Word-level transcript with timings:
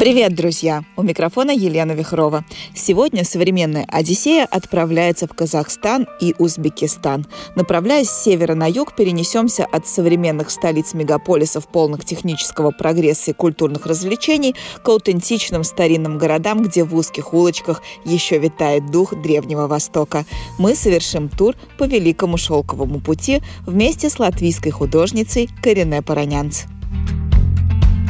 Привет, 0.00 0.34
друзья! 0.34 0.82
У 0.96 1.02
микрофона 1.02 1.50
Елена 1.50 1.92
Вихрова. 1.92 2.46
Сегодня 2.74 3.22
современная 3.22 3.84
«Одиссея» 3.86 4.46
отправляется 4.46 5.26
в 5.26 5.34
Казахстан 5.34 6.06
и 6.22 6.34
Узбекистан. 6.38 7.26
Направляясь 7.54 8.08
с 8.08 8.24
севера 8.24 8.54
на 8.54 8.66
юг, 8.66 8.96
перенесемся 8.96 9.66
от 9.66 9.86
современных 9.86 10.50
столиц 10.50 10.94
мегаполисов, 10.94 11.68
полных 11.68 12.06
технического 12.06 12.70
прогресса 12.70 13.32
и 13.32 13.34
культурных 13.34 13.84
развлечений, 13.84 14.54
к 14.82 14.88
аутентичным 14.88 15.64
старинным 15.64 16.16
городам, 16.16 16.62
где 16.62 16.82
в 16.82 16.96
узких 16.96 17.34
улочках 17.34 17.82
еще 18.06 18.38
витает 18.38 18.90
дух 18.90 19.14
Древнего 19.14 19.66
Востока. 19.66 20.24
Мы 20.58 20.76
совершим 20.76 21.28
тур 21.28 21.56
по 21.76 21.84
Великому 21.84 22.38
Шелковому 22.38 23.00
пути 23.00 23.42
вместе 23.66 24.08
с 24.08 24.18
латвийской 24.18 24.70
художницей 24.70 25.50
Корене 25.62 26.00
Паранянц. 26.00 26.62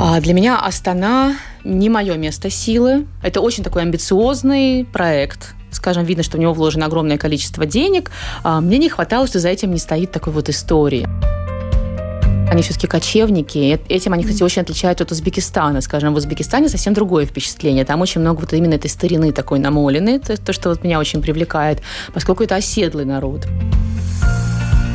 А 0.02 0.18
для 0.18 0.32
меня 0.32 0.58
Астана 0.58 1.36
не 1.62 1.90
мое 1.90 2.16
место 2.16 2.48
силы. 2.48 3.06
Это 3.22 3.42
очень 3.42 3.62
такой 3.62 3.82
амбициозный 3.82 4.86
проект, 4.90 5.54
скажем, 5.70 6.04
видно, 6.04 6.22
что 6.22 6.38
в 6.38 6.40
него 6.40 6.54
вложено 6.54 6.86
огромное 6.86 7.18
количество 7.18 7.66
денег. 7.66 8.10
А 8.42 8.62
мне 8.62 8.78
не 8.78 8.88
хватало, 8.88 9.26
что 9.26 9.40
за 9.40 9.50
этим 9.50 9.72
не 9.72 9.78
стоит 9.78 10.10
такой 10.10 10.32
вот 10.32 10.48
истории. 10.48 11.06
Они 12.50 12.62
все-таки 12.62 12.86
кочевники. 12.86 13.78
Этим 13.90 14.14
они, 14.14 14.24
кстати, 14.24 14.42
очень 14.42 14.62
отличаются 14.62 15.04
от 15.04 15.12
Узбекистана. 15.12 15.82
Скажем, 15.82 16.14
в 16.14 16.16
Узбекистане 16.16 16.70
совсем 16.70 16.94
другое 16.94 17.26
впечатление. 17.26 17.84
Там 17.84 18.00
очень 18.00 18.22
много 18.22 18.40
вот 18.40 18.54
именно 18.54 18.76
этой 18.76 18.88
старины 18.88 19.32
такой 19.32 19.58
намоленной. 19.58 20.18
То, 20.18 20.34
то 20.38 20.54
что 20.54 20.70
вот 20.70 20.82
меня 20.82 20.98
очень 20.98 21.20
привлекает, 21.20 21.82
поскольку 22.14 22.42
это 22.42 22.54
оседлый 22.54 23.04
народ. 23.04 23.46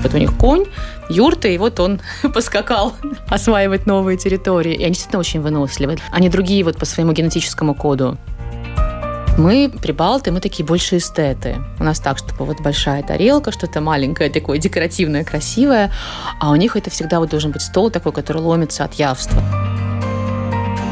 Вот 0.05 0.13
у 0.13 0.19
них 0.19 0.37
конь, 0.37 0.65
юрта, 1.09 1.47
и 1.47 1.57
вот 1.57 1.79
он 1.79 1.99
поскакал 2.33 2.93
осваивать 3.27 3.87
новые 3.87 4.19
территории. 4.19 4.75
И 4.75 4.83
они 4.83 4.89
действительно 4.89 5.19
очень 5.19 5.41
выносливы. 5.41 5.97
Они 6.11 6.29
другие 6.29 6.63
вот 6.63 6.77
по 6.77 6.85
своему 6.85 7.11
генетическому 7.11 7.73
коду. 7.73 8.15
Мы 9.39 9.73
прибалты, 9.81 10.31
мы 10.31 10.41
такие 10.41 10.63
больше 10.63 10.97
эстеты. 10.97 11.55
У 11.79 11.83
нас 11.83 11.99
так, 11.99 12.19
чтобы 12.19 12.45
вот 12.45 12.61
большая 12.61 13.01
тарелка, 13.01 13.51
что-то 13.51 13.81
маленькое, 13.81 14.29
такое 14.29 14.59
декоративное, 14.59 15.23
красивое. 15.23 15.91
А 16.39 16.51
у 16.51 16.55
них 16.55 16.75
это 16.75 16.91
всегда 16.91 17.19
вот 17.19 17.31
должен 17.31 17.49
быть 17.49 17.63
стол 17.63 17.89
такой, 17.89 18.11
который 18.11 18.43
ломится 18.43 18.83
от 18.83 18.93
явства. 18.93 19.41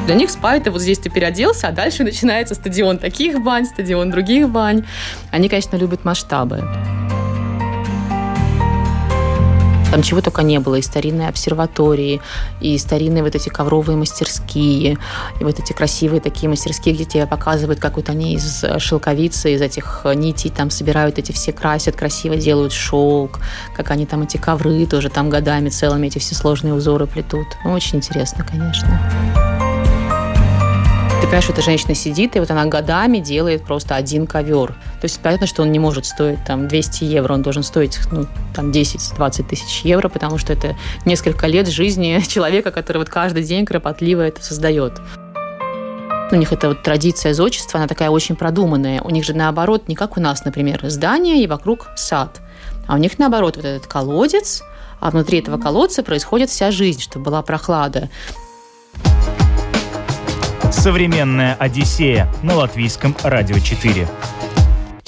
Для 0.07 0.15
них 0.15 0.31
спа 0.31 0.55
это 0.55 0.71
вот 0.71 0.81
здесь 0.81 0.97
ты 0.97 1.11
переоделся, 1.11 1.67
а 1.67 1.71
дальше 1.71 2.03
начинается 2.03 2.55
стадион 2.55 2.97
таких 2.97 3.43
бань, 3.43 3.67
стадион 3.67 4.09
других 4.09 4.49
бань. 4.49 4.87
Они, 5.29 5.49
конечно, 5.49 5.75
любят 5.75 6.03
масштабы. 6.03 6.63
Там 9.93 10.01
чего 10.01 10.21
только 10.21 10.41
не 10.41 10.59
было. 10.59 10.73
И 10.73 10.81
старинные 10.81 11.29
обсерватории, 11.29 12.19
и 12.59 12.75
старинные 12.79 13.21
вот 13.21 13.35
эти 13.35 13.49
ковровые 13.49 13.95
мастерские, 13.95 14.97
и 15.39 15.43
вот 15.43 15.59
эти 15.59 15.71
красивые 15.71 16.19
такие 16.19 16.49
мастерские, 16.49 16.95
где 16.95 17.05
тебе 17.05 17.27
показывают, 17.27 17.79
как 17.79 17.97
вот 17.97 18.09
они 18.09 18.33
из 18.33 18.65
шелковицы, 18.79 19.53
из 19.53 19.61
этих 19.61 20.01
нитей 20.15 20.49
там 20.49 20.71
собирают 20.71 21.19
эти 21.19 21.31
все, 21.31 21.53
красят, 21.53 21.95
красиво 21.95 22.35
делают 22.35 22.73
шелк, 22.73 23.39
как 23.77 23.91
они 23.91 24.07
там 24.07 24.23
эти 24.23 24.37
ковры 24.37 24.87
тоже 24.87 25.11
там 25.11 25.29
годами 25.29 25.69
целыми 25.69 26.07
эти 26.07 26.17
все 26.17 26.33
сложные 26.33 26.73
узоры 26.73 27.05
плетут. 27.05 27.45
Ну, 27.63 27.73
очень 27.73 27.99
интересно, 27.99 28.43
конечно 28.43 28.99
понимаешь, 31.33 31.45
что 31.45 31.53
эта 31.53 31.61
женщина 31.63 31.95
сидит, 31.95 32.35
и 32.35 32.39
вот 32.39 32.51
она 32.51 32.65
годами 32.65 33.17
делает 33.17 33.63
просто 33.63 33.95
один 33.95 34.27
ковер. 34.27 34.75
То 35.03 35.07
есть 35.07 35.19
понятно, 35.19 35.47
что 35.47 35.63
он 35.63 35.71
не 35.73 35.79
может 35.79 36.05
стоить 36.05 36.45
там 36.45 36.69
200 36.69 37.03
евро, 37.03 37.33
он 37.33 37.41
должен 37.41 37.61
стоить 37.61 37.99
ну, 38.09 38.25
там 38.55 38.71
10-20 38.71 39.43
тысяч 39.49 39.81
евро, 39.81 40.07
потому 40.07 40.37
что 40.37 40.53
это 40.53 40.77
несколько 41.03 41.45
лет 41.47 41.67
жизни 41.67 42.21
человека, 42.29 42.71
который 42.71 42.99
вот 42.99 43.09
каждый 43.09 43.43
день 43.43 43.65
кропотливо 43.65 44.21
это 44.21 44.41
создает. 44.41 45.01
У 46.31 46.35
них 46.35 46.53
это 46.53 46.69
вот 46.69 46.83
традиция 46.83 47.33
зодчества, 47.33 47.81
она 47.81 47.89
такая 47.89 48.11
очень 48.11 48.37
продуманная. 48.37 49.01
У 49.01 49.09
них 49.09 49.25
же 49.25 49.33
наоборот, 49.33 49.89
не 49.89 49.95
как 49.95 50.15
у 50.15 50.21
нас, 50.21 50.45
например, 50.45 50.79
здание 50.89 51.43
и 51.43 51.47
вокруг 51.47 51.89
сад. 51.97 52.39
А 52.87 52.95
у 52.95 52.97
них 52.97 53.19
наоборот 53.19 53.57
вот 53.57 53.65
этот 53.65 53.87
колодец, 53.87 54.63
а 55.01 55.11
внутри 55.11 55.39
этого 55.39 55.57
колодца 55.57 56.01
происходит 56.03 56.49
вся 56.49 56.71
жизнь, 56.71 57.01
чтобы 57.01 57.25
была 57.25 57.41
прохлада. 57.41 58.09
Современная 60.71 61.55
Одиссея 61.55 62.31
на 62.41 62.55
латвийском 62.55 63.17
радио 63.21 63.59
4. 63.59 64.07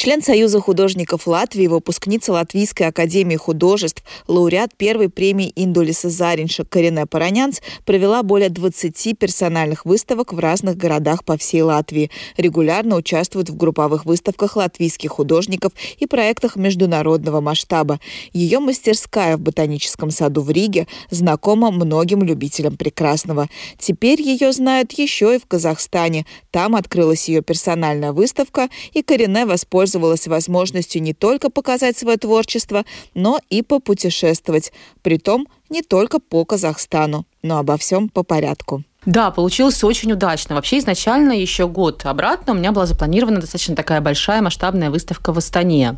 Член 0.05 0.21
Союза 0.21 0.61
художников 0.61 1.25
Латвии, 1.25 1.65
выпускница 1.65 2.31
Латвийской 2.31 2.83
академии 2.83 3.37
художеств, 3.37 4.03
лауреат 4.27 4.77
первой 4.77 5.09
премии 5.09 5.51
Индулиса 5.55 6.11
Заринша 6.11 6.63
Корене 6.63 7.07
Паранянц 7.07 7.61
провела 7.85 8.21
более 8.21 8.49
20 8.49 9.17
персональных 9.17 9.83
выставок 9.83 10.31
в 10.31 10.37
разных 10.37 10.77
городах 10.77 11.25
по 11.25 11.39
всей 11.39 11.63
Латвии. 11.63 12.11
Регулярно 12.37 12.97
участвует 12.97 13.49
в 13.49 13.57
групповых 13.57 14.05
выставках 14.05 14.57
латвийских 14.57 15.09
художников 15.09 15.73
и 15.97 16.05
проектах 16.05 16.55
международного 16.55 17.41
масштаба. 17.41 17.99
Ее 18.31 18.59
мастерская 18.59 19.37
в 19.37 19.39
Ботаническом 19.39 20.11
саду 20.11 20.41
в 20.43 20.51
Риге 20.51 20.85
знакома 21.09 21.71
многим 21.71 22.21
любителям 22.21 22.77
прекрасного. 22.77 23.49
Теперь 23.79 24.21
ее 24.21 24.51
знают 24.51 24.91
еще 24.91 25.33
и 25.33 25.39
в 25.39 25.47
Казахстане. 25.47 26.27
Там 26.51 26.75
открылась 26.75 27.27
ее 27.27 27.41
персональная 27.41 28.11
выставка, 28.11 28.69
и 28.93 29.01
Корене 29.01 29.47
воспользовалась 29.47 29.94
воспользовалась 29.95 30.27
возможностью 30.27 31.01
не 31.01 31.13
только 31.13 31.49
показать 31.49 31.97
свое 31.97 32.17
творчество, 32.17 32.85
но 33.13 33.39
и 33.49 33.61
попутешествовать. 33.61 34.71
Притом 35.01 35.47
не 35.69 35.81
только 35.81 36.19
по 36.19 36.45
Казахстану, 36.45 37.25
но 37.41 37.57
обо 37.57 37.77
всем 37.77 38.09
по 38.09 38.23
порядку. 38.23 38.83
Да, 39.05 39.29
получилось 39.29 39.83
очень 39.83 40.11
удачно. 40.11 40.55
Вообще 40.55 40.79
изначально 40.79 41.33
еще 41.33 41.67
год 41.67 42.01
обратно 42.05 42.53
у 42.53 42.55
меня 42.55 42.71
была 42.71 42.85
запланирована 42.87 43.39
достаточно 43.39 43.75
такая 43.75 44.01
большая 44.01 44.41
масштабная 44.41 44.89
выставка 44.89 45.31
в 45.31 45.37
Астане. 45.37 45.97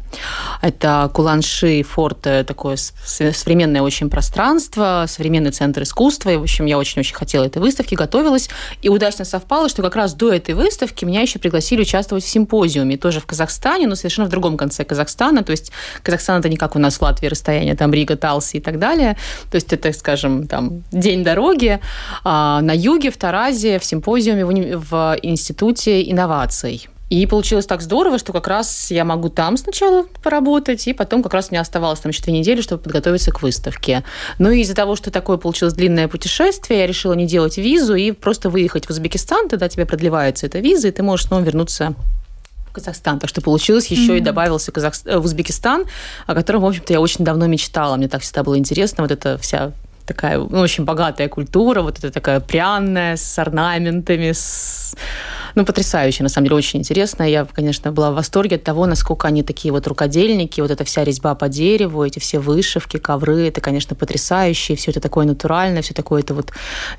Это 0.62 1.10
Куланши 1.14 1.84
форт, 1.84 2.28
такое 2.46 2.76
современное 2.76 3.82
очень 3.82 4.10
пространство, 4.10 5.06
современный 5.08 5.52
центр 5.52 5.84
искусства. 5.84 6.32
И, 6.32 6.36
в 6.36 6.42
общем, 6.42 6.66
я 6.66 6.78
очень-очень 6.78 7.16
хотела 7.16 7.46
этой 7.46 7.60
выставки, 7.60 7.96
готовилась. 7.96 8.50
И 8.82 8.90
удачно 8.90 9.24
совпало, 9.24 9.70
что 9.70 9.82
как 9.82 9.96
раз 9.96 10.14
до 10.14 10.34
этой 10.34 10.54
выставки 10.54 11.06
меня 11.06 11.22
еще 11.22 11.40
пригласили 11.40 11.82
участвовать 11.82 12.26
в 12.26 12.28
симпозиуме, 12.28 12.98
тоже 12.98 13.22
в 13.22 13.26
Казахстане, 13.26 13.88
но 13.88 13.96
совершенно 13.96 14.28
в 14.28 14.32
другом 14.32 14.58
конце 14.58 14.84
Казахстана. 14.84 15.44
То 15.44 15.52
есть 15.52 15.72
Казахстан 16.04 16.40
это 16.40 16.50
не 16.50 16.58
как 16.58 16.76
у 16.76 16.80
нас 16.80 16.98
в 16.98 17.02
Латвии 17.02 17.28
расстояние, 17.28 17.76
там 17.76 17.94
Рига, 17.94 18.18
Талси 18.18 18.58
и 18.58 18.60
так 18.60 18.80
далее. 18.80 19.16
То 19.50 19.56
есть 19.56 19.72
это, 19.72 19.94
скажем, 19.94 20.48
там 20.48 20.84
день 20.92 21.24
дороги. 21.24 21.80
А 22.26 22.60
на 22.60 22.74
юге 22.74 22.97
юге, 22.98 23.12
в 23.12 23.18
Таразе, 23.18 23.80
в 23.80 23.86
симпозиуме 23.86 24.46
в, 24.46 24.90
в 24.90 25.18
Институте 25.22 26.10
инноваций. 26.12 26.88
И 27.10 27.26
получилось 27.26 27.66
так 27.66 27.82
здорово, 27.82 28.18
что 28.18 28.34
как 28.34 28.48
раз 28.48 28.92
я 28.92 29.06
могу 29.06 29.30
там 29.30 29.56
сначала 29.56 30.04
поработать, 30.24 30.88
и 30.88 30.94
потом 30.94 31.24
как 31.24 31.34
раз 31.34 31.52
мне 31.52 31.62
оставалось 31.62 32.00
там 32.02 32.12
еще 32.12 32.22
две 32.22 32.34
недели, 32.34 32.60
чтобы 32.60 32.84
подготовиться 32.84 33.32
к 33.32 33.42
выставке. 33.42 34.04
И 34.40 34.44
из-за 34.44 34.76
того, 34.76 34.98
что 34.98 35.10
такое 35.10 35.38
получилось 35.38 35.74
длинное 35.74 36.10
путешествие, 36.10 36.82
я 36.82 36.88
решила 36.88 37.14
не 37.14 37.26
делать 37.26 37.58
визу 37.58 37.96
и 37.96 38.12
просто 38.12 38.50
выехать 38.50 38.88
в 38.88 38.90
Узбекистан, 38.90 39.48
тогда 39.48 39.70
тебе 39.70 39.86
продлевается 39.86 40.48
эта 40.48 40.60
виза, 40.60 40.90
и 40.90 40.92
ты 40.92 41.02
можешь 41.02 41.28
снова 41.28 41.44
вернуться 41.44 41.94
в 42.70 42.74
Казахстан. 42.74 43.20
Так 43.20 43.30
что 43.30 43.40
получилось 43.42 43.88
еще 43.88 44.16
mm-hmm. 44.16 44.18
и 44.18 44.22
добавился 44.22 44.74
Казах... 44.74 44.96
в 45.06 45.24
Узбекистан, 45.24 45.86
о 46.26 46.36
котором, 46.36 46.64
в 46.64 46.66
общем-то, 46.66 46.92
я 46.92 47.00
очень 47.00 47.24
давно 47.24 47.48
мечтала. 47.48 47.96
Мне 47.96 48.10
так 48.10 48.22
всегда 48.22 48.44
было 48.44 48.58
интересно, 48.58 49.04
вот 49.04 49.12
эта 49.12 49.38
вся 49.38 49.72
такая 50.08 50.38
ну, 50.38 50.60
очень 50.60 50.86
богатая 50.86 51.28
культура, 51.28 51.82
вот 51.82 52.00
это 52.00 52.12
такая 52.12 52.40
пряная, 52.40 53.18
с 53.18 53.38
орнаментами, 53.38 54.32
с... 54.32 54.96
ну, 55.56 55.66
потрясающе, 55.66 56.24
на 56.24 56.30
самом 56.30 56.46
деле, 56.46 56.56
очень 56.56 56.80
интересно. 56.80 57.24
Я, 57.24 57.46
конечно, 57.46 57.92
была 57.92 58.12
в 58.12 58.16
восторге 58.16 58.56
от 58.56 58.64
того, 58.64 58.86
насколько 58.86 59.28
они 59.28 59.44
такие 59.44 59.72
вот 59.72 59.86
рукодельники, 59.88 60.62
вот 60.62 60.72
эта 60.72 60.84
вся 60.84 61.04
резьба 61.04 61.36
по 61.36 61.50
дереву, 61.50 62.04
эти 62.04 62.20
все 62.20 62.40
вышивки, 62.40 62.98
ковры, 62.98 63.48
это, 63.48 63.62
конечно, 63.62 63.96
потрясающе, 63.96 64.76
все 64.76 64.92
это 64.92 65.02
такое 65.02 65.26
натуральное, 65.26 65.82
все 65.82 65.94
такое 65.94 66.22
это 66.22 66.34
вот 66.34 66.52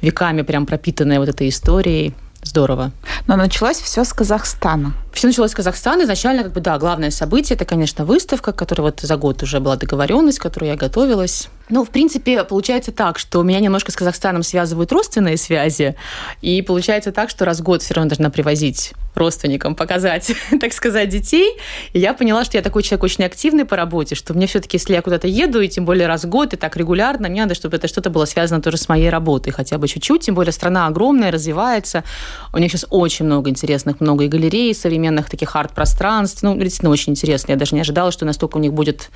веками 0.02 0.43
прям 0.43 0.66
пропитанное 0.66 1.19
вот 1.19 1.28
этой 1.28 1.49
историей. 1.49 2.14
Здорово. 2.43 2.93
Но 3.26 3.37
началось 3.37 3.78
все 3.78 4.05
с 4.05 4.12
Казахстана. 4.12 4.93
Все 5.12 5.26
началось 5.26 5.50
с 5.50 5.55
Казахстана. 5.55 6.05
Изначально, 6.05 6.44
как 6.44 6.52
бы, 6.52 6.60
да, 6.60 6.78
главное 6.78 7.10
событие, 7.10 7.56
это, 7.56 7.64
конечно, 7.64 8.05
выставка, 8.05 8.52
которая 8.52 8.87
вот 8.87 9.00
за 9.00 9.16
год 9.16 9.43
уже 9.43 9.58
была 9.58 9.76
договоренность, 9.76 10.38
к 10.38 10.43
которой 10.43 10.66
я 10.66 10.76
готовилась. 10.76 11.49
Ну, 11.70 11.85
в 11.85 11.91
принципе, 11.91 12.44
получается 12.44 12.93
так, 12.93 13.19
что 13.19 13.43
меня 13.43 13.61
немножко 13.61 13.93
с 13.93 13.97
Казахстаном 13.97 14.43
связывают 14.43 14.91
родственные 14.93 15.37
связи, 15.37 15.97
и 16.41 16.62
получается 16.62 17.12
так, 17.12 17.31
что 17.31 17.44
раз 17.44 17.61
в 17.61 17.62
год 17.62 17.82
все 17.82 17.94
равно 17.94 18.11
должна 18.11 18.31
привозить 18.31 18.94
родственникам, 19.19 19.75
показать, 19.75 20.32
так 20.61 20.73
сказать, 20.73 21.09
детей. 21.09 21.56
И 21.93 21.99
я 21.99 22.15
поняла, 22.15 22.44
что 22.44 22.56
я 22.56 22.62
такой 22.62 22.82
человек 22.82 23.05
очень 23.05 23.25
активный 23.25 23.65
по 23.65 23.76
работе, 23.76 24.15
что 24.15 24.32
мне 24.32 24.47
все-таки, 24.47 24.76
если 24.76 24.94
я 24.94 25.03
куда-то 25.03 25.29
еду, 25.29 25.61
и 25.61 25.69
тем 25.69 25.85
более 25.85 26.06
раз 26.06 26.25
в 26.25 26.29
год, 26.29 26.55
и 26.55 26.56
так 26.56 26.76
регулярно, 26.76 27.29
мне 27.29 27.43
надо, 27.43 27.55
чтобы 27.55 27.76
это 27.76 27.88
что-то 27.88 28.11
было 28.11 28.25
связано 28.25 28.62
тоже 28.62 28.76
с 28.79 28.88
моей 28.88 29.11
работой, 29.11 29.50
хотя 29.50 29.76
бы 29.79 29.88
чуть-чуть, 29.88 30.23
тем 30.23 30.35
более 30.35 30.53
страна 30.53 30.87
огромная, 30.87 31.31
развивается. 31.31 32.05
У 32.53 32.59
них 32.59 32.70
сейчас 32.70 32.87
очень 32.91 33.26
много 33.26 33.50
интересных, 33.50 34.00
много 34.00 34.25
и 34.25 34.29
галерей 34.29 34.75
современных, 34.75 35.29
таких 35.29 35.55
арт-пространств. 35.55 36.43
Ну, 36.43 36.55
действительно, 36.56 36.91
очень 36.91 37.12
интересно. 37.12 37.53
Я 37.53 37.59
даже 37.59 37.75
не 37.75 37.81
ожидала, 37.81 38.12
что 38.12 38.25
настолько 38.25 38.56
у 38.56 38.61
них 38.61 38.73
будет, 38.73 39.11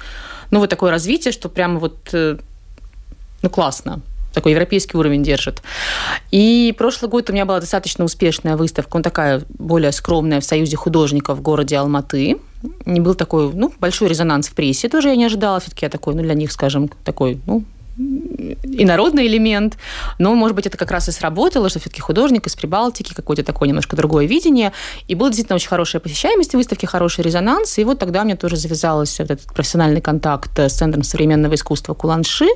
ну, 0.52 0.60
вот 0.60 0.70
такое 0.70 0.92
развитие, 0.92 1.32
что 1.32 1.48
прямо 1.48 1.80
вот, 1.80 2.10
э, 2.12 2.36
ну, 3.42 3.50
классно 3.50 4.00
такой 4.32 4.52
европейский 4.52 4.96
уровень 4.96 5.22
держит. 5.22 5.62
И 6.30 6.74
прошлый 6.78 7.10
год 7.10 7.28
у 7.28 7.34
меня 7.34 7.44
была 7.44 7.60
достаточно 7.60 8.04
успешная 8.04 8.56
выставка, 8.56 8.96
он 8.96 9.02
такая 9.02 9.42
более 9.58 9.92
скромная 9.92 10.40
в 10.40 10.44
Союзе 10.44 10.76
художников 10.76 11.38
в 11.38 11.42
городе 11.42 11.76
Алматы. 11.76 12.38
Не 12.86 13.00
был 13.00 13.14
такой, 13.14 13.52
ну, 13.52 13.72
большой 13.78 14.08
резонанс 14.08 14.48
в 14.48 14.54
прессе, 14.54 14.88
тоже 14.88 15.08
я 15.08 15.16
не 15.16 15.26
ожидала. 15.26 15.60
Все-таки 15.60 15.84
я 15.84 15.90
такой, 15.90 16.14
ну, 16.14 16.22
для 16.22 16.34
них, 16.34 16.50
скажем, 16.50 16.88
такой, 17.04 17.40
ну, 17.46 17.64
инородный 17.98 19.26
элемент, 19.26 19.76
но, 20.18 20.34
может 20.34 20.56
быть, 20.56 20.66
это 20.66 20.78
как 20.78 20.90
раз 20.90 21.08
и 21.08 21.12
сработало, 21.12 21.68
что 21.68 21.78
все-таки 21.78 22.00
художник 22.00 22.46
из 22.46 22.56
Прибалтики, 22.56 23.14
какое-то 23.14 23.44
такое 23.44 23.68
немножко 23.68 23.96
другое 23.96 24.26
видение, 24.26 24.72
и 25.08 25.14
был 25.14 25.28
действительно 25.28 25.56
очень 25.56 25.68
хорошая 25.68 26.00
посещаемость 26.00 26.54
выставки, 26.54 26.86
хороший 26.86 27.22
резонанс, 27.24 27.78
и 27.78 27.84
вот 27.84 27.98
тогда 27.98 28.22
у 28.22 28.24
меня 28.24 28.36
тоже 28.36 28.56
завязался 28.56 29.22
вот 29.22 29.32
этот 29.32 29.52
профессиональный 29.52 30.00
контакт 30.00 30.58
с 30.58 30.72
Центром 30.72 31.02
современного 31.02 31.54
искусства 31.54 31.94
Куланши. 31.94 32.48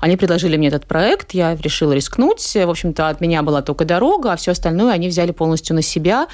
Они 0.00 0.16
предложили 0.16 0.56
мне 0.56 0.68
этот 0.68 0.86
проект, 0.86 1.32
я 1.32 1.56
решила 1.56 1.92
рискнуть, 1.92 2.42
в 2.54 2.70
общем-то, 2.70 3.08
от 3.08 3.20
меня 3.20 3.42
была 3.42 3.62
только 3.62 3.84
дорога, 3.84 4.32
а 4.32 4.36
все 4.36 4.52
остальное 4.52 4.92
они 4.92 5.08
взяли 5.08 5.32
полностью 5.32 5.76
на 5.76 5.82
себя, 5.82 6.26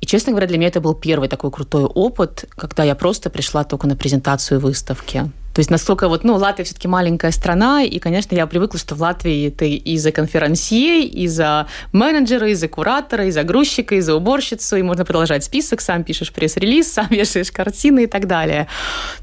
и, 0.00 0.06
честно 0.06 0.32
говоря, 0.32 0.48
для 0.48 0.58
меня 0.58 0.68
это 0.68 0.80
был 0.80 0.94
первый 0.94 1.28
такой 1.28 1.52
крутой 1.52 1.84
опыт, 1.84 2.46
когда 2.56 2.82
я 2.82 2.96
просто 2.96 3.30
пришла 3.30 3.62
только 3.62 3.86
на 3.86 3.94
презентацию 3.94 4.58
выставки. 4.58 5.30
То 5.54 5.60
есть 5.60 5.70
настолько 5.70 6.08
вот, 6.08 6.24
ну, 6.24 6.36
Латвия 6.36 6.64
все-таки 6.64 6.88
маленькая 6.88 7.30
страна, 7.30 7.82
и, 7.82 7.98
конечно, 7.98 8.34
я 8.34 8.46
привыкла, 8.46 8.78
что 8.78 8.94
в 8.94 9.02
Латвии 9.02 9.50
ты 9.50 9.74
и 9.74 9.98
за 9.98 10.10
конферансье, 10.10 11.04
и 11.04 11.26
за 11.28 11.66
менеджера, 11.92 12.48
и 12.48 12.54
за 12.54 12.68
куратора, 12.68 13.26
и 13.26 13.30
за 13.30 13.42
грузчика, 13.42 13.94
и 13.94 14.00
за 14.00 14.14
уборщицу, 14.14 14.76
и 14.76 14.82
можно 14.82 15.04
продолжать 15.04 15.44
список, 15.44 15.80
сам 15.80 16.04
пишешь 16.04 16.32
пресс-релиз, 16.32 16.92
сам 16.92 17.06
вешаешь 17.10 17.52
картины 17.52 18.04
и 18.04 18.06
так 18.06 18.26
далее. 18.26 18.66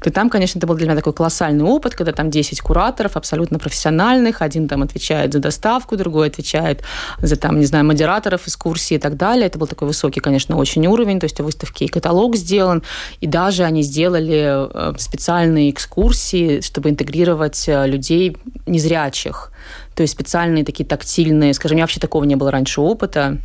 То 0.00 0.10
там, 0.12 0.30
конечно, 0.30 0.58
это 0.58 0.66
был 0.66 0.76
для 0.76 0.86
меня 0.86 0.96
такой 0.96 1.12
колоссальный 1.12 1.64
опыт, 1.64 1.94
когда 1.94 2.12
там 2.12 2.30
10 2.30 2.60
кураторов 2.60 3.16
абсолютно 3.16 3.58
профессиональных, 3.58 4.40
один 4.40 4.68
там 4.68 4.82
отвечает 4.82 5.32
за 5.32 5.40
доставку, 5.40 5.96
другой 5.96 6.28
отвечает 6.28 6.82
за, 7.20 7.36
там, 7.36 7.58
не 7.58 7.66
знаю, 7.66 7.84
модераторов, 7.84 8.46
экскурсии 8.46 8.94
и 8.94 8.98
так 8.98 9.16
далее. 9.16 9.46
Это 9.46 9.58
был 9.58 9.66
такой 9.66 9.88
высокий, 9.88 10.20
конечно, 10.20 10.56
очень 10.56 10.86
уровень, 10.86 11.18
то 11.18 11.24
есть 11.24 11.40
у 11.40 11.44
выставки 11.44 11.84
и 11.84 11.88
каталог 11.88 12.36
сделан, 12.36 12.82
и 13.20 13.26
даже 13.26 13.64
они 13.64 13.82
сделали 13.82 14.68
э, 14.72 14.92
специальные 14.98 15.70
экскурсии 15.70 16.19
экскурсии, 16.20 16.60
чтобы 16.60 16.90
интегрировать 16.90 17.68
э, 17.68 17.86
людей 17.86 18.36
незрячих. 18.66 19.52
То 19.94 20.02
есть 20.02 20.12
специальные 20.12 20.64
такие 20.64 20.84
тактильные, 20.84 21.54
скажем, 21.54 21.74
у 21.74 21.76
меня 21.76 21.84
вообще 21.84 22.00
такого 22.00 22.24
не 22.24 22.36
было 22.36 22.50
раньше 22.50 22.80
опыта. 22.80 23.38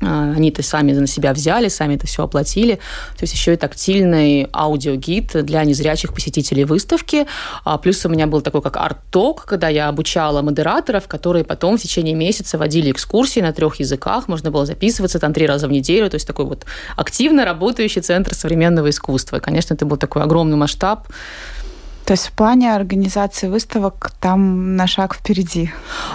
А, 0.00 0.32
они 0.36 0.50
это 0.50 0.62
сами 0.62 0.92
на 0.92 1.06
себя 1.06 1.32
взяли, 1.32 1.68
сами 1.68 1.96
это 1.96 2.06
все 2.06 2.22
оплатили. 2.22 2.74
То 3.16 3.22
есть 3.22 3.32
еще 3.32 3.54
и 3.54 3.56
тактильный 3.56 4.48
аудиогид 4.52 5.44
для 5.44 5.64
незрячих 5.64 6.14
посетителей 6.14 6.64
выставки. 6.64 7.26
А, 7.64 7.78
плюс 7.78 8.04
у 8.06 8.08
меня 8.08 8.26
был 8.26 8.40
такой 8.40 8.62
как 8.62 8.76
арт-ток, 8.76 9.44
когда 9.44 9.68
я 9.68 9.88
обучала 9.88 10.42
модераторов, 10.42 11.08
которые 11.08 11.44
потом 11.44 11.78
в 11.78 11.82
течение 11.82 12.14
месяца 12.14 12.58
водили 12.58 12.92
экскурсии 12.92 13.40
на 13.40 13.52
трех 13.52 13.80
языках. 13.80 14.28
Можно 14.28 14.50
было 14.50 14.66
записываться 14.66 15.18
там 15.18 15.32
три 15.32 15.46
раза 15.46 15.66
в 15.66 15.72
неделю. 15.72 16.08
То 16.10 16.14
есть 16.14 16.26
такой 16.26 16.44
вот 16.44 16.64
активно 16.96 17.44
работающий 17.44 18.02
центр 18.02 18.34
современного 18.34 18.90
искусства. 18.90 19.38
И, 19.38 19.40
конечно, 19.40 19.74
это 19.74 19.84
был 19.84 19.96
такой 19.96 20.22
огромный 20.22 20.56
масштаб. 20.56 21.08
То 22.08 22.12
есть 22.12 22.28
в 22.28 22.32
плане 22.32 22.74
организации 22.74 23.48
выставок 23.48 24.12
там 24.18 24.76
на 24.76 24.86
шаг 24.86 25.14
впереди? 25.14 25.70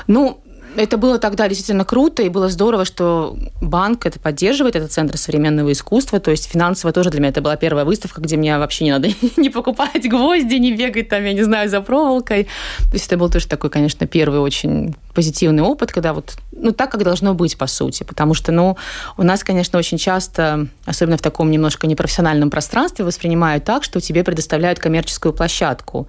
Ну, 0.08 0.40
это 0.76 0.98
было 0.98 1.20
тогда 1.20 1.48
действительно 1.48 1.86
круто, 1.86 2.24
и 2.24 2.30
было 2.30 2.50
здорово, 2.50 2.86
что 2.86 3.38
банк 3.62 4.06
это 4.06 4.20
поддерживает, 4.20 4.76
это 4.76 4.88
Центр 4.88 5.18
современного 5.18 5.72
искусства, 5.72 6.20
то 6.20 6.32
есть 6.32 6.50
финансово 6.50 6.94
тоже 6.94 7.10
для 7.10 7.20
меня 7.20 7.30
это 7.30 7.42
была 7.42 7.56
первая 7.56 7.86
выставка, 7.86 8.22
где 8.22 8.38
мне 8.38 8.58
вообще 8.58 8.86
не 8.86 8.92
надо 8.92 9.10
не 9.38 9.50
покупать 9.50 10.08
гвозди, 10.10 10.56
не 10.56 10.74
бегать 10.74 11.10
там, 11.10 11.24
я 11.24 11.34
не 11.34 11.44
знаю, 11.44 11.70
за 11.70 11.82
проволокой. 11.82 12.44
То 12.44 12.94
есть 12.94 13.08
это 13.08 13.18
был 13.18 13.30
тоже 13.30 13.48
такой, 13.48 13.70
конечно, 13.70 14.08
первый 14.08 14.40
очень 14.40 14.96
позитивный 15.14 15.64
опыт, 15.64 15.92
когда 15.92 16.14
вот, 16.14 16.36
ну, 16.52 16.72
так, 16.72 16.92
как 16.92 17.04
должно 17.04 17.34
быть, 17.34 17.58
по 17.58 17.68
сути, 17.68 18.04
потому 18.04 18.34
что, 18.34 18.52
ну, 18.52 18.78
у 19.18 19.24
нас, 19.24 19.44
конечно, 19.44 19.78
очень 19.78 19.98
часто, 19.98 20.68
особенно 20.86 21.18
в 21.18 21.22
таком 21.22 21.52
немножко 21.52 21.88
непрофессиональном 21.88 22.50
пространстве, 22.50 23.06
воспринимают 23.06 23.64
так, 23.64 23.84
что 23.84 24.02
тебе 24.02 24.24
предоставляют 24.24 24.80
коммерческую 24.80 25.34
площадку. 25.34 26.08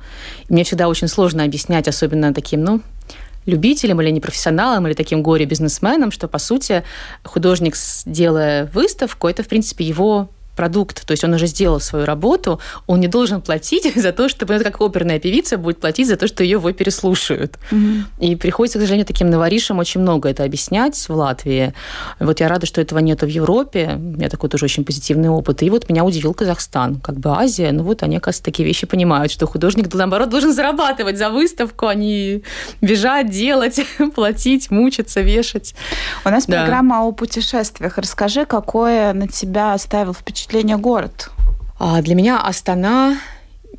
И 0.48 0.52
мне 0.52 0.64
всегда 0.64 0.88
очень 0.88 1.08
сложно 1.08 1.44
объяснять, 1.44 1.88
особенно 1.88 2.32
таким, 2.32 2.64
ну, 2.64 2.80
любителям 3.46 4.00
или 4.00 4.10
непрофессионалам, 4.10 4.86
или 4.86 4.94
таким 4.94 5.22
горе-бизнесменам, 5.22 6.10
что, 6.10 6.28
по 6.28 6.38
сути, 6.38 6.84
художник, 7.22 7.76
делая 8.06 8.66
выставку, 8.72 9.28
это, 9.28 9.42
в 9.42 9.48
принципе, 9.48 9.84
его 9.84 10.30
продукт, 10.54 11.06
то 11.06 11.12
есть 11.12 11.24
он 11.24 11.34
уже 11.34 11.46
сделал 11.46 11.80
свою 11.80 12.04
работу, 12.04 12.60
он 12.86 13.00
не 13.00 13.08
должен 13.08 13.40
платить 13.40 13.92
за 13.96 14.12
то, 14.12 14.28
чтобы, 14.28 14.54
это 14.54 14.64
как 14.64 14.80
оперная 14.80 15.18
певица 15.18 15.58
будет 15.58 15.80
платить 15.80 16.08
за 16.08 16.16
то, 16.16 16.26
что 16.26 16.42
ее 16.42 16.52
его 16.52 16.72
переслушают. 16.72 17.58
Угу. 17.70 18.24
И 18.24 18.36
приходится, 18.36 18.78
к 18.78 18.82
сожалению, 18.82 19.06
таким 19.06 19.30
новоришам 19.30 19.78
очень 19.78 20.00
много 20.00 20.28
это 20.28 20.44
объяснять 20.44 20.96
в 20.96 21.10
Латвии. 21.10 21.74
Вот 22.20 22.40
я 22.40 22.48
рада, 22.48 22.66
что 22.66 22.80
этого 22.80 23.00
нет 23.00 23.22
в 23.22 23.26
Европе. 23.26 23.92
У 23.96 24.16
меня 24.16 24.28
такой 24.28 24.48
тоже 24.48 24.64
очень 24.64 24.84
позитивный 24.84 25.28
опыт. 25.28 25.62
И 25.62 25.70
вот 25.70 25.88
меня 25.88 26.04
удивил 26.04 26.34
Казахстан, 26.34 27.00
как 27.00 27.18
бы 27.18 27.30
Азия. 27.30 27.72
Ну 27.72 27.82
вот 27.82 28.02
они, 28.02 28.16
оказывается, 28.16 28.44
такие 28.44 28.66
вещи 28.66 28.86
понимают, 28.86 29.32
что 29.32 29.46
художник, 29.46 29.92
наоборот, 29.92 30.30
должен 30.30 30.52
зарабатывать 30.52 31.18
за 31.18 31.30
выставку, 31.30 31.86
а 31.86 31.94
не 31.94 32.42
бежать, 32.80 33.30
делать, 33.30 33.80
платить, 34.14 34.70
мучиться, 34.70 35.20
вешать. 35.20 35.74
У 36.24 36.28
нас 36.28 36.46
да. 36.46 36.60
программа 36.60 37.06
о 37.06 37.12
путешествиях. 37.12 37.98
Расскажи, 37.98 38.44
какое 38.44 39.12
на 39.12 39.28
тебя 39.28 39.74
оставил 39.74 40.14
впечатление 40.14 40.43
впечатление 40.44 40.76
город? 40.76 41.30
А, 41.78 42.02
для 42.02 42.14
меня 42.14 42.38
Астана 42.38 43.18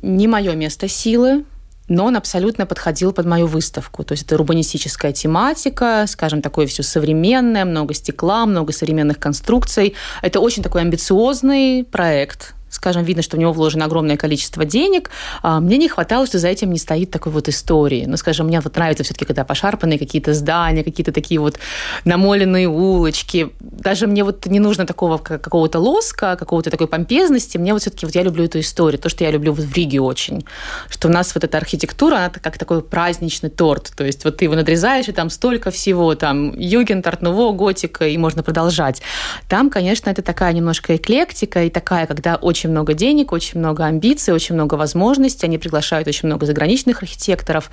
не 0.02 0.26
мое 0.26 0.56
место 0.56 0.88
силы, 0.88 1.44
но 1.86 2.06
он 2.06 2.16
абсолютно 2.16 2.66
подходил 2.66 3.12
под 3.12 3.24
мою 3.24 3.46
выставку. 3.46 4.02
То 4.02 4.12
есть 4.12 4.24
это 4.24 4.34
урбанистическая 4.34 5.12
тематика, 5.12 6.06
скажем, 6.08 6.42
такое 6.42 6.66
все 6.66 6.82
современное, 6.82 7.64
много 7.64 7.94
стекла, 7.94 8.44
много 8.46 8.72
современных 8.72 9.20
конструкций. 9.20 9.94
Это 10.22 10.40
очень 10.40 10.64
такой 10.64 10.80
амбициозный 10.80 11.84
проект, 11.84 12.54
скажем, 12.76 13.02
видно, 13.04 13.22
что 13.22 13.36
в 13.36 13.40
него 13.40 13.52
вложено 13.52 13.86
огромное 13.86 14.16
количество 14.16 14.64
денег. 14.64 15.10
А, 15.42 15.60
мне 15.60 15.78
не 15.78 15.88
хватало, 15.88 16.26
что 16.26 16.38
за 16.38 16.48
этим 16.48 16.70
не 16.70 16.78
стоит 16.78 17.10
такой 17.10 17.32
вот 17.32 17.48
истории. 17.48 18.04
Ну, 18.06 18.16
скажем, 18.16 18.46
мне 18.46 18.60
вот 18.60 18.76
нравится 18.76 19.02
все-таки, 19.02 19.24
когда 19.24 19.44
пошарпанные 19.44 19.98
какие-то 19.98 20.34
здания, 20.34 20.84
какие-то 20.84 21.12
такие 21.12 21.40
вот 21.40 21.58
намоленные 22.04 22.68
улочки. 22.68 23.50
Даже 23.60 24.06
мне 24.06 24.24
вот 24.24 24.46
не 24.46 24.60
нужно 24.60 24.86
такого 24.86 25.18
какого-то 25.18 25.78
лоска, 25.78 26.36
какого-то 26.38 26.70
такой 26.70 26.86
помпезности. 26.86 27.58
Мне 27.58 27.72
вот 27.72 27.82
все-таки 27.82 28.06
вот 28.06 28.14
я 28.14 28.22
люблю 28.22 28.44
эту 28.44 28.60
историю, 28.60 29.00
то, 29.00 29.08
что 29.08 29.24
я 29.24 29.30
люблю 29.30 29.52
вот 29.52 29.64
в 29.64 29.74
Риге 29.74 30.00
очень. 30.00 30.44
Что 30.88 31.08
у 31.08 31.10
нас 31.10 31.34
вот 31.34 31.44
эта 31.44 31.56
архитектура, 31.56 32.16
она 32.16 32.28
как 32.28 32.58
такой 32.58 32.82
праздничный 32.82 33.50
торт. 33.50 33.92
То 33.96 34.04
есть 34.04 34.24
вот 34.24 34.36
ты 34.36 34.44
его 34.44 34.54
надрезаешь, 34.54 35.08
и 35.08 35.12
там 35.12 35.30
столько 35.30 35.70
всего, 35.70 36.14
там 36.14 36.52
югент, 36.58 37.06
арт-нуво, 37.06 37.52
готика, 37.52 38.06
и 38.06 38.18
можно 38.18 38.42
продолжать. 38.42 39.00
Там, 39.48 39.70
конечно, 39.70 40.10
это 40.10 40.22
такая 40.22 40.52
немножко 40.52 40.96
эклектика 40.96 41.64
и 41.64 41.70
такая, 41.70 42.06
когда 42.06 42.36
очень 42.36 42.65
очень 42.66 42.72
много 42.72 42.94
денег, 42.94 43.32
очень 43.32 43.60
много 43.60 43.84
амбиций, 43.84 44.34
очень 44.34 44.54
много 44.54 44.74
возможностей. 44.74 45.46
Они 45.46 45.58
приглашают 45.58 46.08
очень 46.08 46.26
много 46.26 46.46
заграничных 46.46 47.02
архитекторов 47.02 47.70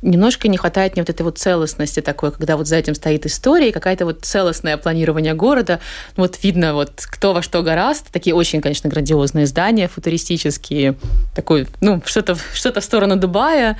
немножко 0.00 0.46
не 0.46 0.56
хватает 0.56 0.92
мне 0.94 1.02
вот 1.02 1.10
этой 1.10 1.22
вот 1.22 1.38
целостности 1.38 2.00
такой, 2.00 2.30
когда 2.30 2.56
вот 2.56 2.68
за 2.68 2.76
этим 2.76 2.94
стоит 2.94 3.26
история 3.26 3.72
какая-то 3.72 4.04
вот 4.04 4.24
целостное 4.24 4.76
планирование 4.76 5.34
города. 5.34 5.80
Вот 6.16 6.38
видно 6.44 6.72
вот 6.74 6.92
кто 7.04 7.32
во 7.32 7.42
что 7.42 7.62
гораст. 7.62 8.06
Такие 8.12 8.32
очень, 8.34 8.60
конечно, 8.60 8.88
грандиозные 8.88 9.46
здания, 9.46 9.88
футуристические. 9.88 10.94
Такой, 11.34 11.66
ну, 11.80 12.00
что-то 12.04 12.36
что 12.54 12.80
в 12.80 12.84
сторону 12.84 13.16
Дубая. 13.16 13.76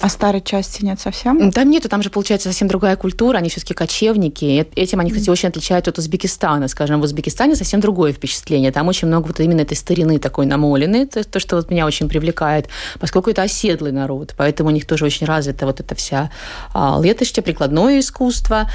А 0.00 0.08
старой 0.08 0.40
части 0.40 0.84
нет 0.84 1.00
совсем? 1.00 1.52
Там 1.52 1.70
нету, 1.70 1.88
там 1.88 2.02
же 2.02 2.10
получается 2.10 2.48
совсем 2.48 2.68
другая 2.68 2.96
культура, 2.96 3.38
они 3.38 3.48
все-таки 3.48 3.74
кочевники. 3.74 4.66
Этим 4.74 5.00
они, 5.00 5.10
кстати, 5.10 5.30
очень 5.30 5.48
отличаются 5.48 5.90
от 5.90 5.98
Узбекистана. 5.98 6.68
Скажем, 6.68 7.00
в 7.00 7.04
Узбекистане 7.04 7.56
совсем 7.56 7.80
другое 7.80 8.12
впечатление. 8.12 8.72
Там 8.72 8.88
очень 8.88 9.08
много 9.08 9.26
вот 9.28 9.40
именно 9.40 9.60
этой 9.60 9.76
старины 9.76 10.18
такой 10.18 10.46
намоленной, 10.46 11.06
то, 11.06 11.24
то 11.24 11.40
что 11.40 11.56
вот 11.56 11.70
меня 11.70 11.86
очень 11.86 12.08
привлекает, 12.08 12.68
поскольку 13.00 13.30
это 13.30 13.42
оседлый 13.42 13.92
народ, 13.92 14.34
поэтому 14.36 14.70
у 14.70 14.72
них 14.72 14.86
тоже 14.86 15.04
очень 15.04 15.26
развита 15.26 15.66
вот 15.66 15.80
эта 15.80 15.94
вся 15.94 16.30
а, 16.74 17.00
леточье, 17.02 17.42
прикладное 17.42 18.00
искусство. 18.00 18.68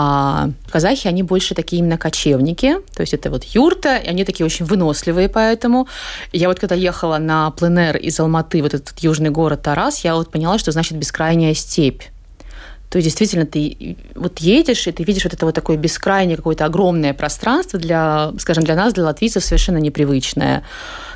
А 0.00 0.50
казахи, 0.70 1.08
они 1.08 1.24
больше 1.24 1.56
такие 1.56 1.80
именно 1.80 1.98
кочевники, 1.98 2.76
то 2.94 3.00
есть 3.00 3.14
это 3.14 3.30
вот 3.30 3.42
юрта, 3.42 3.96
и 3.96 4.06
они 4.06 4.24
такие 4.24 4.46
очень 4.46 4.64
выносливые 4.64 5.28
поэтому. 5.28 5.88
Я 6.32 6.46
вот 6.46 6.60
когда 6.60 6.76
ехала 6.76 7.18
на 7.18 7.50
пленэр 7.50 7.96
из 7.96 8.20
Алматы, 8.20 8.62
вот 8.62 8.74
этот 8.74 8.96
южный 9.00 9.30
город 9.30 9.62
Тарас, 9.62 10.04
я 10.04 10.14
вот 10.14 10.30
поняла, 10.30 10.56
что 10.58 10.70
значит 10.70 10.96
бескрайняя 10.98 11.52
степь. 11.52 12.02
То 12.90 12.98
есть 12.98 13.06
действительно 13.06 13.44
ты 13.44 13.96
вот 14.14 14.38
едешь, 14.38 14.86
и 14.86 14.92
ты 14.92 15.02
видишь 15.02 15.24
вот 15.24 15.34
это 15.34 15.44
вот 15.44 15.56
такое 15.56 15.76
бескрайнее 15.76 16.36
какое-то 16.36 16.64
огромное 16.64 17.12
пространство 17.12 17.80
для, 17.80 18.30
скажем, 18.38 18.62
для 18.62 18.76
нас, 18.76 18.94
для 18.94 19.02
латвийцев 19.02 19.42
совершенно 19.42 19.78
непривычное 19.78 20.62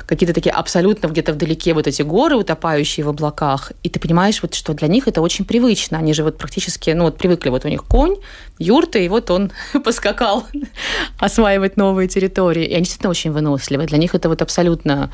какие-то 0.05 0.33
такие 0.33 0.51
абсолютно 0.51 1.07
где-то 1.07 1.33
вдалеке 1.33 1.73
вот 1.73 1.87
эти 1.87 2.01
горы, 2.01 2.35
утопающие 2.35 3.05
в 3.05 3.09
облаках, 3.09 3.71
и 3.83 3.89
ты 3.89 3.99
понимаешь, 3.99 4.41
вот, 4.41 4.53
что 4.53 4.73
для 4.73 4.87
них 4.87 5.07
это 5.07 5.21
очень 5.21 5.45
привычно. 5.45 5.97
Они 5.97 6.13
же 6.13 6.23
вот 6.23 6.37
практически, 6.37 6.91
ну 6.91 7.05
вот 7.05 7.17
привыкли, 7.17 7.49
вот 7.49 7.65
у 7.65 7.69
них 7.69 7.83
конь, 7.83 8.15
юрта, 8.59 8.99
и 8.99 9.07
вот 9.07 9.31
он 9.31 9.51
поскакал 9.83 10.45
осваивать 11.19 11.77
новые 11.77 12.07
территории. 12.07 12.65
И 12.65 12.73
они 12.73 12.83
действительно 12.83 13.09
очень 13.09 13.31
выносливы. 13.31 13.85
Для 13.85 13.97
них 13.97 14.15
это 14.15 14.29
вот 14.29 14.41
абсолютно, 14.41 15.11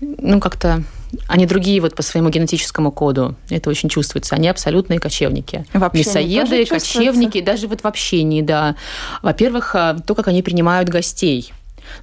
ну 0.00 0.40
как-то 0.40 0.82
они 1.26 1.46
другие 1.46 1.80
вот 1.80 1.94
по 1.94 2.02
своему 2.02 2.28
генетическому 2.28 2.92
коду. 2.92 3.34
Это 3.50 3.70
очень 3.70 3.88
чувствуется. 3.88 4.34
Они 4.34 4.48
абсолютные 4.48 4.98
кочевники. 4.98 5.64
Вообще 5.72 6.00
Мясоеды, 6.00 6.66
кочевники, 6.66 7.40
даже 7.40 7.66
вот 7.66 7.80
в 7.80 7.86
общении, 7.86 8.42
да. 8.42 8.76
Во-первых, 9.22 9.74
а, 9.74 9.94
то, 9.94 10.14
как 10.14 10.28
они 10.28 10.42
принимают 10.42 10.88
гостей. 10.88 11.52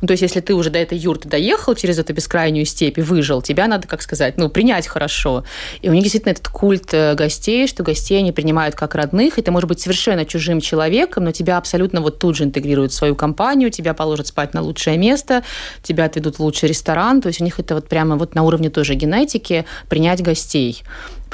Ну, 0.01 0.08
то 0.08 0.13
есть, 0.13 0.22
если 0.22 0.39
ты 0.39 0.54
уже 0.54 0.70
до 0.70 0.80
этой 0.80 0.98
юрты 0.98 1.30
доехал 1.30 1.75
через 1.75 2.00
эту 2.00 2.13
бескрайнюю 2.13 2.65
степь 2.65 2.98
и 2.98 3.01
выжил, 3.01 3.42
тебя 3.42 3.68
надо, 3.68 3.88
как 3.88 4.01
сказать, 4.01 4.38
ну, 4.38 4.50
принять 4.50 4.88
хорошо. 4.88 5.44
И 5.82 5.89
у 5.89 5.94
них 5.94 6.04
действительно 6.04 6.32
этот 6.32 6.48
культ 6.48 6.94
э, 6.94 7.15
гостей, 7.15 7.68
что 7.68 7.84
гостей 7.84 8.20
они 8.20 8.32
принимают 8.32 8.75
как 8.75 8.96
родных, 8.96 9.38
и 9.38 9.42
ты 9.42 9.51
можешь 9.51 9.68
быть 9.68 9.80
совершенно 9.80 10.25
чужим 10.25 10.62
человеком, 10.62 11.25
но 11.25 11.32
тебя 11.32 11.58
абсолютно 11.58 12.01
вот 12.01 12.20
тут 12.20 12.36
же 12.36 12.44
интегрируют 12.44 12.92
в 12.92 12.96
свою 12.96 13.15
компанию, 13.15 13.70
тебя 13.70 13.94
положат 13.94 14.27
спать 14.27 14.54
на 14.54 14.62
лучшее 14.62 14.98
место, 14.98 15.44
тебя 15.84 16.06
отведут 16.06 16.38
в 16.38 16.39
лучший 16.42 16.70
ресторан, 16.70 17.22
то 17.22 17.27
есть 17.27 17.42
у 17.42 17.44
них 17.44 17.60
это 17.60 17.75
вот 17.75 17.88
прямо 17.88 18.15
вот 18.15 18.36
на 18.36 18.44
уровне 18.44 18.70
тоже 18.70 18.96
генетики 18.96 19.65
принять 19.89 20.22
гостей. 20.22 20.84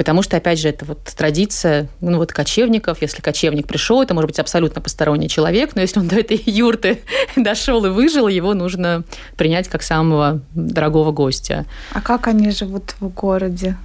Потому 0.02 0.24
что, 0.24 0.36
опять 0.36 0.58
же, 0.58 0.68
это 0.68 0.84
вот 0.84 1.04
традиция 1.16 1.88
ну, 2.00 2.18
вот 2.18 2.34
кочевников. 2.34 3.04
Если 3.04 3.22
кочевник 3.22 3.68
пришел, 3.68 4.02
это 4.02 4.16
может 4.16 4.32
быть 4.32 4.40
абсолютно 4.40 4.82
посторонний 4.82 5.30
человек, 5.30 5.76
но 5.76 5.82
если 5.82 6.00
он 6.00 6.08
до 6.08 6.16
этой 6.16 6.42
юрты 6.44 7.04
дошел 7.36 7.86
и 7.86 7.90
выжил, 7.90 8.28
его 8.28 8.56
нужно 8.56 9.04
принять 9.38 9.68
как 9.68 9.84
самого 9.84 10.42
дорогого 10.56 11.12
гостя. 11.12 11.68
А 11.94 12.02
как 12.02 12.26
они 12.26 12.50
живут 12.50 12.96
в 13.00 13.10
городе? 13.10 13.78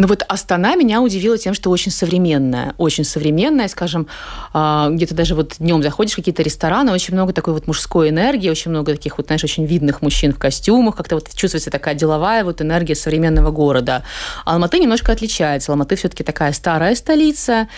Но 0.00 0.06
вот 0.06 0.22
Астана 0.28 0.76
меня 0.76 1.02
удивила 1.02 1.36
тем, 1.36 1.52
что 1.52 1.68
очень 1.68 1.92
современная. 1.92 2.74
Очень 2.78 3.04
современная, 3.04 3.68
скажем, 3.68 4.06
а, 4.54 4.88
где-то 4.88 5.14
даже 5.14 5.34
вот 5.34 5.56
днем 5.58 5.82
заходишь 5.82 6.14
в 6.14 6.16
какие-то 6.16 6.42
рестораны, 6.42 6.90
очень 6.90 7.12
много 7.12 7.34
такой 7.34 7.52
вот 7.52 7.66
мужской 7.66 8.08
энергии, 8.08 8.48
очень 8.48 8.70
много 8.70 8.92
таких 8.92 9.18
вот, 9.18 9.26
знаешь, 9.26 9.44
очень 9.44 9.66
видных 9.66 10.00
мужчин 10.00 10.32
в 10.32 10.38
костюмах, 10.38 10.96
как-то 10.96 11.16
вот 11.16 11.28
чувствуется 11.34 11.70
такая 11.70 11.94
деловая 11.94 12.44
вот 12.44 12.62
энергия 12.62 12.94
современного 12.94 13.50
города. 13.50 14.02
Алматы 14.46 14.78
немножко 14.78 15.12
отличается. 15.12 15.70
Алматы 15.70 15.96
все-таки 15.96 16.24
такая 16.24 16.54
старая 16.54 16.94
столица, 16.94 17.68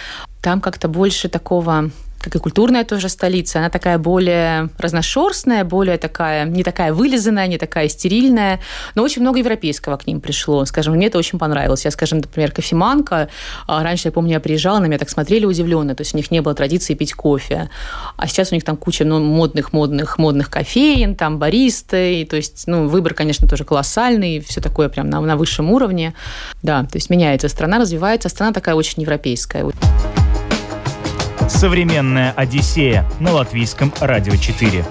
там 0.43 0.61
как-то 0.61 0.87
больше 0.87 1.29
такого 1.29 1.91
как 2.23 2.37
и 2.37 2.39
культурная 2.39 2.85
тоже 2.85 3.09
столица, 3.09 3.59
она 3.59 3.69
такая 3.69 3.99
более 3.99 4.71
разношерстная, 4.79 5.65
более 5.65 5.99
такая, 5.99 6.45
не 6.45 6.63
такая 6.63 6.93
вылизанная, 6.93 7.47
не 7.49 7.59
такая 7.59 7.89
стерильная, 7.89 8.61
но 8.95 9.03
очень 9.03 9.23
много 9.23 9.39
европейского 9.41 9.97
к 9.97 10.07
ним 10.07 10.21
пришло. 10.21 10.65
Скажем, 10.65 10.95
мне 10.95 11.09
это 11.09 11.19
очень 11.19 11.39
понравилось. 11.39 11.85
Я, 11.85 11.91
скажем, 11.91 12.19
например, 12.19 12.53
кофеманка, 12.53 13.29
а, 13.67 13.83
раньше, 13.83 14.09
я 14.09 14.13
помню, 14.13 14.33
я 14.33 14.41
приезжала, 14.41 14.79
на 14.79 14.87
меня 14.87 14.99
так 14.99 15.11
смотрели 15.11 15.45
удивленно, 15.45 15.95
то 15.95 16.03
есть 16.03 16.15
у 16.15 16.17
них 16.17 16.31
не 16.31 16.41
было 16.41 16.55
традиции 16.55 16.95
пить 16.95 17.13
кофе. 17.13 17.69
А 18.17 18.27
сейчас 18.27 18.53
у 18.53 18.55
них 18.55 18.65
там 18.65 18.77
куча 18.77 19.05
ну, 19.05 19.21
модных, 19.21 19.73
модных, 19.73 20.19
модных 20.19 20.49
кофеин, 20.49 21.17
там 21.17 21.39
баристы, 21.39 22.27
то 22.31 22.37
есть, 22.37 22.65
ну, 22.67 22.89
выбор, 22.89 23.15
конечно, 23.15 23.49
тоже 23.49 23.65
колоссальный, 23.65 24.41
все 24.41 24.61
такое 24.61 24.89
прям 24.89 25.11
на, 25.11 25.21
на 25.21 25.37
высшем 25.37 25.71
уровне. 25.71 26.15
Да, 26.63 26.83
то 26.83 26.97
есть 26.97 27.11
меняется 27.11 27.49
страна, 27.49 27.79
развивается, 27.79 28.29
страна 28.29 28.53
такая 28.53 28.77
очень 28.77 29.03
европейская. 29.03 29.65
Современная 31.49 32.33
Одиссея 32.33 33.09
на 33.21 33.33
латвийском 33.33 33.93
радио 34.01 34.37
4. 34.37 34.85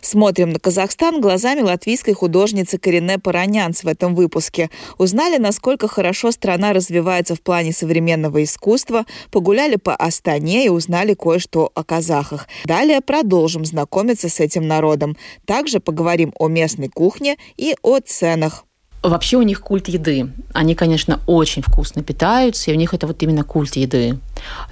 Смотрим 0.00 0.50
на 0.50 0.58
Казахстан 0.58 1.20
глазами 1.20 1.60
латвийской 1.60 2.12
художницы 2.12 2.78
Корене 2.78 3.18
Паранянц 3.18 3.82
в 3.82 3.88
этом 3.88 4.14
выпуске. 4.14 4.68
Узнали, 4.98 5.38
насколько 5.38 5.88
хорошо 5.88 6.32
страна 6.32 6.72
развивается 6.72 7.34
в 7.34 7.40
плане 7.40 7.72
современного 7.72 8.42
искусства, 8.42 9.06
погуляли 9.30 9.76
по 9.76 9.94
Астане 9.94 10.66
и 10.66 10.68
узнали 10.68 11.14
кое-что 11.14 11.70
о 11.74 11.84
казахах. 11.84 12.48
Далее 12.64 13.00
продолжим 13.00 13.64
знакомиться 13.64 14.28
с 14.28 14.40
этим 14.40 14.66
народом. 14.66 15.16
Также 15.46 15.80
поговорим 15.80 16.34
о 16.38 16.48
местной 16.48 16.88
кухне 16.88 17.36
и 17.56 17.74
о 17.82 18.00
ценах. 18.00 18.64
Вообще 19.02 19.36
у 19.36 19.42
них 19.42 19.60
культ 19.60 19.88
еды. 19.88 20.30
Они, 20.52 20.76
конечно, 20.76 21.20
очень 21.26 21.62
вкусно 21.62 22.04
питаются, 22.04 22.70
и 22.70 22.74
у 22.74 22.76
них 22.76 22.94
это 22.94 23.08
вот 23.08 23.20
именно 23.22 23.42
культ 23.42 23.74
еды. 23.74 24.18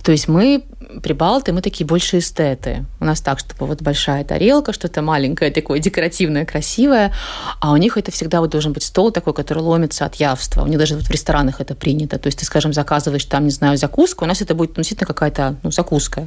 То 0.05 0.13
есть 0.13 0.29
мы, 0.29 0.63
прибалты, 1.03 1.53
мы 1.53 1.63
такие 1.63 1.87
больше 1.87 2.19
эстеты. 2.19 2.85
У 3.01 3.05
нас 3.05 3.21
так, 3.21 3.39
чтобы 3.39 3.67
вот 3.67 3.83
большая 3.83 4.25
тарелка, 4.25 4.73
что-то 4.73 5.03
маленькое, 5.03 5.51
такое 5.51 5.79
декоративное, 5.79 6.45
красивое, 6.45 7.13
а 7.61 7.73
у 7.73 7.77
них 7.77 7.97
это 7.97 8.11
всегда 8.11 8.41
вот 8.41 8.51
должен 8.51 8.73
быть 8.73 8.83
стол 8.83 9.13
такой, 9.13 9.35
который 9.35 9.63
ломится 9.63 10.05
от 10.05 10.17
явства. 10.17 10.63
У 10.63 10.67
них 10.67 10.79
даже 10.79 10.97
вот 10.97 11.05
в 11.05 11.11
ресторанах 11.11 11.61
это 11.61 11.75
принято. 11.75 12.19
То 12.19 12.27
есть 12.27 12.39
ты, 12.39 12.45
скажем, 12.45 12.73
заказываешь 12.73 13.25
там, 13.25 13.45
не 13.45 13.51
знаю, 13.51 13.77
закуску, 13.77 14.25
у 14.25 14.29
нас 14.29 14.41
это 14.43 14.55
будет 14.55 14.77
ну, 14.77 14.83
действительно 14.83 15.07
какая-то 15.07 15.57
ну, 15.63 15.71
закуска 15.71 16.27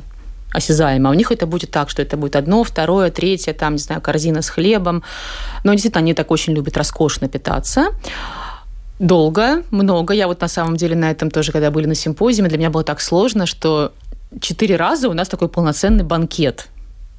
осязаемо. 0.53 1.09
А 1.09 1.11
у 1.11 1.15
них 1.15 1.31
это 1.31 1.47
будет 1.47 1.71
так, 1.71 1.89
что 1.89 2.01
это 2.01 2.15
будет 2.15 2.35
одно, 2.35 2.63
второе, 2.63 3.09
третье, 3.11 3.53
там, 3.53 3.73
не 3.73 3.79
знаю, 3.79 4.01
корзина 4.01 4.41
с 4.41 4.49
хлебом. 4.49 5.03
Но 5.63 5.73
действительно, 5.73 5.99
они 5.99 6.13
так 6.13 6.31
очень 6.31 6.53
любят 6.53 6.77
роскошно 6.77 7.27
питаться. 7.27 7.87
Долго, 8.99 9.63
много. 9.71 10.13
Я 10.13 10.27
вот 10.27 10.39
на 10.41 10.47
самом 10.47 10.77
деле 10.77 10.95
на 10.95 11.11
этом 11.11 11.31
тоже, 11.31 11.51
когда 11.51 11.71
были 11.71 11.87
на 11.87 11.95
симпозиуме, 11.95 12.49
для 12.49 12.57
меня 12.57 12.69
было 12.69 12.83
так 12.83 13.01
сложно, 13.01 13.45
что 13.45 13.91
четыре 14.41 14.75
раза 14.75 15.09
у 15.09 15.13
нас 15.13 15.27
такой 15.27 15.49
полноценный 15.49 16.03
банкет 16.03 16.69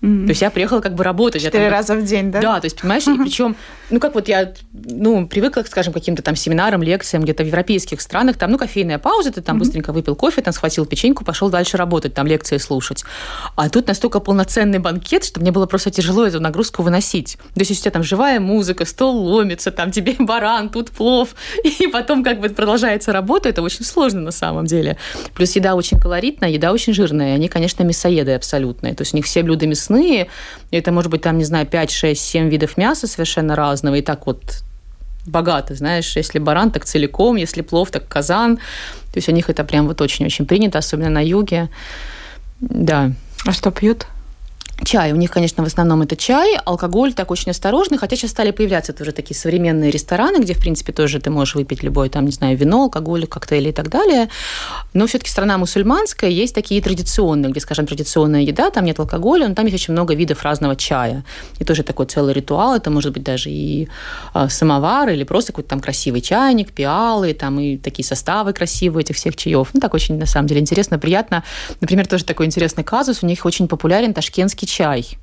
Mm-hmm. 0.05 0.27
То 0.27 0.31
есть 0.31 0.43
я 0.43 0.51
приехала 0.51 0.81
как 0.81 0.95
бы 0.95 1.03
работать. 1.03 1.43
Четыре 1.43 1.69
раза 1.69 1.95
в 1.95 2.05
день, 2.05 2.31
да? 2.31 2.41
Да, 2.41 2.61
то 2.61 2.67
есть, 2.67 2.79
понимаешь, 2.79 3.07
и 3.07 3.17
причем, 3.17 3.57
ну, 3.89 3.99
как 4.01 4.15
вот 4.15 4.29
я, 4.29 4.53
ну, 4.73 5.27
привыкла, 5.27 5.63
скажем, 5.63 5.95
к 5.95 5.97
каким-то 5.97 6.23
там 6.23 6.37
семинарам, 6.37 6.83
лекциям 6.83 7.23
где-то 7.23 7.43
в 7.43 7.47
европейских 7.47 8.03
странах, 8.03 8.37
там, 8.37 8.51
ну, 8.51 8.59
кофейная 8.59 8.99
пауза, 8.99 9.33
ты 9.33 9.41
там 9.41 9.57
mm-hmm. 9.57 9.59
быстренько 9.61 9.93
выпил 9.93 10.15
кофе, 10.15 10.43
там, 10.43 10.53
схватил 10.53 10.85
печеньку, 10.85 11.25
пошел 11.25 11.49
дальше 11.49 11.79
работать, 11.79 12.13
там, 12.13 12.27
лекции 12.27 12.59
слушать. 12.59 13.05
А 13.57 13.71
тут 13.71 13.87
настолько 13.87 14.21
полноценный 14.21 14.79
банкет, 14.79 15.25
что 15.25 15.41
мне 15.41 15.53
было 15.53 15.65
просто 15.65 15.91
тяжело 15.91 16.27
эту 16.27 16.39
нагрузку 16.39 16.83
выносить. 16.83 17.39
То 17.55 17.61
есть, 17.61 17.71
у 17.71 17.75
тебя 17.75 17.91
там 17.91 18.03
живая 18.03 18.41
музыка, 18.41 18.85
стол 18.85 19.17
ломится, 19.17 19.71
там 19.71 19.91
тебе 19.91 20.17
баран, 20.19 20.69
тут 20.69 20.91
плов, 20.91 21.35
и 21.65 21.87
потом 21.87 22.23
как 22.23 22.41
бы 22.41 22.51
продолжается 22.51 23.11
работа, 23.13 23.49
это 23.49 23.63
очень 23.63 23.87
сложно 23.87 24.21
на 24.21 24.33
самом 24.33 24.67
деле. 24.67 24.99
Плюс 25.35 25.57
еда 25.57 25.75
очень 25.75 25.99
колоритная, 25.99 26.51
еда 26.51 26.73
очень 26.73 26.93
жирная, 26.93 27.37
они, 27.37 27.49
конечно, 27.49 27.85
мясоеды 27.85 28.33
абсолютные. 28.33 28.95
То 28.95 29.01
есть, 29.01 29.15
у 29.15 29.17
них 29.17 29.25
все 29.25 29.43
блюда 29.43 29.67
мясные, 29.67 29.94
мясные. 29.95 30.29
Это 30.71 30.93
может 30.93 31.11
быть 31.11 31.23
там, 31.23 31.39
не 31.39 31.45
знаю, 31.45 31.67
5, 31.67 31.91
6, 31.91 32.21
7 32.21 32.49
видов 32.49 32.77
мяса 32.77 33.07
совершенно 33.07 33.57
разного. 33.57 33.97
И 33.97 34.03
так 34.03 34.27
вот 34.27 34.63
богато, 35.27 35.75
знаешь, 35.75 36.17
если 36.17 36.39
баран, 36.39 36.71
так 36.71 36.85
целиком, 36.85 37.37
если 37.37 37.63
плов, 37.63 37.91
так 37.91 38.07
казан. 38.09 38.57
То 38.57 39.17
есть 39.17 39.29
у 39.29 39.33
них 39.33 39.51
это 39.51 39.65
прям 39.65 39.87
вот 39.87 40.01
очень-очень 40.01 40.47
принято, 40.47 40.79
особенно 40.79 41.11
на 41.11 41.25
юге. 41.25 41.69
Да. 42.61 43.13
А 43.47 43.53
что 43.53 43.71
пьют? 43.71 44.07
Чай. 44.83 45.13
У 45.13 45.17
них, 45.17 45.31
конечно, 45.31 45.63
в 45.63 45.67
основном 45.67 46.03
это 46.03 46.17
чай, 46.17 46.57
алкоголь 46.65 47.15
так 47.15 47.31
очень 47.31 47.53
осторожный, 47.53 47.97
хотя 47.97 48.17
сейчас 48.17 48.33
стали 48.33 48.51
появляться 48.51 48.93
тоже 48.93 49.13
такие 49.13 49.37
современные 49.37 49.91
рестораны, 49.91 50.39
где, 50.39 50.53
в 50.53 50.59
принципе, 50.59 50.93
тоже 50.93 51.21
ты 51.21 51.31
можешь 51.31 51.55
выпить 51.55 51.85
любой, 51.85 52.09
там, 52.09 52.27
не 52.27 52.33
знаю, 52.33 52.57
вино, 52.57 52.83
алкоголь, 52.83 53.27
коктейли 53.27 53.69
и 53.69 53.73
так 53.73 53.89
далее. 53.89 54.29
Но 54.93 55.07
все-таки 55.07 55.31
страна 55.31 55.59
мусульманская, 55.59 56.29
есть 56.29 56.55
такие 56.55 56.83
традиционные, 56.83 57.53
где, 57.53 57.61
скажем, 57.61 57.87
традиционная 57.87 58.43
еда, 58.43 58.71
там 58.71 58.85
нет 58.85 58.99
алкоголя, 58.99 59.47
но 59.49 59.55
там 59.55 59.67
есть 59.67 59.77
очень 59.77 59.93
много 59.93 60.15
видов 60.15 60.43
разного 60.43 60.75
чая. 60.75 61.25
И 61.61 61.65
тоже 61.65 61.85
такой 61.85 62.07
целый 62.07 62.35
ритуал, 62.35 62.75
это 62.75 62.91
может 62.91 63.13
быть 63.13 63.23
даже 63.23 63.51
и 63.51 63.89
а, 64.33 64.49
самовар, 64.49 65.09
или 65.11 65.23
просто 65.23 65.53
какой-то 65.53 65.71
там 65.71 65.81
красивый 65.81 66.21
чайник, 66.21 66.73
пиалы, 66.73 67.33
там 67.33 67.61
и 67.61 67.77
такие 67.77 68.05
составы 68.05 68.53
красивые 68.53 69.03
этих 69.03 69.17
всех 69.17 69.37
чаев. 69.37 69.69
Ну, 69.73 69.81
так 69.81 69.95
очень, 69.95 70.19
на 70.19 70.27
самом 70.27 70.49
деле, 70.49 70.61
интересно, 70.61 70.99
приятно. 70.99 71.45
Например, 71.81 72.07
тоже 72.09 72.25
такой 72.25 72.47
интересный 72.47 72.83
казус, 72.83 73.23
у 73.23 73.27
них 73.27 73.47
очень 73.47 73.69
популярен 73.69 74.13
ташкентский 74.13 74.64
чай. 74.67 75.19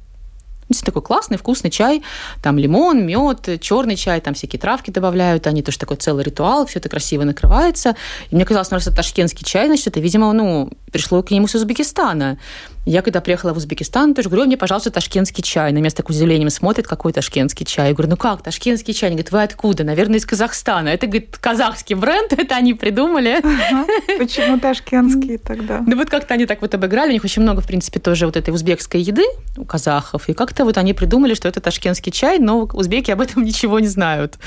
Это 0.71 0.85
такой 0.85 1.01
классный, 1.01 1.37
вкусный 1.37 1.69
чай. 1.69 2.01
Там 2.41 2.57
лимон, 2.57 3.05
мед, 3.05 3.59
черный 3.59 3.95
чай, 3.95 4.21
там 4.21 4.33
всякие 4.33 4.59
травки 4.59 4.89
добавляют. 4.89 5.47
Они 5.47 5.61
тоже 5.61 5.77
такой 5.77 5.97
целый 5.97 6.23
ритуал, 6.23 6.65
все 6.65 6.79
это 6.79 6.89
красиво 6.89 7.23
накрывается. 7.23 7.95
И 8.29 8.35
мне 8.35 8.45
казалось, 8.45 8.71
ну, 8.71 8.75
раз 8.75 8.87
это 8.87 8.95
ташкентский 8.95 9.45
чай, 9.45 9.67
значит, 9.67 9.87
это, 9.87 9.99
видимо, 9.99 10.31
ну, 10.31 10.71
пришло 10.91 11.21
к 11.23 11.31
нему 11.31 11.47
с 11.47 11.55
Узбекистана. 11.55 12.37
Я 12.85 13.03
когда 13.03 13.21
приехала 13.21 13.53
в 13.53 13.57
Узбекистан, 13.57 14.15
тоже 14.15 14.29
говорю, 14.29 14.47
мне, 14.47 14.57
пожалуйста, 14.57 14.89
ташкентский 14.89 15.43
чай. 15.43 15.71
На 15.71 15.77
меня 15.77 15.91
с 15.91 15.93
таким 15.93 16.15
удивлением 16.15 16.49
смотрит, 16.49 16.87
какой 16.87 17.13
ташкентский 17.13 17.63
чай. 17.63 17.89
Я 17.89 17.93
говорю, 17.93 18.09
ну 18.09 18.17
как, 18.17 18.41
ташкентский 18.41 18.95
чай? 18.95 19.09
Они 19.09 19.17
говорят, 19.17 19.31
вы 19.31 19.43
откуда? 19.43 19.83
Наверное, 19.83 20.17
из 20.17 20.25
Казахстана. 20.25 20.89
Это, 20.89 21.05
говорит, 21.05 21.37
казахский 21.37 21.95
бренд, 21.95 22.33
это 22.37 22.55
они 22.55 22.73
придумали. 22.73 23.37
Ага. 23.37 23.85
Почему 24.17 24.59
ташкентский 24.59 25.37
тогда? 25.43 25.83
Ну 25.85 25.95
вот 25.95 26.09
как-то 26.09 26.33
они 26.33 26.47
так 26.47 26.61
вот 26.61 26.73
обыграли. 26.73 27.09
У 27.09 27.13
них 27.13 27.23
очень 27.23 27.43
много, 27.43 27.61
в 27.61 27.67
принципе, 27.67 27.99
тоже 27.99 28.25
вот 28.25 28.35
этой 28.35 28.51
узбекской 28.51 29.01
еды 29.01 29.25
у 29.57 29.63
казахов. 29.63 30.27
И 30.27 30.33
как-то 30.33 30.65
вот 30.65 30.77
они 30.79 30.93
придумали, 30.93 31.35
что 31.35 31.47
это 31.47 31.61
ташкентский 31.61 32.11
чай, 32.11 32.39
но 32.39 32.67
узбеки 32.73 33.11
об 33.11 33.21
этом 33.21 33.43
ничего 33.45 33.79
не 33.79 33.87
знают. 33.87 34.39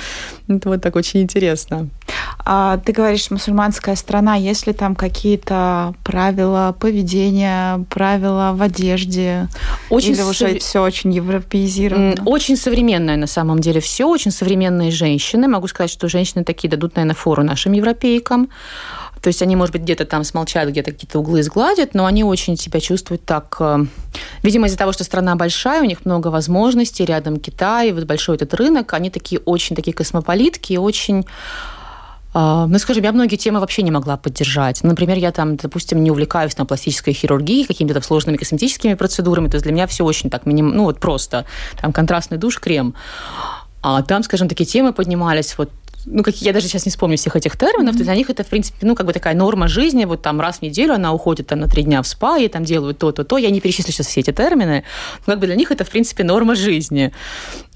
Это 0.48 0.68
вот 0.68 0.82
так 0.82 0.96
очень 0.96 1.22
интересно. 1.22 1.88
А, 2.44 2.78
ты 2.78 2.92
говоришь, 2.92 3.30
мусульманская 3.30 3.96
страна, 3.96 4.34
есть 4.34 4.66
ли 4.66 4.72
там 4.72 4.94
какие-то 4.94 5.94
правила 6.02 6.74
поведения, 6.78 7.84
правила 7.88 8.23
правила 8.24 8.52
в 8.54 8.62
одежде? 8.62 9.48
Очень 9.90 10.12
Или 10.12 10.22
уже 10.22 10.50
сов... 10.50 10.58
все 10.58 10.82
очень 10.82 11.12
европеизировано? 11.12 12.14
Очень 12.24 12.56
современное 12.56 13.16
на 13.16 13.26
самом 13.26 13.60
деле 13.60 13.80
все, 13.80 14.08
очень 14.08 14.30
современные 14.30 14.90
женщины. 14.90 15.48
Могу 15.48 15.68
сказать, 15.68 15.90
что 15.90 16.08
женщины 16.08 16.44
такие 16.44 16.68
дадут, 16.68 16.96
наверное, 16.96 17.14
фору 17.14 17.42
нашим 17.42 17.72
европейкам. 17.72 18.48
То 19.20 19.28
есть 19.28 19.40
они, 19.40 19.56
может 19.56 19.72
быть, 19.72 19.82
где-то 19.82 20.04
там 20.04 20.22
смолчат, 20.22 20.68
где-то 20.68 20.92
какие-то 20.92 21.18
углы 21.18 21.42
сгладят, 21.42 21.94
но 21.94 22.04
они 22.04 22.24
очень 22.24 22.56
себя 22.58 22.78
чувствуют 22.80 23.24
так... 23.24 23.56
Э, 23.58 23.78
видимо, 24.42 24.66
из-за 24.66 24.76
того, 24.76 24.92
что 24.92 25.02
страна 25.02 25.34
большая, 25.34 25.80
у 25.80 25.86
них 25.86 26.04
много 26.04 26.28
возможностей, 26.28 27.06
рядом 27.06 27.38
Китай, 27.38 27.92
вот 27.92 28.04
большой 28.04 28.36
этот 28.36 28.52
рынок, 28.52 28.92
они 28.92 29.08
такие 29.08 29.40
очень 29.40 29.76
такие 29.76 29.94
космополитки, 29.94 30.76
очень 30.76 31.24
ну, 32.34 32.78
скажем, 32.78 33.04
я 33.04 33.12
многие 33.12 33.36
темы 33.36 33.60
вообще 33.60 33.82
не 33.82 33.92
могла 33.92 34.16
поддержать. 34.16 34.82
Например, 34.82 35.16
я 35.16 35.30
там, 35.30 35.56
допустим, 35.56 36.02
не 36.02 36.10
увлекаюсь 36.10 36.56
на 36.58 36.66
пластической 36.66 37.14
хирургией, 37.14 37.64
какими-то 37.64 38.00
сложными 38.00 38.36
косметическими 38.36 38.94
процедурами. 38.94 39.48
То 39.48 39.54
есть 39.54 39.64
для 39.64 39.72
меня 39.72 39.86
все 39.86 40.04
очень 40.04 40.30
так 40.30 40.44
миним... 40.44 40.70
ну 40.70 40.84
вот 40.84 40.98
просто 40.98 41.44
там 41.80 41.92
контрастный 41.92 42.38
душ, 42.38 42.58
крем. 42.58 42.94
А 43.82 44.02
там, 44.02 44.22
скажем, 44.22 44.48
такие 44.48 44.64
темы 44.66 44.92
поднимались, 44.92 45.56
вот 45.58 45.70
ну, 46.06 46.22
как 46.22 46.36
я 46.36 46.52
даже 46.52 46.68
сейчас 46.68 46.86
не 46.86 46.90
вспомню 46.90 47.16
всех 47.16 47.36
этих 47.36 47.56
терминов, 47.56 47.94
mm-hmm. 47.94 47.98
то 47.98 48.04
для 48.04 48.14
них 48.14 48.30
это, 48.30 48.44
в 48.44 48.48
принципе, 48.48 48.86
ну, 48.86 48.94
как 48.94 49.06
бы 49.06 49.12
такая 49.12 49.34
норма 49.34 49.68
жизни, 49.68 50.04
вот 50.04 50.22
там 50.22 50.40
раз 50.40 50.58
в 50.58 50.62
неделю 50.62 50.94
она 50.94 51.12
уходит 51.12 51.46
там 51.46 51.60
на 51.60 51.68
три 51.68 51.82
дня 51.82 52.02
в 52.02 52.06
спа, 52.06 52.38
и 52.38 52.48
там 52.48 52.64
делают 52.64 52.98
то-то, 52.98 53.24
то. 53.24 53.38
Я 53.38 53.50
не 53.50 53.60
перечислю 53.60 53.92
сейчас 53.92 54.06
все 54.06 54.20
эти 54.20 54.32
термины, 54.32 54.84
но 55.26 55.32
как 55.32 55.40
бы 55.40 55.46
для 55.46 55.56
них 55.56 55.70
это, 55.70 55.84
в 55.84 55.90
принципе, 55.90 56.24
норма 56.24 56.54
жизни. 56.54 57.12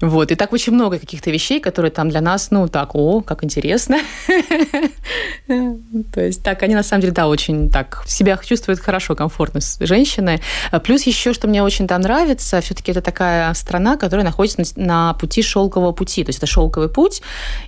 Вот. 0.01 0.31
И 0.31 0.35
так 0.35 0.53
очень 0.53 0.73
много 0.73 0.99
каких-то 0.99 1.31
вещей, 1.31 1.59
которые 1.59 1.91
там 1.91 2.09
для 2.09 2.21
нас, 2.21 2.51
ну, 2.51 2.67
так, 2.67 2.95
о, 2.95 3.21
как 3.21 3.43
интересно. 3.43 3.97
То 5.47 6.21
есть 6.21 6.43
так, 6.43 6.63
они 6.63 6.75
на 6.75 6.83
самом 6.83 7.01
деле, 7.01 7.13
да, 7.13 7.27
очень 7.27 7.69
так 7.69 8.03
себя 8.07 8.37
чувствуют 8.37 8.79
хорошо, 8.79 9.15
комфортно 9.15 9.61
с 9.61 9.77
женщиной. 9.79 10.41
Плюс 10.83 11.03
еще, 11.03 11.33
что 11.33 11.47
мне 11.47 11.63
очень 11.63 11.87
там 11.87 12.01
нравится, 12.01 12.61
все-таки 12.61 12.91
это 12.91 13.01
такая 13.01 13.53
страна, 13.53 13.97
которая 13.97 14.25
находится 14.25 14.63
на 14.75 15.13
пути 15.13 15.41
шелкового 15.41 15.91
пути. 15.91 16.23
То 16.23 16.29
есть 16.29 16.39
это 16.39 16.47
шелковый 16.47 16.89
путь, 16.89 17.21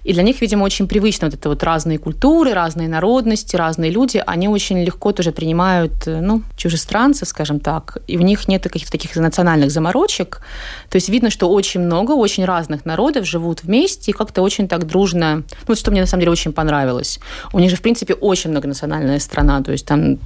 и 0.04 0.14
для 0.14 0.24
них, 0.24 0.42
видимо, 0.42 0.51
видимо, 0.52 0.66
очень 0.66 0.88
привычно 0.88 1.28
вот 1.28 1.34
это 1.34 1.50
вот 1.50 1.64
разные 1.64 1.98
культуры, 1.98 2.54
разные 2.54 2.90
народности, 2.90 3.56
разные 3.56 3.90
люди, 3.90 4.22
они 4.28 4.50
очень 4.50 4.84
легко 4.84 5.14
тоже 5.14 5.32
принимают, 5.32 6.08
э, 6.08 6.20
ну, 6.20 6.44
чужестранцев, 6.58 7.28
скажем 7.30 7.60
так, 7.60 8.00
и 8.08 8.18
в 8.18 8.22
них 8.22 8.50
нет 8.50 8.64
каких-то 8.64 8.92
таких 8.92 9.16
национальных 9.16 9.72
заморочек. 9.72 10.42
То 10.90 10.98
есть 10.98 11.10
видно, 11.10 11.30
что 11.30 11.50
очень 11.50 11.80
много, 11.80 12.12
очень 12.12 12.46
разных 12.46 12.86
народов 12.86 13.26
живут 13.26 13.64
вместе 13.64 14.12
и 14.12 14.14
как-то 14.14 14.42
очень 14.42 14.68
так 14.68 14.86
дружно. 14.86 15.36
Ну, 15.36 15.44
вот 15.68 15.80
что 15.80 15.92
мне 15.92 16.02
на 16.02 16.08
самом 16.08 16.22
деле 16.22 16.32
очень 16.32 16.52
понравилось. 16.52 17.20
У 17.54 17.60
них 17.60 17.70
же, 17.70 17.78
в 17.78 17.82
принципе, 17.82 18.14
очень 18.14 18.50
многонациональная 18.50 19.20
страна, 19.20 19.62
то 19.62 19.72
есть 19.72 19.86
там 19.86 20.20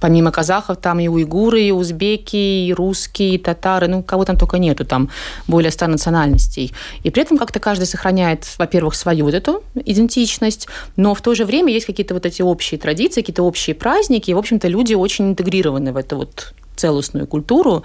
помимо 0.00 0.30
казахов 0.30 0.76
там 0.78 1.00
и 1.00 1.08
уйгуры, 1.08 1.62
и 1.62 1.72
узбеки, 1.72 2.36
и 2.36 2.72
русские, 2.72 3.34
и 3.34 3.38
татары, 3.38 3.88
ну, 3.88 4.02
кого 4.02 4.24
там 4.24 4.36
только 4.36 4.58
нету, 4.58 4.84
там 4.84 5.10
более 5.46 5.70
ста 5.70 5.88
национальностей. 5.88 6.72
И 7.02 7.10
при 7.10 7.22
этом 7.22 7.38
как-то 7.38 7.58
каждый 7.58 7.86
сохраняет, 7.86 8.46
во-первых, 8.58 8.94
свою 8.94 9.24
вот 9.24 9.34
эту 9.34 9.62
идентичность, 9.74 10.68
но 10.96 11.14
в 11.14 11.20
то 11.20 11.34
же 11.34 11.44
время 11.44 11.72
есть 11.72 11.86
какие-то 11.86 12.14
вот 12.14 12.26
эти 12.26 12.42
общие 12.42 12.78
традиции, 12.78 13.20
какие-то 13.20 13.42
общие 13.42 13.74
праздники, 13.74 14.30
и, 14.30 14.34
в 14.34 14.38
общем-то, 14.38 14.68
люди 14.68 14.94
очень 14.94 15.30
интегрированы 15.30 15.92
в 15.92 15.96
это 15.96 16.16
вот 16.16 16.54
целостную 16.76 17.26
культуру. 17.26 17.84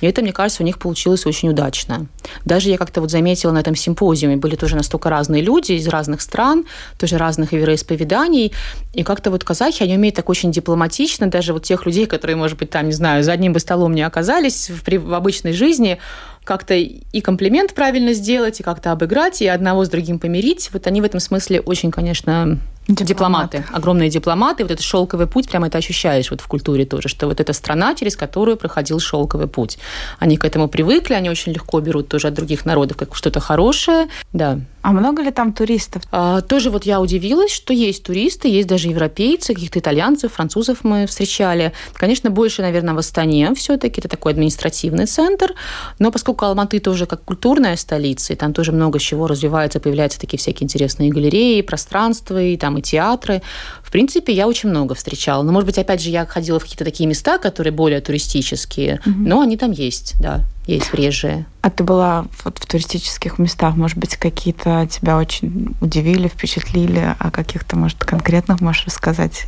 И 0.00 0.06
это, 0.06 0.22
мне 0.22 0.32
кажется, 0.32 0.62
у 0.62 0.66
них 0.66 0.78
получилось 0.78 1.26
очень 1.26 1.48
удачно. 1.48 2.06
Даже 2.44 2.70
я 2.70 2.78
как-то 2.78 3.00
вот 3.00 3.10
заметила 3.10 3.52
на 3.52 3.58
этом 3.58 3.74
симпозиуме, 3.74 4.36
были 4.36 4.56
тоже 4.56 4.76
настолько 4.76 5.10
разные 5.10 5.42
люди 5.42 5.72
из 5.72 5.88
разных 5.88 6.20
стран, 6.20 6.64
тоже 6.98 7.18
разных 7.18 7.52
вероисповеданий. 7.52 8.52
И 8.94 9.02
как-то 9.02 9.30
вот 9.30 9.44
казахи, 9.44 9.82
они 9.82 9.96
умеют 9.96 10.16
так 10.16 10.28
очень 10.28 10.52
дипломатично, 10.52 11.28
даже 11.28 11.52
вот 11.52 11.64
тех 11.64 11.86
людей, 11.86 12.06
которые, 12.06 12.36
может 12.36 12.58
быть, 12.58 12.70
там, 12.70 12.86
не 12.86 12.92
знаю, 12.92 13.22
за 13.24 13.32
одним 13.32 13.52
бы 13.52 13.60
столом 13.60 13.94
не 13.94 14.02
оказались 14.02 14.70
в, 14.70 14.82
в 14.88 15.14
обычной 15.14 15.52
жизни, 15.52 15.98
как-то 16.44 16.74
и 16.74 17.20
комплимент 17.20 17.74
правильно 17.74 18.14
сделать, 18.14 18.60
и 18.60 18.62
как-то 18.62 18.92
обыграть, 18.92 19.42
и 19.42 19.46
одного 19.46 19.84
с 19.84 19.90
другим 19.90 20.18
помирить. 20.18 20.70
Вот 20.72 20.86
они 20.86 21.02
в 21.02 21.04
этом 21.04 21.20
смысле 21.20 21.60
очень, 21.60 21.90
конечно, 21.90 22.58
Дипломаты. 22.88 23.58
дипломаты, 23.58 23.64
огромные 23.76 24.08
дипломаты. 24.08 24.62
Вот 24.62 24.72
этот 24.72 24.84
шелковый 24.84 25.26
путь, 25.26 25.46
прямо 25.48 25.66
это 25.66 25.76
ощущаешь 25.76 26.30
вот 26.30 26.40
в 26.40 26.46
культуре 26.46 26.86
тоже, 26.86 27.08
что 27.08 27.26
вот 27.26 27.38
эта 27.38 27.52
страна, 27.52 27.94
через 27.94 28.16
которую 28.16 28.56
проходил 28.56 28.98
шелковый 28.98 29.46
путь. 29.46 29.78
Они 30.18 30.38
к 30.38 30.44
этому 30.46 30.68
привыкли, 30.68 31.12
они 31.12 31.28
очень 31.28 31.52
легко 31.52 31.80
берут 31.80 32.08
тоже 32.08 32.28
от 32.28 32.34
других 32.34 32.64
народов 32.64 32.96
как 32.96 33.14
что-то 33.14 33.40
хорошее, 33.40 34.08
да. 34.32 34.58
А 34.80 34.92
много 34.92 35.22
ли 35.22 35.30
там 35.30 35.52
туристов? 35.52 36.02
А, 36.12 36.40
тоже 36.40 36.70
вот 36.70 36.84
я 36.84 37.00
удивилась, 37.00 37.50
что 37.50 37.74
есть 37.74 38.04
туристы, 38.04 38.48
есть 38.48 38.68
даже 38.68 38.88
европейцы, 38.88 39.52
каких-то 39.52 39.80
итальянцев, 39.80 40.32
французов 40.32 40.78
мы 40.82 41.06
встречали. 41.06 41.74
Конечно, 41.92 42.30
больше, 42.30 42.62
наверное, 42.62 42.94
в 42.94 42.98
Астане 42.98 43.52
все-таки, 43.54 44.00
это 44.00 44.08
такой 44.08 44.32
административный 44.32 45.04
центр, 45.04 45.52
но 45.98 46.10
поскольку 46.10 46.46
Алматы 46.46 46.80
тоже 46.80 47.04
как 47.04 47.22
культурная 47.22 47.76
столица, 47.76 48.32
и 48.32 48.36
там 48.36 48.54
тоже 48.54 48.72
много 48.72 48.98
чего 48.98 49.26
развивается, 49.26 49.78
появляются 49.78 50.18
такие 50.18 50.38
всякие 50.38 50.64
интересные 50.64 51.10
галереи, 51.10 51.60
пространства, 51.60 52.40
и 52.40 52.56
там 52.56 52.77
и 52.78 52.82
театры. 52.82 53.42
В 53.82 53.90
принципе, 53.90 54.32
я 54.32 54.46
очень 54.46 54.68
много 54.68 54.94
встречала. 54.94 55.42
Но, 55.42 55.52
может 55.52 55.66
быть, 55.66 55.78
опять 55.78 56.02
же, 56.02 56.10
я 56.10 56.26
ходила 56.26 56.58
в 56.58 56.62
какие-то 56.62 56.84
такие 56.84 57.08
места, 57.08 57.38
которые 57.38 57.72
более 57.72 58.00
туристические, 58.00 59.00
угу. 59.06 59.14
но 59.16 59.40
они 59.40 59.56
там 59.56 59.70
есть, 59.70 60.14
да, 60.20 60.44
есть 60.66 60.90
приезжие. 60.90 61.46
А 61.62 61.70
ты 61.70 61.82
была 61.82 62.26
вот 62.44 62.58
в 62.58 62.66
туристических 62.66 63.38
местах, 63.38 63.76
может 63.76 63.96
быть, 63.96 64.16
какие-то 64.16 64.86
тебя 64.90 65.16
очень 65.16 65.74
удивили, 65.80 66.28
впечатлили, 66.28 67.16
а 67.18 67.30
каких-то, 67.30 67.76
может, 67.76 67.98
конкретных 67.98 68.60
можешь 68.60 68.84
рассказать? 68.84 69.46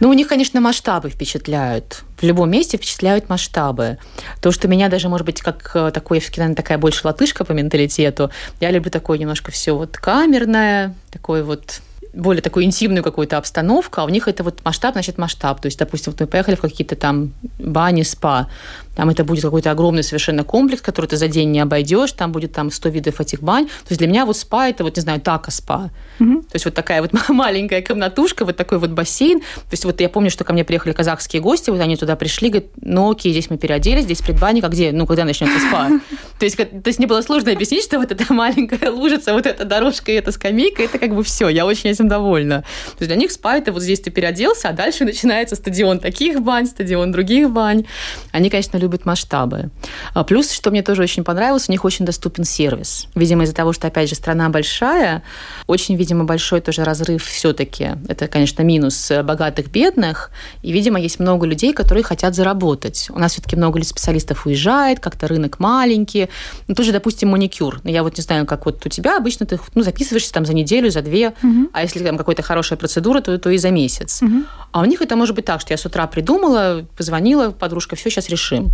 Ну, 0.00 0.08
у 0.08 0.12
них, 0.12 0.28
конечно, 0.28 0.60
масштабы 0.60 1.10
впечатляют. 1.10 2.02
В 2.20 2.22
любом 2.24 2.50
месте 2.50 2.76
впечатляют 2.76 3.28
масштабы. 3.28 3.98
То, 4.40 4.52
что 4.52 4.68
меня 4.68 4.88
даже, 4.88 5.08
может 5.08 5.26
быть, 5.26 5.40
как 5.40 5.72
э, 5.74 5.90
такой, 5.92 6.22
наверное, 6.36 6.54
такая 6.54 6.78
больше 6.78 7.00
латышка 7.04 7.44
по 7.44 7.52
менталитету, 7.52 8.30
я 8.60 8.70
люблю 8.70 8.90
такое 8.90 9.18
немножко 9.18 9.50
все 9.50 9.76
вот 9.76 9.96
камерное, 9.96 10.94
такое 11.10 11.42
вот 11.42 11.80
более 12.12 12.42
такую 12.42 12.64
интимную 12.64 13.02
какую-то 13.02 13.38
обстановку, 13.38 14.00
а 14.00 14.04
у 14.04 14.08
них 14.08 14.28
это 14.28 14.44
вот 14.44 14.60
масштаб, 14.64 14.92
значит, 14.92 15.18
масштаб. 15.18 15.60
То 15.60 15.66
есть, 15.66 15.78
допустим, 15.78 16.12
вот 16.12 16.20
мы 16.20 16.26
поехали 16.26 16.54
в 16.54 16.60
какие-то 16.60 16.96
там 16.96 17.32
бани, 17.58 18.02
спа, 18.02 18.48
там 18.96 19.08
это 19.08 19.24
будет 19.24 19.42
какой-то 19.42 19.70
огромный 19.70 20.02
совершенно 20.02 20.44
комплекс, 20.44 20.82
который 20.82 21.06
ты 21.06 21.16
за 21.16 21.28
день 21.28 21.50
не 21.50 21.60
обойдешь, 21.60 22.12
там 22.12 22.32
будет 22.32 22.52
там 22.52 22.70
100 22.70 22.88
видов 22.90 23.20
этих 23.20 23.42
бань. 23.42 23.66
То 23.66 23.90
есть 23.90 23.98
для 23.98 24.08
меня 24.08 24.26
вот 24.26 24.36
спа 24.36 24.68
это 24.68 24.84
вот, 24.84 24.96
не 24.96 25.02
знаю, 25.02 25.20
така 25.20 25.50
спа. 25.50 25.90
Угу. 26.20 26.42
То 26.42 26.54
есть 26.54 26.64
вот 26.64 26.74
такая 26.74 27.02
вот 27.02 27.12
маленькая 27.28 27.82
комнатушка, 27.82 28.44
вот 28.44 28.56
такой 28.56 28.78
вот 28.78 28.90
бассейн. 28.90 29.40
То 29.40 29.72
есть 29.72 29.84
вот 29.84 30.00
я 30.00 30.08
помню, 30.08 30.30
что 30.30 30.44
ко 30.44 30.52
мне 30.52 30.64
приехали 30.64 30.92
казахские 30.92 31.40
гости, 31.40 31.70
вот 31.70 31.80
они 31.80 31.96
туда 31.96 32.16
пришли, 32.16 32.48
говорят, 32.48 32.70
ну 32.80 33.10
окей, 33.10 33.32
здесь 33.32 33.50
мы 33.50 33.58
переоделись, 33.58 34.04
здесь 34.04 34.20
предбанник, 34.20 34.64
а 34.64 34.68
где, 34.68 34.92
ну 34.92 35.06
когда 35.06 35.24
начнется 35.24 35.58
спа? 35.60 35.88
То 36.38 36.44
есть, 36.44 36.56
то 36.56 36.66
есть 36.86 36.98
мне 36.98 37.06
было 37.06 37.22
сложно 37.22 37.52
объяснить, 37.52 37.84
что 37.84 37.98
вот 37.98 38.10
эта 38.10 38.32
маленькая 38.32 38.90
лужица, 38.90 39.32
вот 39.32 39.46
эта 39.46 39.64
дорожка 39.64 40.10
и 40.10 40.16
эта 40.16 40.32
скамейка, 40.32 40.82
это 40.82 40.98
как 40.98 41.14
бы 41.14 41.22
все, 41.22 41.48
я 41.48 41.64
очень 41.64 41.90
этим 41.90 42.08
довольна. 42.08 42.62
То 42.62 42.96
есть 43.04 43.08
для 43.08 43.16
них 43.16 43.30
спа 43.30 43.56
это 43.56 43.70
вот 43.70 43.82
здесь 43.82 44.00
ты 44.00 44.10
переоделся, 44.10 44.70
а 44.70 44.72
дальше 44.72 45.04
начинается 45.04 45.54
стадион 45.54 46.00
таких 46.00 46.40
бань, 46.42 46.66
стадион 46.66 47.12
других 47.12 47.50
бань. 47.50 47.84
Они, 48.32 48.50
конечно, 48.50 48.80
любят 48.82 49.06
масштабы. 49.06 49.70
А 50.12 50.24
плюс, 50.24 50.50
что 50.52 50.70
мне 50.70 50.82
тоже 50.82 51.02
очень 51.02 51.24
понравилось, 51.24 51.68
у 51.68 51.72
них 51.72 51.84
очень 51.84 52.04
доступен 52.04 52.44
сервис. 52.44 53.06
Видимо, 53.14 53.44
из-за 53.44 53.54
того, 53.54 53.72
что, 53.72 53.86
опять 53.86 54.08
же, 54.08 54.14
страна 54.14 54.48
большая, 54.48 55.22
очень, 55.66 55.96
видимо, 55.96 56.24
большой 56.24 56.60
тоже 56.60 56.84
разрыв 56.84 57.24
все-таки. 57.24 57.92
Это, 58.08 58.28
конечно, 58.28 58.62
минус 58.62 59.10
богатых, 59.24 59.70
бедных. 59.70 60.30
И, 60.62 60.72
видимо, 60.72 61.00
есть 61.00 61.20
много 61.20 61.46
людей, 61.46 61.72
которые 61.72 62.04
хотят 62.04 62.34
заработать. 62.34 63.08
У 63.10 63.18
нас 63.18 63.32
все-таки 63.32 63.56
много 63.56 63.82
специалистов 63.84 64.46
уезжает, 64.46 65.00
как-то 65.00 65.28
рынок 65.28 65.58
маленький. 65.58 66.28
Ну, 66.68 66.74
тоже, 66.74 66.92
допустим, 66.92 67.30
маникюр. 67.30 67.80
Я 67.84 68.02
вот 68.02 68.16
не 68.18 68.22
знаю, 68.22 68.46
как 68.46 68.66
вот 68.66 68.84
у 68.84 68.88
тебя 68.88 69.16
обычно 69.16 69.46
ты 69.46 69.58
ну, 69.74 69.82
записываешься 69.82 70.32
там 70.32 70.44
за 70.44 70.54
неделю, 70.54 70.90
за 70.90 71.02
две, 71.02 71.28
угу. 71.42 71.70
а 71.72 71.82
если 71.82 72.04
там 72.04 72.18
какая-то 72.18 72.42
хорошая 72.42 72.78
процедура, 72.78 73.20
то, 73.20 73.38
то 73.38 73.50
и 73.50 73.58
за 73.58 73.70
месяц. 73.70 74.22
Угу. 74.22 74.44
А 74.72 74.80
у 74.80 74.84
них 74.84 75.00
это 75.00 75.16
может 75.16 75.34
быть 75.36 75.44
так, 75.44 75.60
что 75.60 75.72
я 75.72 75.78
с 75.78 75.86
утра 75.86 76.06
придумала, 76.06 76.84
позвонила, 76.96 77.50
подружка, 77.50 77.96
все, 77.96 78.10
сейчас 78.10 78.28
решим 78.28 78.71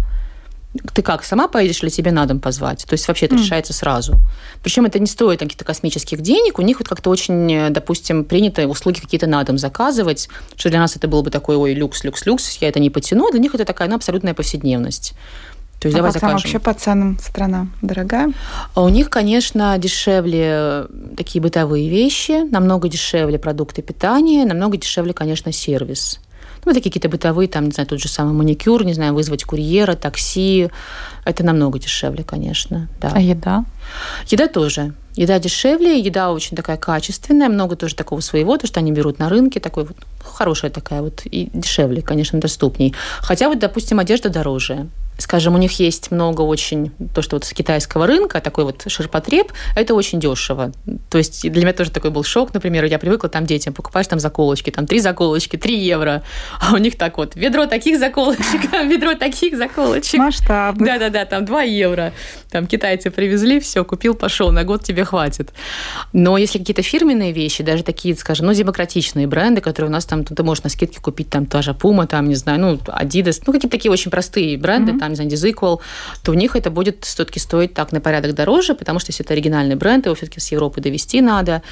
ты 0.92 1.02
как, 1.02 1.24
сама 1.24 1.48
поедешь 1.48 1.82
или 1.82 1.90
тебе 1.90 2.12
на 2.12 2.26
дом 2.26 2.40
позвать? 2.40 2.84
То 2.86 2.92
есть 2.92 3.08
вообще 3.08 3.26
это 3.26 3.36
mm. 3.36 3.38
решается 3.38 3.72
сразу. 3.72 4.16
Причем 4.62 4.84
это 4.84 4.98
не 4.98 5.06
стоит 5.06 5.40
каких-то 5.40 5.64
космических 5.64 6.20
денег. 6.20 6.58
У 6.58 6.62
них 6.62 6.78
вот 6.78 6.88
как-то 6.88 7.10
очень, 7.10 7.72
допустим, 7.72 8.24
принято 8.24 8.66
услуги 8.68 9.00
какие-то 9.00 9.26
на 9.26 9.42
дом 9.44 9.58
заказывать, 9.58 10.28
что 10.56 10.68
для 10.68 10.78
нас 10.78 10.94
это 10.94 11.08
было 11.08 11.22
бы 11.22 11.30
такой, 11.30 11.56
ой, 11.56 11.74
люкс, 11.74 12.04
люкс, 12.04 12.26
люкс, 12.26 12.58
я 12.60 12.68
это 12.68 12.80
не 12.80 12.90
потяну. 12.90 13.30
Для 13.30 13.40
них 13.40 13.54
это 13.54 13.64
такая, 13.64 13.88
ну, 13.88 13.96
абсолютная 13.96 14.34
повседневность. 14.34 15.14
То 15.80 15.86
есть 15.86 15.94
а 15.94 15.98
давай 15.98 16.12
закажем. 16.12 16.36
вообще 16.36 16.58
по 16.58 16.74
ценам 16.74 17.18
страна 17.20 17.68
дорогая? 17.82 18.32
А 18.74 18.82
у 18.82 18.88
них, 18.88 19.10
конечно, 19.10 19.78
дешевле 19.78 20.86
такие 21.16 21.40
бытовые 21.40 21.88
вещи, 21.88 22.48
намного 22.50 22.88
дешевле 22.88 23.38
продукты 23.38 23.82
питания, 23.82 24.44
намного 24.44 24.76
дешевле, 24.76 25.12
конечно, 25.12 25.52
сервис. 25.52 26.20
Ну, 26.64 26.72
такие 26.72 26.90
какие-то 26.90 27.08
бытовые, 27.08 27.48
там, 27.48 27.66
не 27.66 27.70
знаю, 27.70 27.88
тот 27.88 28.00
же 28.00 28.08
самый 28.08 28.34
маникюр, 28.34 28.84
не 28.84 28.94
знаю, 28.94 29.14
вызвать 29.14 29.44
курьера, 29.44 29.94
такси. 29.94 30.70
Это 31.28 31.44
намного 31.44 31.78
дешевле, 31.78 32.24
конечно, 32.24 32.88
да. 33.02 33.12
А 33.14 33.20
еда? 33.20 33.66
Еда 34.28 34.48
тоже. 34.48 34.94
Еда 35.14 35.38
дешевле, 35.38 36.00
еда 36.00 36.32
очень 36.32 36.56
такая 36.56 36.78
качественная, 36.78 37.50
много 37.50 37.76
тоже 37.76 37.94
такого 37.94 38.20
своего, 38.20 38.56
то, 38.56 38.66
что 38.66 38.80
они 38.80 38.92
берут 38.92 39.18
на 39.18 39.28
рынке, 39.28 39.60
такой 39.60 39.84
вот 39.84 39.96
хорошая 40.24 40.70
такая 40.70 41.02
вот 41.02 41.20
и 41.26 41.50
дешевле, 41.52 42.00
конечно, 42.00 42.40
доступней. 42.40 42.94
Хотя 43.18 43.48
вот, 43.48 43.58
допустим, 43.58 43.98
одежда 43.98 44.30
дороже 44.30 44.86
скажем, 45.18 45.54
у 45.54 45.58
них 45.58 45.72
есть 45.80 46.10
много 46.10 46.42
очень, 46.42 46.92
то, 47.14 47.22
что 47.22 47.36
вот 47.36 47.44
с 47.44 47.52
китайского 47.52 48.06
рынка, 48.06 48.40
такой 48.40 48.64
вот 48.64 48.84
ширпотреб, 48.86 49.52
это 49.76 49.94
очень 49.94 50.20
дешево. 50.20 50.72
То 51.10 51.18
есть 51.18 51.42
для 51.42 51.62
меня 51.62 51.72
тоже 51.72 51.90
такой 51.90 52.10
был 52.10 52.22
шок, 52.22 52.54
например, 52.54 52.84
я 52.84 52.98
привыкла 52.98 53.28
там 53.28 53.44
детям, 53.44 53.74
покупаешь 53.74 54.06
там 54.06 54.20
заколочки, 54.20 54.70
там 54.70 54.86
три 54.86 55.00
заколочки, 55.00 55.56
три 55.56 55.78
евро, 55.78 56.22
а 56.60 56.74
у 56.74 56.78
них 56.78 56.96
так 56.96 57.18
вот, 57.18 57.34
ведро 57.34 57.66
таких 57.66 57.98
заколочек, 57.98 58.72
ведро 58.84 59.14
таких 59.14 59.56
заколочек. 59.56 60.18
Масштаб. 60.18 60.76
Да-да-да, 60.78 61.17
там 61.24 61.44
2 61.44 61.62
евро. 61.62 62.12
Там 62.50 62.66
китайцы 62.66 63.10
привезли, 63.10 63.60
все, 63.60 63.84
купил, 63.84 64.14
пошел, 64.14 64.50
на 64.50 64.64
год 64.64 64.84
тебе 64.84 65.04
хватит. 65.04 65.52
Но 66.12 66.38
если 66.38 66.58
какие-то 66.58 66.82
фирменные 66.82 67.32
вещи, 67.32 67.62
даже 67.62 67.82
такие, 67.82 68.16
скажем, 68.16 68.46
ну, 68.46 68.54
демократичные 68.54 69.26
бренды, 69.26 69.60
которые 69.60 69.90
у 69.90 69.92
нас 69.92 70.04
там, 70.04 70.24
ты 70.24 70.42
можешь 70.42 70.64
на 70.64 70.70
скидке 70.70 71.00
купить, 71.00 71.30
там, 71.30 71.46
та 71.46 71.62
же 71.62 71.72
Puma, 71.72 72.06
там, 72.06 72.28
не 72.28 72.34
знаю, 72.34 72.60
ну, 72.60 72.74
Adidas, 72.86 73.42
ну, 73.46 73.52
какие-то 73.52 73.76
такие 73.76 73.90
очень 73.90 74.10
простые 74.10 74.56
бренды, 74.58 74.92
mm-hmm. 74.92 74.98
там, 74.98 75.10
не 75.10 75.16
знаю, 75.16 75.30
Disequal, 75.30 75.80
то 76.22 76.32
у 76.32 76.34
них 76.34 76.56
это 76.56 76.70
будет 76.70 77.04
все-таки 77.04 77.38
стоить 77.38 77.74
так 77.74 77.92
на 77.92 78.00
порядок 78.00 78.34
дороже, 78.34 78.74
потому 78.74 78.98
что 78.98 79.10
если 79.10 79.24
это 79.24 79.34
оригинальный 79.34 79.76
бренд, 79.76 80.06
его 80.06 80.14
все-таки 80.14 80.40
с 80.40 80.52
Европы 80.52 80.80
довести 80.80 81.20
надо, 81.20 81.62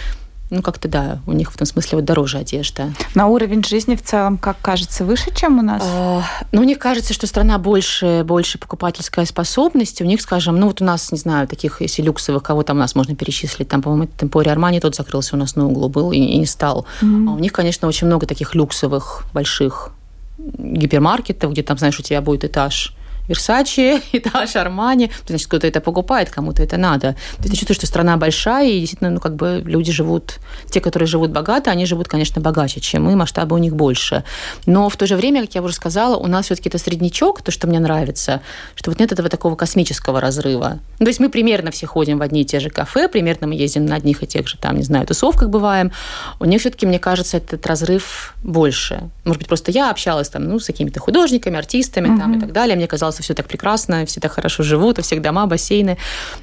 ну, 0.51 0.63
как-то, 0.63 0.89
да, 0.89 1.19
у 1.27 1.33
них 1.33 1.51
в 1.51 1.57
этом 1.57 1.67
смысле 1.67 1.97
вот 1.97 2.05
дороже 2.05 2.39
одежда. 2.39 2.93
На 3.15 3.27
уровень 3.27 3.65
жизни 3.65 3.97
в 3.97 4.03
целом, 4.03 4.39
как 4.39 4.57
кажется, 4.61 5.05
выше, 5.05 5.35
чем 5.35 5.59
у 5.59 5.63
нас? 5.63 5.83
А, 5.85 6.23
ну, 6.53 6.63
мне 6.63 6.77
кажется, 6.77 7.13
что 7.13 7.27
страна 7.27 7.59
больше, 7.59 8.23
больше 8.25 8.59
покупательская 8.59 9.25
способность. 9.25 10.01
У 10.01 10.05
них, 10.05 10.21
скажем, 10.21 10.59
ну, 10.61 10.69
вот 10.69 10.81
у 10.81 10.85
нас, 10.85 11.11
не 11.11 11.19
знаю, 11.19 11.49
таких, 11.49 11.81
если 11.81 12.03
люксовых, 12.03 12.43
кого 12.43 12.63
там 12.63 12.77
у 12.77 12.81
нас 12.81 12.95
можно 12.95 13.17
перечислить, 13.17 13.69
там, 13.69 13.83
по-моему, 13.83 14.07
Темпори 14.07 14.49
Армани 14.49 14.79
тот 14.79 14.95
закрылся 14.95 15.35
у 15.35 15.39
нас 15.39 15.57
на 15.57 15.67
углу 15.67 15.89
был 15.89 16.13
и, 16.13 16.19
и 16.19 16.39
не 16.39 16.47
стал. 16.47 16.87
Mm-hmm. 17.03 17.29
А 17.29 17.33
у 17.33 17.39
них, 17.39 17.53
конечно, 17.53 17.89
очень 17.89 18.07
много 18.07 18.27
таких 18.27 18.55
люксовых, 18.55 19.25
больших 19.35 19.91
гипермаркетов, 20.39 21.51
где 21.53 21.63
там, 21.63 21.77
знаешь, 21.79 21.99
у 21.99 22.03
тебя 22.03 22.21
будет 22.21 22.45
этаж 22.45 22.95
Версачи, 23.29 24.03
этаж 24.13 24.57
Армани. 24.57 25.11
Значит, 25.27 25.47
кто-то 25.49 25.67
это 25.67 25.81
покупает, 25.81 26.31
кому-то 26.31 26.63
это 26.63 26.77
надо. 26.77 27.17
То 27.39 27.45
есть 27.45 27.57
чувствую, 27.57 27.77
что 27.77 27.87
страна 27.87 28.17
большая, 28.17 28.69
и 28.69 28.81
действительно, 28.81 29.11
ну, 29.11 29.21
как 29.21 29.37
бы 29.37 29.63
люди 29.65 29.93
живут, 29.93 30.39
те, 30.71 30.81
которые 30.81 31.07
живут 31.07 31.31
богато, 31.31 31.71
они 31.71 31.87
живут, 31.87 32.09
конечно, 32.09 32.41
богаче, 32.41 32.81
чем 32.81 33.05
мы, 33.05 33.17
масштабы 33.17 33.57
у 33.57 33.59
них 33.59 33.75
больше. 33.75 34.25
Но 34.67 34.89
в 34.89 34.97
то 34.97 35.07
же 35.07 35.17
время, 35.17 35.43
как 35.43 35.55
я 35.55 35.63
уже 35.63 35.75
сказала, 35.75 36.17
у 36.17 36.27
нас 36.27 36.47
все-таки 36.47 36.69
это 36.69 36.79
среднячок, 36.79 37.43
то, 37.43 37.51
что 37.51 37.67
мне 37.67 37.81
нравится, 37.81 38.41
что 38.75 38.91
вот 38.91 39.01
нет 39.01 39.13
этого 39.13 39.29
такого 39.29 39.57
космического 39.57 40.21
разрыва. 40.21 40.79
Ну, 40.99 41.05
то 41.05 41.09
есть 41.09 41.21
мы 41.21 41.29
примерно 41.29 41.71
все 41.71 41.87
ходим 41.87 42.19
в 42.19 42.23
одни 42.23 42.43
и 42.43 42.45
те 42.45 42.61
же 42.61 42.71
кафе, 42.71 43.09
примерно 43.09 43.47
мы 43.47 43.55
ездим 43.55 43.87
на 43.87 43.97
одних 43.97 44.23
и 44.23 44.27
тех 44.27 44.49
же, 44.49 44.57
там, 44.59 44.77
не 44.77 44.83
знаю, 44.83 45.07
тусовках 45.07 45.49
бываем. 45.49 45.93
У 46.41 46.45
них 46.45 46.61
все-таки, 46.61 46.87
мне 46.87 46.99
кажется, 46.99 47.37
этот 47.37 47.67
разрыв 47.67 48.35
больше. 48.43 49.11
Может 49.25 49.39
быть, 49.41 49.49
просто 49.49 49.71
я 49.71 49.91
общалась 49.91 50.29
там, 50.29 50.45
ну, 50.45 50.59
с 50.59 50.67
какими-то 50.67 51.01
художниками, 51.01 51.57
артистами 51.57 52.09
uh-huh. 52.09 52.19
там 52.19 52.37
и 52.37 52.41
так 52.41 52.53
далее. 52.53 52.77
Мне 52.77 52.87
казалось, 52.87 53.16
что 53.17 53.23
все 53.23 53.35
так 53.35 53.47
прекрасно, 53.47 54.05
все 54.05 54.21
так 54.21 54.33
хорошо 54.33 54.63
живут, 54.63 54.99
у 54.99 55.03
всех 55.03 55.23
дома, 55.23 55.47
бассейны. 55.47 55.97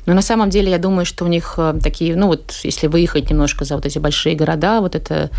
Но 0.05 0.13
на 0.13 0.21
самом 0.21 0.49
деле 0.49 0.71
я 0.71 0.79
думаю, 0.79 1.05
что 1.05 1.25
у 1.25 1.27
них 1.27 1.55
э, 1.57 1.79
такие, 1.81 2.15
ну 2.15 2.27
вот 2.27 2.59
если 2.63 2.88
выехать 2.88 3.29
немножко 3.29 3.65
за 3.65 3.75
вот 3.75 3.86
эти 3.86 3.99
большие 3.99 4.36
города, 4.36 4.81
вот 4.81 4.95
это 4.95 5.29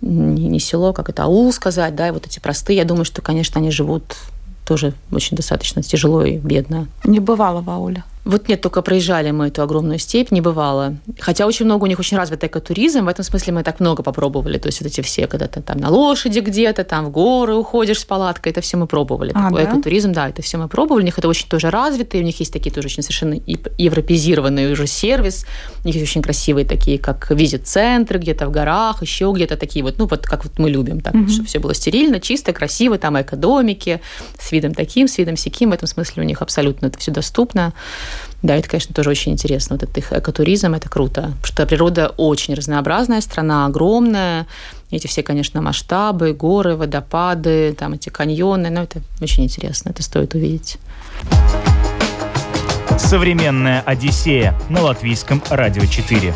не 0.00 0.58
село, 0.60 0.92
как 0.92 1.10
это 1.10 1.24
аул 1.24 1.52
сказать, 1.52 1.94
да, 1.94 2.08
и 2.08 2.10
вот 2.10 2.26
эти 2.26 2.40
простые, 2.40 2.78
я 2.78 2.84
думаю, 2.84 3.04
что, 3.04 3.20
конечно, 3.20 3.60
они 3.60 3.70
живут 3.70 4.16
тоже 4.64 4.94
очень 5.12 5.36
достаточно 5.36 5.82
тяжело 5.82 6.24
и 6.24 6.38
бедно. 6.38 6.86
Не 7.04 7.20
бывало 7.20 7.60
в 7.60 7.68
ауле? 7.68 8.02
Вот 8.24 8.48
нет, 8.48 8.60
только 8.60 8.82
проезжали 8.82 9.30
мы 9.30 9.48
эту 9.48 9.62
огромную 9.62 9.98
степь, 9.98 10.30
не 10.30 10.40
бывало. 10.40 10.96
Хотя 11.18 11.46
очень 11.46 11.64
много 11.64 11.84
у 11.84 11.86
них 11.86 11.98
очень 11.98 12.18
развитый 12.18 12.48
экотуризм, 12.48 13.04
в 13.06 13.08
этом 13.08 13.24
смысле 13.24 13.54
мы 13.54 13.62
так 13.62 13.80
много 13.80 14.02
попробовали. 14.02 14.58
То 14.58 14.68
есть 14.68 14.80
вот 14.82 14.88
эти 14.88 15.00
все, 15.00 15.26
когда 15.26 15.46
ты 15.46 15.62
там 15.62 15.78
на 15.78 15.88
лошади 15.88 16.40
где-то, 16.40 16.84
там 16.84 17.06
в 17.06 17.10
горы 17.10 17.54
уходишь 17.54 18.00
с 18.00 18.04
палаткой, 18.04 18.52
это 18.52 18.60
все 18.60 18.76
мы 18.76 18.86
пробовали. 18.86 19.32
А, 19.34 19.48
Такой 19.48 19.64
да? 19.64 19.70
экотуризм, 19.70 20.12
да, 20.12 20.28
это 20.28 20.42
все 20.42 20.58
мы 20.58 20.68
пробовали. 20.68 21.02
У 21.02 21.04
них 21.06 21.18
это 21.18 21.28
очень 21.28 21.48
тоже 21.48 21.70
развитый, 21.70 22.20
у 22.20 22.22
них 22.22 22.38
есть 22.40 22.52
такие 22.52 22.70
тоже 22.70 22.86
очень 22.88 23.02
совершенно 23.02 23.34
европезированный 23.78 24.70
уже 24.70 24.86
сервис. 24.86 25.46
У 25.82 25.86
них 25.86 25.96
есть 25.96 26.10
очень 26.10 26.22
красивые 26.22 26.66
такие, 26.66 26.98
как 26.98 27.30
визит-центры 27.30 28.18
где-то 28.18 28.46
в 28.46 28.50
горах, 28.50 29.00
еще 29.00 29.32
где-то 29.34 29.56
такие 29.56 29.82
вот, 29.82 29.98
ну 29.98 30.06
вот 30.06 30.26
как 30.26 30.44
вот 30.44 30.58
мы 30.58 30.68
любим, 30.68 31.00
так, 31.00 31.14
угу. 31.14 31.28
чтобы 31.28 31.48
все 31.48 31.58
было 31.58 31.74
стерильно, 31.74 32.20
чисто, 32.20 32.52
красиво, 32.52 32.98
там 32.98 33.20
экодомики 33.20 34.02
с 34.38 34.52
видом 34.52 34.74
таким, 34.74 35.08
с 35.08 35.16
видом 35.16 35.36
сяким. 35.36 35.70
В 35.70 35.72
этом 35.72 35.88
смысле 35.88 36.22
у 36.22 36.26
них 36.26 36.42
абсолютно 36.42 36.86
это 36.86 36.98
все 36.98 37.10
доступно. 37.10 37.72
Да, 38.42 38.56
это, 38.56 38.68
конечно, 38.68 38.94
тоже 38.94 39.10
очень 39.10 39.32
интересно. 39.32 39.76
Вот 39.76 39.82
этот 39.82 39.98
их 39.98 40.12
экотуризм, 40.12 40.74
это 40.74 40.88
круто. 40.88 41.22
Потому 41.22 41.44
что 41.44 41.66
природа 41.66 42.14
очень 42.16 42.54
разнообразная, 42.54 43.20
страна 43.20 43.66
огромная. 43.66 44.46
Эти 44.90 45.06
все, 45.06 45.22
конечно, 45.22 45.60
масштабы, 45.60 46.32
горы, 46.32 46.74
водопады, 46.76 47.74
там 47.74 47.92
эти 47.92 48.08
каньоны. 48.08 48.70
Ну, 48.70 48.82
это 48.82 49.02
очень 49.20 49.44
интересно, 49.44 49.90
это 49.90 50.02
стоит 50.02 50.34
увидеть. 50.34 50.78
Современная 52.98 53.82
Одиссея 53.82 54.54
на 54.68 54.82
латвийском 54.82 55.42
радио 55.50 55.84
4. 55.84 56.34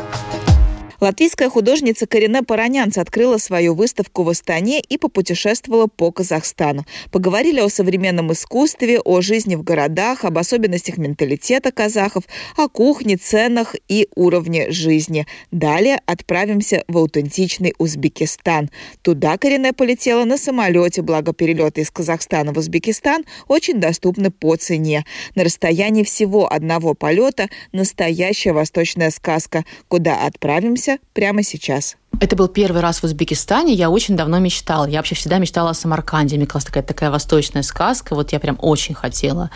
Латвийская 1.05 1.51
художница 1.51 2.07
Карине 2.07 2.43
Паранянц 2.43 2.97
открыла 2.97 3.37
свою 3.37 3.75
выставку 3.75 4.23
в 4.23 4.31
Астане 4.31 4.81
и 4.81 4.97
попутешествовала 4.97 5.87
по 5.87 6.11
Казахстану. 6.11 6.87
Поговорили 7.11 7.61
о 7.61 7.69
современном 7.69 8.33
искусстве, 8.33 9.01
о 9.01 9.21
жизни 9.21 9.55
в 9.55 9.62
городах, 9.62 10.25
об 10.25 10.38
особенностях 10.38 10.97
менталитета 10.97 11.73
казахов, 11.73 12.25
о 12.57 12.71
кухне, 12.71 13.19
ценах 13.19 13.77
и 13.87 14.09
уровне 14.14 14.71
жизни. 14.71 15.27
Далее 15.51 16.01
отправимся 16.07 16.85
в 16.88 16.97
аутентичный 16.97 17.75
Узбекистан. 17.77 18.71
Туда 19.03 19.37
Карине 19.37 19.75
полетела 19.75 20.25
на 20.25 20.38
самолете, 20.38 21.03
благо 21.03 21.35
перелеты 21.35 21.83
из 21.83 21.90
Казахстана 21.90 22.55
в 22.55 22.57
Узбекистан 22.57 23.27
очень 23.47 23.79
доступны 23.79 24.31
по 24.31 24.57
цене. 24.57 25.05
На 25.35 25.45
расстоянии 25.45 26.03
всего 26.03 26.51
одного 26.51 26.95
полета 26.95 27.51
настоящая 27.73 28.55
восточная 28.55 29.11
сказка, 29.11 29.67
куда 29.88 30.25
отправимся 30.25 30.93
прямо 31.12 31.42
сейчас. 31.42 31.96
Это 32.20 32.37
был 32.37 32.48
первый 32.48 32.80
раз 32.80 33.00
в 33.00 33.04
Узбекистане. 33.04 33.72
Я 33.72 33.90
очень 33.90 34.16
давно 34.16 34.38
мечтала. 34.38 34.87
Я 34.87 34.98
вообще 34.98 35.14
всегда 35.14 35.38
мечтала 35.38 35.70
о 35.70 35.74
Самарканде. 35.74 36.37
Мне 36.37 36.46
казалась 36.46 36.64
такая, 36.64 36.83
такая 36.83 37.11
восточная 37.11 37.62
сказка. 37.62 38.14
Вот 38.14 38.33
я 38.33 38.40
прям 38.40 38.57
очень 38.61 38.94
хотела. 38.94 39.50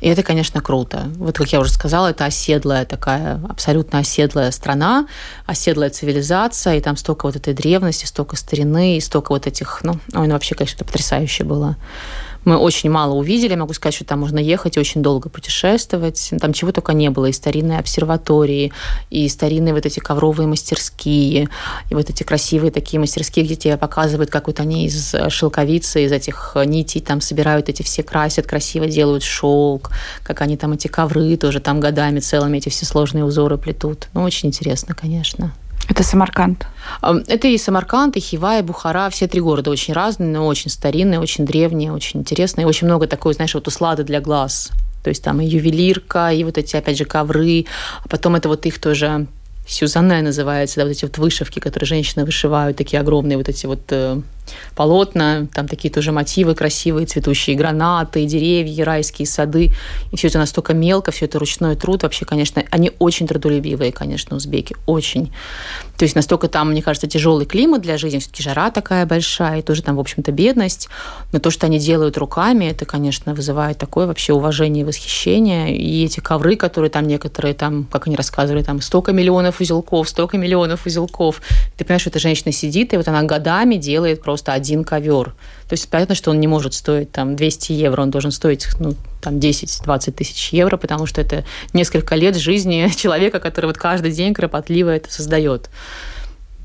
И 0.00 0.08
это, 0.08 0.22
конечно, 0.22 0.60
круто. 0.60 1.10
Вот, 1.16 1.36
как 1.36 1.48
я 1.52 1.60
уже 1.60 1.72
сказала, 1.72 2.08
это 2.08 2.24
оседлая 2.24 2.84
такая, 2.84 3.40
абсолютно 3.48 3.98
оседлая 3.98 4.50
страна, 4.50 5.08
оседлая 5.46 5.90
цивилизация. 5.90 6.76
И 6.76 6.80
там 6.80 6.96
столько 6.96 7.26
вот 7.26 7.36
этой 7.36 7.54
древности, 7.54 8.04
столько 8.06 8.36
старины, 8.36 8.96
и 8.96 9.00
столько 9.00 9.32
вот 9.32 9.46
этих... 9.46 9.80
Ну, 9.82 9.98
ой, 10.14 10.26
ну 10.28 10.34
вообще, 10.34 10.54
конечно, 10.54 10.76
это 10.76 10.84
потрясающе 10.84 11.44
было. 11.44 11.76
Мы 12.46 12.56
очень 12.56 12.88
мало 12.90 13.14
увидели. 13.14 13.56
Могу 13.56 13.74
сказать, 13.74 13.94
что 13.94 14.04
там 14.04 14.20
можно 14.20 14.38
ехать 14.38 14.76
и 14.76 14.80
очень 14.80 15.02
долго 15.02 15.28
путешествовать. 15.28 16.32
Там 16.40 16.52
чего 16.52 16.70
только 16.70 16.92
не 16.92 17.10
было. 17.10 17.26
И 17.26 17.32
старинные 17.32 17.80
обсерватории, 17.80 18.72
и 19.10 19.28
старинные 19.28 19.74
вот 19.74 19.84
эти 19.84 19.98
ковровые 19.98 20.46
мастерские, 20.46 21.48
и 21.90 21.94
вот 21.94 22.08
эти 22.08 22.22
красивые 22.22 22.70
такие 22.70 23.00
мастерские, 23.00 23.44
где 23.44 23.56
тебе 23.56 23.76
показывают, 23.76 24.30
как 24.30 24.46
вот 24.46 24.60
они 24.60 24.86
из 24.86 25.14
шелковицы, 25.28 26.04
из 26.04 26.12
этих 26.12 26.56
нитей 26.64 27.00
там 27.00 27.20
собирают 27.20 27.68
эти 27.68 27.82
все, 27.82 28.04
красят, 28.04 28.46
красиво 28.46 28.86
делают 28.86 29.24
шелк, 29.24 29.90
как 30.22 30.40
они 30.40 30.56
там 30.56 30.72
эти 30.72 30.86
ковры 30.86 31.36
тоже 31.36 31.58
там 31.58 31.80
годами 31.80 32.20
целыми 32.20 32.58
эти 32.58 32.68
все 32.68 32.86
сложные 32.86 33.24
узоры 33.24 33.58
плетут. 33.58 34.08
Ну, 34.14 34.22
очень 34.22 34.50
интересно, 34.50 34.94
конечно. 34.94 35.52
Это 35.88 36.02
Самарканд? 36.02 36.66
Это 37.02 37.48
и 37.48 37.58
Самарканд, 37.58 38.16
и 38.16 38.20
Хива, 38.20 38.58
и 38.58 38.62
Бухара. 38.62 39.08
Все 39.10 39.28
три 39.28 39.40
города 39.40 39.70
очень 39.70 39.94
разные, 39.94 40.28
но 40.28 40.46
очень 40.46 40.70
старинные, 40.70 41.20
очень 41.20 41.44
древние, 41.44 41.92
очень 41.92 42.20
интересные. 42.20 42.66
Очень 42.66 42.88
много 42.88 43.06
такой, 43.06 43.34
знаешь, 43.34 43.54
вот 43.54 43.68
услады 43.68 44.02
для 44.02 44.20
глаз. 44.20 44.70
То 45.04 45.10
есть 45.10 45.22
там 45.22 45.40
и 45.40 45.46
ювелирка, 45.46 46.32
и 46.32 46.42
вот 46.42 46.58
эти, 46.58 46.76
опять 46.76 46.98
же, 46.98 47.04
ковры. 47.04 47.66
А 48.04 48.08
потом 48.08 48.34
это 48.34 48.48
вот 48.48 48.66
их 48.66 48.80
тоже 48.80 49.26
Сюзанне 49.68 50.22
называется, 50.22 50.76
да, 50.76 50.82
вот 50.84 50.90
эти 50.92 51.04
вот 51.04 51.18
вышивки, 51.18 51.58
которые 51.58 51.86
женщины 51.86 52.24
вышивают, 52.24 52.76
такие 52.76 53.00
огромные 53.00 53.36
вот 53.36 53.48
эти 53.48 53.66
вот 53.66 53.80
э, 53.90 54.20
полотна, 54.74 55.46
там 55.52 55.68
такие 55.68 55.92
тоже 55.92 56.12
мотивы 56.12 56.54
красивые, 56.54 57.06
цветущие 57.06 57.56
гранаты, 57.56 58.24
деревья, 58.24 58.84
райские 58.84 59.26
сады. 59.26 59.72
И 60.12 60.16
все 60.16 60.28
это 60.28 60.38
настолько 60.38 60.74
мелко, 60.74 61.10
все 61.10 61.26
это 61.26 61.38
ручной 61.38 61.76
труд. 61.76 62.02
Вообще, 62.02 62.24
конечно, 62.24 62.62
они 62.70 62.92
очень 62.98 63.26
трудолюбивые, 63.26 63.92
конечно, 63.92 64.36
узбеки, 64.36 64.76
очень. 64.86 65.32
То 65.96 66.04
есть 66.04 66.14
настолько 66.14 66.48
там, 66.48 66.70
мне 66.70 66.82
кажется, 66.82 67.06
тяжелый 67.06 67.46
климат 67.46 67.82
для 67.82 67.98
жизни, 67.98 68.18
все-таки 68.18 68.42
жара 68.42 68.70
такая 68.70 69.06
большая, 69.06 69.60
и 69.60 69.62
тоже 69.62 69.82
там, 69.82 69.96
в 69.96 70.00
общем-то, 70.00 70.32
бедность. 70.32 70.88
Но 71.32 71.38
то, 71.38 71.50
что 71.50 71.66
они 71.66 71.78
делают 71.78 72.18
руками, 72.18 72.66
это, 72.66 72.84
конечно, 72.84 73.34
вызывает 73.34 73.78
такое 73.78 74.06
вообще 74.06 74.32
уважение 74.32 74.82
и 74.82 74.84
восхищение. 74.84 75.76
И 75.76 76.04
эти 76.04 76.20
ковры, 76.20 76.56
которые 76.56 76.90
там 76.90 77.06
некоторые, 77.06 77.54
там, 77.54 77.86
как 77.90 78.06
они 78.06 78.16
рассказывали, 78.16 78.62
там 78.62 78.80
столько 78.80 79.12
миллионов 79.12 79.60
узелков, 79.60 80.08
столько 80.08 80.38
миллионов 80.38 80.86
узелков. 80.86 81.40
Ты 81.76 81.84
понимаешь, 81.84 82.02
что 82.02 82.10
эта 82.10 82.18
женщина 82.18 82.52
сидит, 82.52 82.92
и 82.92 82.96
вот 82.96 83.08
она 83.08 83.22
годами 83.22 83.76
делает 83.76 84.22
просто 84.22 84.35
просто 84.36 84.52
один 84.52 84.84
ковер. 84.84 85.34
То 85.66 85.72
есть 85.72 85.88
понятно, 85.88 86.14
что 86.14 86.30
он 86.30 86.40
не 86.40 86.46
может 86.46 86.74
стоить 86.74 87.10
там 87.10 87.36
200 87.36 87.72
евро, 87.72 88.02
он 88.02 88.10
должен 88.10 88.30
стоить 88.30 88.68
ну, 88.78 88.94
там 89.22 89.36
10-20 89.36 90.12
тысяч 90.12 90.52
евро, 90.52 90.76
потому 90.76 91.06
что 91.06 91.22
это 91.22 91.44
несколько 91.72 92.16
лет 92.16 92.36
жизни 92.36 92.90
человека, 92.96 93.40
который 93.40 93.66
вот 93.66 93.78
каждый 93.78 94.12
день 94.12 94.34
кропотливо 94.34 94.90
это 94.90 95.10
создает. 95.10 95.70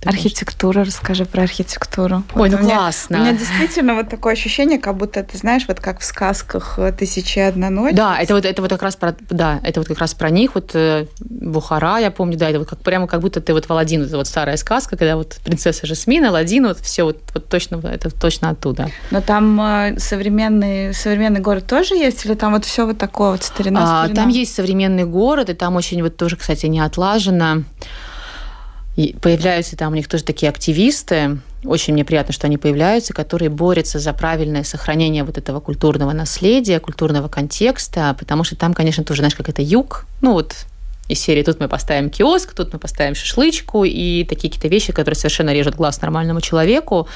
Архитектура, 0.05 0.83
расскажи 0.83 1.25
про 1.25 1.43
архитектуру. 1.43 2.23
Ой, 2.33 2.49
вот 2.49 2.51
ну 2.51 2.57
у 2.57 2.61
меня, 2.61 2.75
классно. 2.75 3.19
У 3.19 3.21
меня 3.21 3.33
действительно 3.33 3.95
вот 3.95 4.09
такое 4.09 4.33
ощущение, 4.33 4.79
как 4.79 4.97
будто 4.97 5.23
ты 5.23 5.37
знаешь, 5.37 5.63
вот 5.67 5.79
как 5.79 5.99
в 5.99 6.03
сказках 6.03 6.79
«Тысячи 6.97 7.37
и 7.37 7.41
одна 7.41 7.69
ночь». 7.69 7.93
Да, 7.93 8.17
это 8.19 8.33
вот, 8.33 8.45
это 8.45 8.61
вот 8.61 8.71
как 8.71 8.81
раз 8.81 8.95
про, 8.95 9.15
да, 9.29 9.59
это 9.63 9.79
вот 9.79 9.87
как 9.87 9.99
раз 9.99 10.13
про 10.13 10.29
них, 10.29 10.55
вот 10.55 10.71
э, 10.73 11.05
Бухара, 11.19 11.99
я 11.99 12.09
помню, 12.09 12.37
да, 12.37 12.49
это 12.49 12.59
вот 12.59 12.67
как, 12.69 12.79
прямо 12.79 13.07
как 13.07 13.21
будто 13.21 13.41
ты 13.41 13.53
вот 13.53 13.65
в 13.65 13.71
Аладдин, 13.71 14.03
это 14.03 14.17
вот 14.17 14.27
старая 14.27 14.57
сказка, 14.57 14.97
когда 14.97 15.15
вот 15.15 15.37
принцесса 15.43 15.85
Жасмин, 15.85 16.25
Аладдин, 16.25 16.67
вот 16.67 16.79
все 16.79 17.03
вот, 17.03 17.17
вот 17.33 17.47
точно, 17.47 17.79
это 17.87 18.09
точно 18.09 18.49
оттуда. 18.49 18.89
Но 19.11 19.21
там 19.21 19.61
э, 19.61 19.99
современный, 19.99 20.93
современный 20.93 21.41
город 21.41 21.67
тоже 21.67 21.95
есть, 21.95 22.25
или 22.25 22.33
там 22.33 22.53
вот 22.53 22.65
все 22.65 22.87
вот 22.87 22.97
такое 22.97 23.31
вот 23.31 23.43
старина, 23.43 24.05
а, 24.05 24.09
Там 24.09 24.29
есть 24.29 24.55
современный 24.55 25.05
город, 25.05 25.49
и 25.49 25.53
там 25.53 25.75
очень 25.75 26.01
вот 26.01 26.17
тоже, 26.17 26.37
кстати, 26.37 26.65
не 26.65 26.79
отлажено. 26.79 27.63
И 28.95 29.15
появляются 29.21 29.77
там 29.77 29.93
у 29.93 29.95
них 29.95 30.07
тоже 30.07 30.23
такие 30.23 30.49
активисты, 30.49 31.39
очень 31.63 31.93
мне 31.93 32.03
приятно, 32.03 32.33
что 32.33 32.47
они 32.47 32.57
появляются, 32.57 33.13
которые 33.13 33.49
борются 33.49 33.99
за 33.99 34.13
правильное 34.13 34.63
сохранение 34.63 35.23
вот 35.23 35.37
этого 35.37 35.59
культурного 35.59 36.11
наследия, 36.11 36.79
культурного 36.79 37.27
контекста, 37.27 38.15
потому 38.19 38.43
что 38.43 38.55
там, 38.55 38.73
конечно, 38.73 39.03
тоже, 39.03 39.21
знаешь, 39.21 39.35
как 39.35 39.47
это 39.47 39.61
юг, 39.61 40.05
ну 40.21 40.33
вот 40.33 40.55
из 41.11 41.19
серии 41.19 41.43
«Тут 41.43 41.59
мы 41.59 41.67
поставим 41.67 42.09
киоск», 42.09 42.53
«Тут 42.53 42.73
мы 42.73 42.79
поставим 42.79 43.15
шашлычку» 43.15 43.83
и 43.83 44.23
такие 44.23 44.49
какие-то 44.49 44.67
вещи, 44.67 44.93
которые 44.93 45.15
совершенно 45.15 45.53
режут 45.53 45.75
глаз 45.75 46.01
нормальному 46.01 46.41
человеку. 46.41 47.07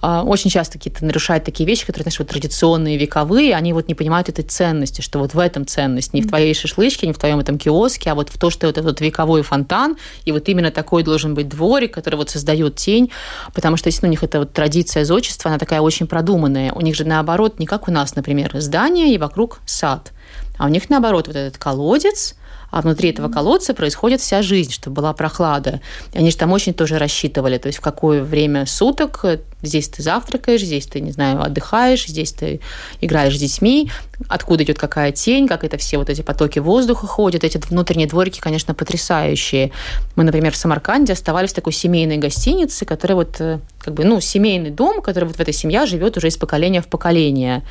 А, 0.00 0.22
очень 0.22 0.50
часто 0.50 0.74
какие-то 0.74 1.04
нарушают 1.04 1.44
такие 1.44 1.66
вещи, 1.66 1.86
которые, 1.86 2.04
знаешь, 2.04 2.18
вот 2.18 2.28
традиционные, 2.28 2.96
вековые, 2.96 3.54
они 3.54 3.72
вот 3.72 3.88
не 3.88 3.94
понимают 3.94 4.28
этой 4.28 4.44
ценности, 4.44 5.00
что 5.00 5.18
вот 5.18 5.34
в 5.34 5.38
этом 5.38 5.66
ценность, 5.66 6.14
не 6.14 6.22
в 6.22 6.28
твоей 6.28 6.54
шашлычке, 6.54 7.06
не 7.06 7.12
в 7.12 7.18
твоем 7.18 7.38
этом 7.38 7.58
киоске, 7.58 8.10
а 8.10 8.14
вот 8.14 8.28
в 8.28 8.38
то, 8.38 8.50
что 8.50 8.66
вот 8.66 8.78
этот 8.78 9.00
вековой 9.00 9.42
фонтан, 9.42 9.96
и 10.24 10.32
вот 10.32 10.48
именно 10.48 10.70
такой 10.70 11.02
должен 11.02 11.34
быть 11.34 11.48
дворик, 11.48 11.94
который 11.94 12.16
вот 12.16 12.30
создает 12.30 12.76
тень, 12.76 13.10
потому 13.54 13.76
что, 13.76 13.88
если 13.88 14.06
у 14.06 14.10
них 14.10 14.22
это 14.22 14.40
вот 14.40 14.52
традиция 14.52 15.04
зодчества, 15.04 15.50
она 15.50 15.58
такая 15.58 15.80
очень 15.80 16.06
продуманная. 16.06 16.72
У 16.72 16.80
них 16.80 16.94
же 16.94 17.04
наоборот, 17.04 17.58
не 17.58 17.66
как 17.66 17.88
у 17.88 17.90
нас, 17.90 18.16
например, 18.16 18.50
здание 18.60 19.14
и 19.14 19.18
вокруг 19.18 19.60
сад. 19.66 20.12
А 20.58 20.66
у 20.66 20.68
них 20.68 20.90
наоборот 20.90 21.28
вот 21.28 21.36
этот 21.36 21.56
колодец, 21.56 22.34
а 22.70 22.82
внутри 22.82 23.10
этого 23.10 23.28
колодца 23.28 23.74
происходит 23.74 24.20
вся 24.20 24.42
жизнь, 24.42 24.72
чтобы 24.72 24.96
была 24.96 25.12
прохлада. 25.12 25.80
И 26.12 26.18
они 26.18 26.30
же 26.30 26.36
там 26.36 26.52
очень 26.52 26.74
тоже 26.74 26.98
рассчитывали, 26.98 27.58
то 27.58 27.68
есть 27.68 27.78
в 27.78 27.82
какое 27.82 28.22
время 28.22 28.66
суток 28.66 29.24
здесь 29.62 29.88
ты 29.88 30.02
завтракаешь, 30.02 30.62
здесь 30.62 30.86
ты, 30.86 31.00
не 31.00 31.12
знаю, 31.12 31.42
отдыхаешь, 31.42 32.06
здесь 32.06 32.32
ты 32.32 32.60
играешь 33.00 33.36
с 33.36 33.40
детьми, 33.40 33.90
откуда 34.28 34.64
идет 34.64 34.78
какая 34.78 35.12
тень, 35.12 35.48
как 35.48 35.64
это 35.64 35.76
все 35.76 35.98
вот 35.98 36.10
эти 36.10 36.22
потоки 36.22 36.58
воздуха 36.58 37.06
ходят. 37.06 37.44
Эти 37.44 37.58
внутренние 37.68 38.08
дворики, 38.08 38.40
конечно, 38.40 38.74
потрясающие. 38.74 39.70
Мы, 40.16 40.24
например, 40.24 40.52
в 40.52 40.56
Самарканде 40.56 41.12
оставались 41.12 41.50
в 41.50 41.54
такой 41.54 41.72
семейной 41.72 42.18
гостинице, 42.18 42.84
которая 42.84 43.16
вот 43.16 43.36
э, 43.40 43.60
как 43.80 43.94
бы, 43.94 44.04
ну, 44.04 44.20
семейный 44.20 44.70
дом, 44.70 45.02
который 45.02 45.24
вот 45.24 45.36
в 45.36 45.40
этой 45.40 45.54
семье 45.54 45.86
живет 45.86 46.16
уже 46.16 46.28
из 46.28 46.36
поколения 46.36 46.80
в 46.80 46.88
поколение. 46.88 47.62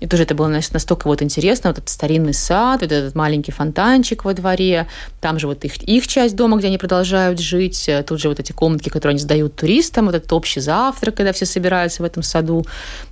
И 0.00 0.06
тоже 0.06 0.24
это 0.24 0.34
было 0.34 0.48
настолько 0.48 1.06
вот 1.06 1.22
интересно, 1.22 1.70
вот 1.70 1.78
этот 1.78 1.88
старинный 1.88 2.34
сад, 2.34 2.80
вот 2.80 2.90
этот 2.90 3.14
маленький 3.14 3.52
фонтанчик 3.52 4.24
во 4.24 4.34
дворе, 4.34 4.88
там 5.20 5.38
же 5.38 5.46
вот 5.46 5.64
их, 5.64 5.80
их 5.84 6.08
часть 6.08 6.34
дома, 6.34 6.56
где 6.56 6.66
они 6.66 6.78
продолжают 6.78 7.38
жить, 7.38 7.88
тут 8.06 8.20
же 8.20 8.28
вот 8.28 8.40
эти 8.40 8.52
комнатки, 8.52 8.88
которые 8.88 9.12
они 9.12 9.20
сдают 9.20 9.54
туристам, 9.54 10.06
вот 10.06 10.14
этот 10.14 10.32
общий 10.32 10.60
завтрак, 10.60 11.14
когда 11.14 11.31
все 11.32 11.46
собираются 11.46 12.02
в 12.02 12.06
этом 12.06 12.22
саду. 12.22 12.64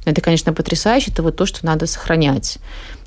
Это, 0.04 0.20
конечно, 0.20 0.52
потрясающе, 0.52 1.10
это 1.10 1.22
вот 1.22 1.36
то, 1.36 1.46
что 1.46 1.64
надо 1.66 1.86
сохранять 1.86 2.58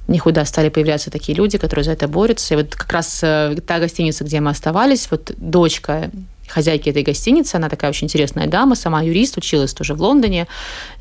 никуда 0.08 0.44
стали 0.46 0.68
появляться 0.68 1.10
такие 1.12 1.38
люди, 1.38 1.58
которые 1.58 1.86
за 1.86 1.92
это 1.92 2.08
борются. 2.08 2.54
И 2.54 2.58
вот 2.58 2.76
как 2.76 2.92
раз 2.92 3.22
э, 3.24 3.56
та 3.66 3.80
гостиница, 3.80 4.26
где 4.26 4.42
мы 4.42 4.50
оставались, 4.50 5.08
вот 5.10 5.32
дочка 5.38 6.12
хозяйки 6.48 6.90
этой 6.90 7.04
гостиницы. 7.04 7.56
Она 7.56 7.70
такая 7.70 7.90
очень 7.90 8.06
интересная 8.06 8.48
дама, 8.48 8.76
сама 8.76 9.02
юрист, 9.02 9.38
училась 9.38 9.74
тоже 9.74 9.94
в 9.94 10.02
Лондоне. 10.02 10.48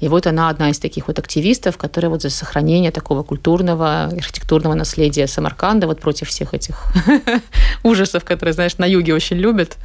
И 0.01 0.09
вот 0.09 0.27
она 0.27 0.49
одна 0.49 0.71
из 0.71 0.79
таких 0.79 1.09
вот 1.09 1.19
активистов, 1.19 1.77
которая 1.77 2.11
вот 2.11 2.23
за 2.23 2.31
сохранение 2.31 2.91
такого 2.91 3.23
культурного, 3.23 4.05
архитектурного 4.05 4.75
наследия 4.75 5.27
Самарканда, 5.27 5.87
вот 5.87 6.01
против 6.01 6.29
всех 6.29 6.55
этих 6.55 6.93
ужасов, 7.83 8.25
которые, 8.25 8.53
знаешь, 8.53 8.79
на 8.79 8.87
юге 8.87 9.15
очень 9.15 9.37
любят. 9.37 9.77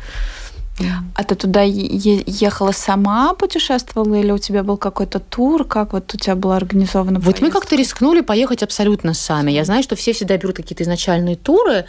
А 1.16 1.24
ты 1.24 1.36
туда 1.36 1.62
ехала 1.64 2.72
сама, 2.72 3.34
путешествовала, 3.34 4.16
или 4.16 4.32
у 4.32 4.38
тебя 4.38 4.64
был 4.64 4.78
какой-то 4.78 5.20
тур? 5.20 5.66
Как 5.66 5.94
вот 5.94 6.14
у 6.14 6.18
тебя 6.18 6.36
было 6.36 6.56
организовано? 6.56 7.20
Вот 7.20 7.42
мы 7.42 7.50
как-то 7.50 7.76
рискнули 7.76 8.22
поехать 8.22 8.64
абсолютно 8.64 9.14
сами. 9.14 9.52
Я 9.52 9.66
знаю, 9.66 9.84
что 9.84 9.96
все 9.96 10.14
всегда 10.14 10.38
берут 10.38 10.56
какие-то 10.56 10.84
изначальные 10.84 11.36
туры, 11.36 11.86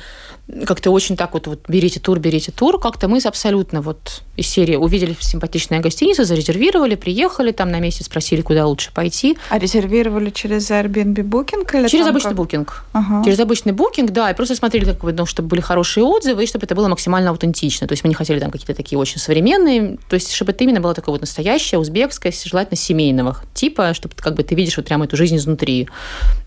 как-то 0.66 0.90
очень 0.90 1.16
так 1.16 1.34
вот, 1.34 1.46
вот 1.46 1.60
берите 1.68 2.00
тур, 2.00 2.18
берите 2.18 2.52
тур. 2.52 2.80
Как-то 2.80 3.08
мы 3.08 3.18
абсолютно 3.18 3.82
вот 3.82 4.22
из 4.36 4.46
серии 4.46 4.76
увидели 4.76 5.14
симпатичная 5.20 5.80
гостиница, 5.80 6.24
зарезервировали, 6.24 6.94
приехали 6.94 7.52
там 7.52 7.70
на 7.70 7.80
месяц, 7.80 8.06
спросили, 8.06 8.40
куда 8.40 8.66
лучше 8.66 8.92
пойти. 8.94 9.36
А 9.50 9.58
резервировали 9.58 10.30
через 10.30 10.70
Airbnb 10.70 11.16
Booking? 11.16 11.78
Или 11.78 11.88
через 11.88 12.06
обычный 12.06 12.30
как... 12.30 12.36
букинг. 12.36 12.84
Ага. 12.92 13.24
Через 13.24 13.38
обычный 13.40 13.72
букинг, 13.72 14.10
да, 14.10 14.30
и 14.30 14.34
просто 14.34 14.54
смотрели, 14.54 14.86
как, 14.86 15.02
ну, 15.02 15.26
чтобы 15.26 15.48
были 15.48 15.60
хорошие 15.60 16.04
отзывы, 16.04 16.44
и 16.44 16.46
чтобы 16.46 16.64
это 16.64 16.74
было 16.74 16.88
максимально 16.88 17.30
аутентично. 17.30 17.86
То 17.86 17.92
есть 17.92 18.04
мы 18.04 18.08
не 18.08 18.14
хотели 18.14 18.38
там 18.40 18.50
какие-то 18.50 18.74
такие 18.78 18.98
очень 18.98 19.18
современные, 19.18 19.98
то 20.08 20.14
есть 20.14 20.32
чтобы 20.32 20.52
это 20.52 20.64
именно 20.64 20.80
было 20.80 20.94
такое 20.94 21.12
вот 21.12 21.20
настоящее, 21.20 21.78
узбекское, 21.78 22.32
желательно 22.32 22.76
семейного 22.76 23.36
типа, 23.58 23.92
чтобы 23.92 24.14
как 24.16 24.34
бы 24.34 24.44
ты 24.44 24.54
видишь 24.54 24.76
вот 24.76 24.86
прямо 24.86 25.04
эту 25.04 25.16
жизнь 25.16 25.36
изнутри. 25.36 25.88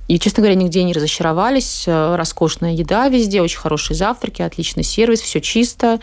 И, 0.07 0.19
честно 0.19 0.41
говоря, 0.41 0.55
нигде 0.55 0.83
не 0.83 0.93
разочаровались. 0.93 1.85
Э, 1.87 2.15
роскошная 2.15 2.73
еда 2.73 3.07
везде, 3.07 3.41
очень 3.41 3.59
хорошие 3.59 3.95
завтраки, 3.95 4.41
отличный 4.41 4.83
сервис, 4.83 5.21
все 5.21 5.39
чисто. 5.39 5.99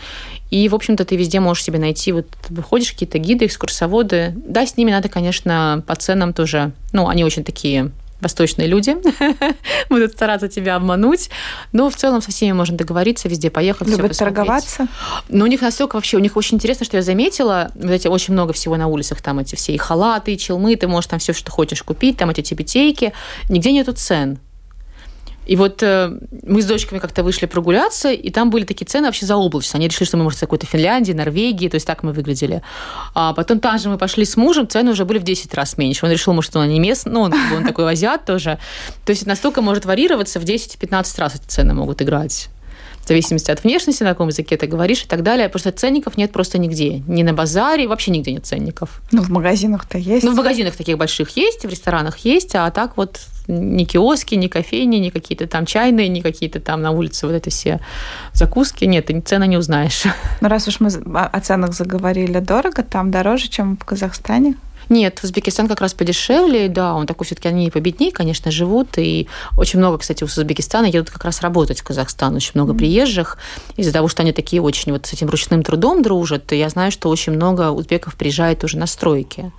И, 0.51 0.69
в 0.69 0.75
общем-то, 0.75 1.05
ты 1.05 1.17
везде 1.17 1.41
можешь 1.41 1.65
себе 1.65 1.79
найти, 1.79 2.13
вот 2.13 2.27
выходишь, 2.49 2.93
какие-то 2.93 3.19
гиды, 3.19 3.47
экскурсоводы. 3.47 4.35
Да, 4.37 4.67
с 4.67 4.77
ними 4.77 4.93
надо, 4.93 5.09
конечно, 5.09 5.83
по 5.87 5.95
ценам 5.95 6.33
тоже, 6.33 6.73
ну, 6.93 7.09
они 7.09 7.25
очень 7.25 7.45
такие 7.45 7.91
восточные 8.21 8.69
люди 8.69 8.97
будут 9.89 10.13
стараться 10.13 10.49
тебя 10.49 10.77
обмануть. 10.77 11.31
Но 11.73 11.91
в 11.91 11.97
целом 11.97 12.21
со 12.21 12.31
всеми 12.31 12.53
можно 12.53 12.77
договориться, 12.77 13.29
везде 13.29 13.51
поехать. 13.51 13.89
Любят 13.89 14.17
торговаться? 14.17 14.89
Но 15.29 15.45
у 15.45 15.49
них 15.49 15.61
настолько 15.61 15.97
вообще, 15.97 16.17
у 16.17 16.21
них 16.21 16.37
очень 16.37 16.57
интересно, 16.57 16.85
что 16.85 16.97
я 16.97 17.03
заметила, 17.03 17.71
вот 17.75 17.91
эти 17.91 18.09
очень 18.09 18.35
много 18.35 18.53
всего 18.53 18.77
на 18.77 18.87
улицах, 18.87 19.23
там 19.23 19.39
эти 19.39 19.55
все 19.55 19.73
и 19.73 19.79
халаты, 19.79 20.35
и 20.35 20.39
челмы, 20.39 20.77
ты 20.77 20.89
можешь 20.89 21.09
там 21.09 21.19
все, 21.19 21.33
что 21.33 21.51
хочешь 21.51 21.83
купить, 21.83 22.17
там 22.17 22.31
эти 22.31 22.43
тибетейки, 22.43 23.13
нигде 23.49 23.73
нету 23.73 23.93
цен. 23.93 24.39
И 25.49 25.57
вот 25.57 25.83
э, 25.83 26.13
мы 26.43 26.61
с 26.61 26.67
дочками 26.67 26.99
как-то 26.99 27.25
вышли 27.25 27.47
прогуляться, 27.47 28.13
и 28.13 28.31
там 28.31 28.51
были 28.51 28.65
такие 28.65 28.87
цены 28.87 29.07
вообще 29.07 29.25
заоблачные. 29.25 29.79
Они 29.79 29.89
решили, 29.89 30.07
что 30.07 30.19
мы, 30.19 30.25
может, 30.25 30.39
какой-то 30.39 30.67
Финляндии, 30.67 31.13
Норвегии, 31.13 31.69
то 31.69 31.77
есть 31.77 31.87
так 31.87 32.03
мы 32.03 32.13
выглядели. 32.13 32.63
А 33.15 33.33
потом 33.33 33.59
там 33.59 33.79
же 33.79 33.89
мы 33.89 33.97
пошли 33.97 34.27
с 34.27 34.37
мужем, 34.37 34.69
цены 34.69 34.91
уже 34.91 35.07
были 35.07 35.19
в 35.19 35.23
10 35.23 35.53
раз 35.55 35.79
меньше. 35.79 36.05
Он 36.05 36.13
решил, 36.13 36.35
может, 36.35 36.55
он 36.55 36.69
не 36.69 36.79
местный, 36.79 37.13
ну, 37.13 37.21
он, 37.23 37.35
он 37.57 37.65
такой 37.65 37.91
азиат 37.91 38.27
тоже. 38.27 38.59
То 39.07 39.11
есть 39.11 39.27
настолько 39.27 39.63
может 39.63 39.87
варьироваться, 39.87 40.39
в 40.39 40.45
10-15 40.45 41.21
раз 41.21 41.35
эти 41.37 41.47
цены 41.47 41.73
могут 41.73 42.03
играть 42.03 42.51
в 43.09 43.11
зависимости 43.11 43.51
от 43.51 43.65
внешности, 43.65 44.03
на 44.03 44.11
каком 44.11 44.29
языке 44.29 44.59
ты 44.59 44.67
говоришь 44.67 45.03
и 45.03 45.07
так 45.07 45.23
далее. 45.23 45.49
Просто 45.49 45.73
ценников 45.73 46.19
нет 46.19 46.31
просто 46.31 46.59
нигде. 46.59 47.03
Ни 47.09 47.23
на 47.23 47.33
базаре, 47.33 47.89
вообще 47.89 48.11
нигде 48.11 48.33
нет 48.33 48.45
ценников. 48.45 49.01
Ну, 49.13 49.23
в 49.23 49.31
магазинах-то 49.31 49.97
есть. 49.97 50.25
Ну, 50.25 50.33
в 50.33 50.37
магазинах 50.37 50.77
таких 50.77 50.99
больших 50.99 51.31
есть, 51.31 51.65
в 51.65 51.71
ресторанах 51.71 52.19
есть, 52.19 52.55
а 52.55 52.71
так 52.71 52.99
вот 52.99 53.21
ни 53.47 53.85
киоски, 53.85 54.35
ни 54.35 54.49
кофейни, 54.49 54.97
ни 54.97 55.09
какие-то 55.09 55.47
там 55.47 55.65
чайные, 55.65 56.09
ни 56.09 56.21
какие-то 56.21 56.61
там 56.61 56.83
на 56.83 56.91
улице 56.91 57.27
вот 57.27 57.33
эти 57.33 57.49
все 57.49 57.81
закуски. 58.35 58.85
Нет, 58.85 59.07
ты 59.07 59.19
цены 59.21 59.47
не 59.47 59.57
узнаешь. 59.57 60.05
Ну, 60.43 60.49
раз 60.49 60.69
уж 60.69 60.81
мы 60.81 60.91
о 60.91 61.41
ценах 61.41 61.73
заговорили, 61.73 62.41
дорого 62.41 62.83
там, 62.83 63.11
дороже, 63.11 63.49
чем 63.49 63.79
в 63.79 63.87
Казахстане? 63.87 64.57
Нет, 64.89 65.21
Узбекистан 65.23 65.69
как 65.69 65.81
раз 65.81 65.95
подешевле, 65.95 66.69
да, 66.69 66.95
он 66.95 67.07
такой 67.07 67.27
все-таки, 67.27 67.49
они 67.49 67.71
победнее, 67.71 68.11
конечно, 68.11 68.51
живут, 68.51 68.97
и 68.97 69.29
очень 69.57 69.79
много, 69.79 69.99
кстати, 69.99 70.25
из 70.25 70.37
Узбекистана 70.37 70.87
едут 70.87 71.11
как 71.11 71.25
раз 71.25 71.43
работать 71.43 71.81
в 71.81 71.85
Казахстан, 71.85 72.35
очень 72.35 72.53
много 72.55 72.73
mm-hmm. 72.73 72.79
приезжих, 72.79 73.39
из-за 73.77 73.93
того, 73.93 74.09
что 74.09 74.23
они 74.23 74.33
такие 74.33 74.63
очень 74.63 74.93
вот 74.93 75.07
с 75.07 75.13
этим 75.13 75.29
ручным 75.29 75.63
трудом 75.63 76.03
дружат, 76.03 76.53
я 76.53 76.69
знаю, 76.69 76.91
что 76.91 77.09
очень 77.11 77.35
много 77.35 77.71
узбеков 77.71 78.15
приезжает 78.17 78.65
уже 78.65 78.79
на 78.79 78.87
стройки. 78.87 79.53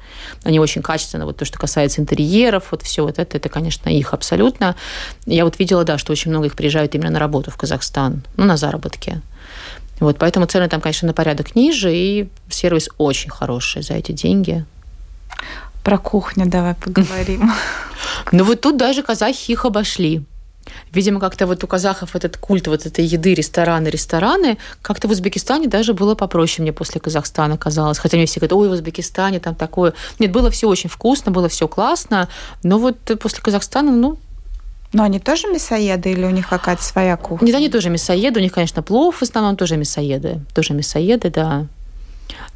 Они 0.43 0.59
очень 0.59 0.81
качественно, 0.81 1.25
вот 1.25 1.37
то, 1.37 1.45
что 1.45 1.59
касается 1.59 2.01
интерьеров, 2.01 2.71
вот 2.71 2.81
все 2.81 3.03
вот 3.03 3.19
это, 3.19 3.37
это, 3.37 3.49
конечно, 3.49 3.89
их 3.89 4.13
абсолютно. 4.13 4.75
Я 5.25 5.45
вот 5.45 5.59
видела, 5.59 5.83
да, 5.83 5.97
что 5.97 6.11
очень 6.11 6.31
много 6.31 6.47
их 6.47 6.55
приезжают 6.55 6.95
именно 6.95 7.11
на 7.11 7.19
работу 7.19 7.51
в 7.51 7.57
Казахстан, 7.57 8.23
ну, 8.35 8.45
на 8.45 8.57
заработки. 8.57 9.21
Вот, 9.99 10.17
поэтому 10.17 10.45
цены 10.45 10.69
там, 10.69 10.81
конечно, 10.81 11.07
на 11.07 11.13
порядок 11.13 11.55
ниже, 11.55 11.93
и 11.93 12.29
сервис 12.49 12.89
очень 12.97 13.29
хороший 13.29 13.81
за 13.81 13.95
эти 13.95 14.11
деньги. 14.11 14.65
Про 15.83 15.97
кухню 15.97 16.45
давай 16.47 16.75
поговорим. 16.75 17.51
Ну 18.31 18.43
вот 18.43 18.61
тут 18.61 18.77
даже 18.77 19.03
казахи 19.03 19.51
их 19.51 19.65
обошли. 19.65 20.23
Видимо, 20.91 21.19
как-то 21.19 21.47
вот 21.47 21.63
у 21.63 21.67
казахов 21.67 22.15
этот 22.15 22.37
культ 22.37 22.67
вот 22.67 22.85
этой 22.85 23.05
еды, 23.05 23.33
рестораны, 23.33 23.87
рестораны, 23.87 24.57
как-то 24.81 25.07
в 25.07 25.11
Узбекистане 25.11 25.67
даже 25.67 25.93
было 25.93 26.15
попроще 26.15 26.61
мне 26.61 26.73
после 26.73 27.01
Казахстана 27.01 27.57
казалось. 27.57 27.97
Хотя 27.97 28.17
мне 28.17 28.25
все 28.25 28.39
говорят, 28.39 28.53
ой, 28.53 28.69
в 28.69 28.71
Узбекистане 28.71 29.39
там 29.39 29.55
такое. 29.55 29.93
Нет, 30.19 30.31
было 30.31 30.49
все 30.49 30.67
очень 30.67 30.89
вкусно, 30.89 31.31
было 31.31 31.49
все 31.49 31.67
классно, 31.67 32.29
но 32.63 32.77
вот 32.77 32.97
после 33.19 33.41
Казахстана, 33.41 33.91
ну, 33.91 34.17
но 34.91 35.03
они 35.03 35.19
тоже 35.19 35.47
мясоеды 35.47 36.11
или 36.11 36.25
у 36.25 36.31
них 36.31 36.49
какая-то 36.49 36.81
своя 36.81 37.15
кухня? 37.15 37.45
Нет, 37.45 37.55
они 37.55 37.69
тоже 37.69 37.91
мясоеды. 37.91 38.39
У 38.39 38.43
них, 38.43 38.51
конечно, 38.51 38.81
плов 38.81 39.17
в 39.17 39.21
основном 39.21 39.55
тоже 39.55 39.77
мясоеды. 39.77 40.41
Тоже 40.55 40.73
мясоеды, 40.73 41.29
да. 41.29 41.67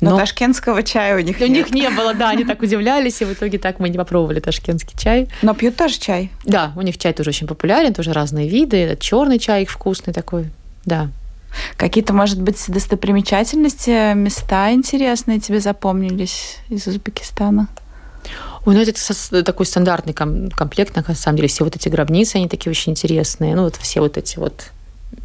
Но, 0.04 0.12
Но 0.12 0.18
ташкентского 0.18 0.84
чая 0.84 1.16
у 1.16 1.20
них 1.20 1.38
У 1.40 1.46
нет. 1.46 1.50
них 1.50 1.72
не 1.72 1.90
было, 1.90 2.14
да, 2.14 2.30
они 2.30 2.44
так 2.44 2.62
удивлялись, 2.62 3.22
и 3.22 3.26
в 3.26 3.32
итоге 3.34 3.58
так 3.58 3.80
мы 3.80 3.88
не 3.90 3.98
попробовали 3.98 4.40
ташкентский 4.42 4.98
чай. 4.98 5.30
Но 5.42 5.54
пьют 5.54 5.78
тоже 5.78 5.98
чай? 5.98 6.30
Да, 6.44 6.74
у 6.76 6.82
них 6.82 6.98
чай 6.98 7.14
тоже 7.14 7.30
очень 7.30 7.48
популярен, 7.48 7.94
тоже 7.94 8.12
разные 8.12 8.50
виды. 8.50 8.98
Черный 9.00 9.40
чай 9.40 9.64
их 9.64 9.70
вкусный 9.70 10.14
такой, 10.14 10.50
да. 10.86 11.10
Какие-то, 11.78 12.14
может 12.14 12.42
быть, 12.42 12.62
достопримечательности, 12.68 14.14
места 14.14 14.72
интересные 14.72 15.40
тебе 15.40 15.60
запомнились 15.60 16.58
из 16.68 16.86
Узбекистана? 16.88 17.68
Ой, 18.66 18.76
ну 18.76 18.82
это 18.82 19.44
такой 19.44 19.66
стандартный 19.66 20.14
комплект, 20.14 20.96
на 20.96 21.16
самом 21.16 21.38
деле, 21.38 21.48
все 21.48 21.64
вот 21.64 21.76
эти 21.76 21.90
гробницы, 21.90 22.38
они 22.38 22.50
такие 22.50 22.72
очень 22.72 22.92
интересные. 22.94 23.56
Ну 23.56 23.64
вот 23.64 23.76
все 23.76 24.00
вот 24.02 24.18
эти 24.18 24.40
вот 24.40 24.72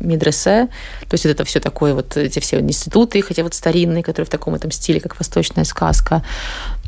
медресе, 0.01 0.69
то 1.01 1.15
есть 1.15 1.25
вот 1.25 1.31
это 1.31 1.45
все 1.45 1.61
такое, 1.61 1.95
вот 1.95 2.17
эти 2.17 2.39
все 2.39 2.61
институты, 2.61 3.23
хотя 3.23 3.43
вот 3.43 3.55
старинные, 3.55 4.03
которые 4.03 4.27
в 4.27 4.31
таком 4.31 4.55
этом 4.55 4.71
стиле, 4.71 5.01
как 5.01 5.19
восточная 5.19 5.65
сказка. 5.65 6.23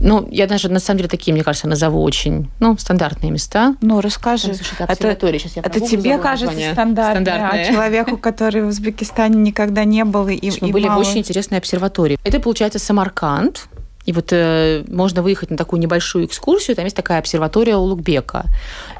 Ну, 0.00 0.28
я 0.30 0.46
даже, 0.46 0.68
на 0.68 0.80
самом 0.80 0.98
деле, 0.98 1.08
такие, 1.08 1.32
мне 1.34 1.44
кажется, 1.44 1.68
назову 1.68 2.02
очень, 2.02 2.50
ну, 2.58 2.76
стандартные 2.78 3.30
места. 3.30 3.76
Ну, 3.82 4.00
расскажи. 4.00 4.54
Там, 4.78 4.88
это, 4.88 5.16
Сейчас 5.32 5.56
я 5.56 5.62
это 5.62 5.80
тебе 5.80 6.18
кажется 6.18 6.72
стандартное, 6.72 7.48
а 7.50 7.64
человеку, 7.64 8.16
который 8.16 8.62
в 8.62 8.68
Узбекистане 8.68 9.36
никогда 9.36 9.84
не 9.84 10.04
был 10.04 10.28
и, 10.28 10.34
и 10.34 10.52
Мы 10.60 10.72
были 10.72 10.86
мало... 10.86 11.02
в 11.02 11.06
очень 11.06 11.18
интересной 11.18 11.58
обсерватории. 11.58 12.18
Это, 12.24 12.40
получается, 12.40 12.78
Самарканд, 12.78 13.68
и 14.06 14.12
вот 14.12 14.32
э, 14.32 14.82
можно 14.88 15.22
выехать 15.22 15.50
на 15.50 15.56
такую 15.56 15.80
небольшую 15.80 16.24
экскурсию, 16.24 16.74
там 16.74 16.84
есть 16.84 16.96
такая 16.96 17.18
обсерватория 17.18 17.76
Улугбека. 17.76 18.46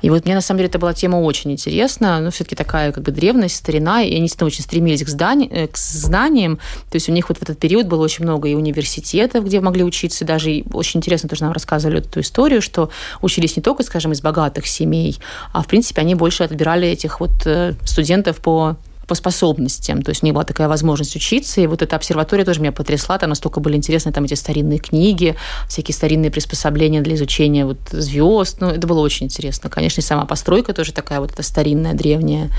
И 0.02 0.10
вот 0.10 0.24
мне, 0.24 0.34
на 0.34 0.40
самом 0.40 0.58
деле, 0.58 0.68
эта 0.68 0.78
была 0.78 0.92
тема 0.92 1.16
очень 1.16 1.52
интересна, 1.52 2.20
но 2.20 2.30
все-таки 2.30 2.54
такая 2.54 2.92
как 2.92 3.02
бы 3.02 3.10
древность, 3.10 3.56
старина, 3.56 4.02
и 4.02 4.14
они 4.14 4.30
очень 4.40 4.62
стремились 4.62 5.02
к, 5.02 5.08
здани- 5.08 5.48
э, 5.50 5.68
к 5.68 5.76
знаниям, 5.76 6.56
то 6.90 6.96
есть 6.96 7.08
у 7.08 7.12
них 7.12 7.28
вот 7.28 7.38
в 7.38 7.42
этот 7.42 7.58
период 7.58 7.86
было 7.86 8.02
очень 8.02 8.24
много 8.24 8.48
и 8.48 8.54
университетов, 8.54 9.44
где 9.44 9.60
могли 9.60 9.84
учиться, 9.84 10.24
даже 10.24 10.52
и 10.52 10.64
очень 10.72 10.98
интересно 10.98 11.28
тоже 11.28 11.44
нам 11.44 11.52
рассказывали 11.52 12.00
эту 12.00 12.20
историю, 12.20 12.60
что 12.60 12.90
учились 13.22 13.56
не 13.56 13.62
только, 13.62 13.82
скажем, 13.82 14.12
из 14.12 14.20
богатых 14.20 14.66
семей, 14.66 15.18
а, 15.52 15.62
в 15.62 15.66
принципе, 15.66 16.02
они 16.02 16.14
больше 16.14 16.44
отбирали 16.44 16.86
этих 16.86 17.20
вот 17.20 17.32
э, 17.46 17.74
студентов 17.84 18.38
по 18.38 18.76
по 19.10 19.16
способностям. 19.16 20.02
То 20.02 20.10
есть 20.10 20.22
у 20.22 20.26
них 20.26 20.34
была 20.34 20.44
такая 20.44 20.68
возможность 20.68 21.16
учиться. 21.16 21.60
И 21.60 21.66
вот 21.66 21.82
эта 21.82 21.96
обсерватория 21.96 22.44
тоже 22.44 22.60
меня 22.60 22.70
потрясла. 22.70 23.18
Там 23.18 23.30
настолько 23.30 23.58
были 23.58 23.76
интересны 23.76 24.12
там 24.12 24.22
эти 24.22 24.34
старинные 24.34 24.78
книги, 24.78 25.34
всякие 25.68 25.96
старинные 25.96 26.30
приспособления 26.30 27.00
для 27.00 27.16
изучения 27.16 27.66
вот 27.66 27.78
звезд. 27.90 28.60
Ну, 28.60 28.68
это 28.68 28.86
было 28.86 29.00
очень 29.00 29.26
интересно. 29.26 29.68
Конечно, 29.68 30.00
и 30.00 30.04
сама 30.04 30.26
постройка 30.26 30.72
тоже 30.72 30.92
такая 30.92 31.18
вот 31.18 31.32
эта 31.32 31.42
старинная, 31.42 31.94
древняя. 31.94 32.50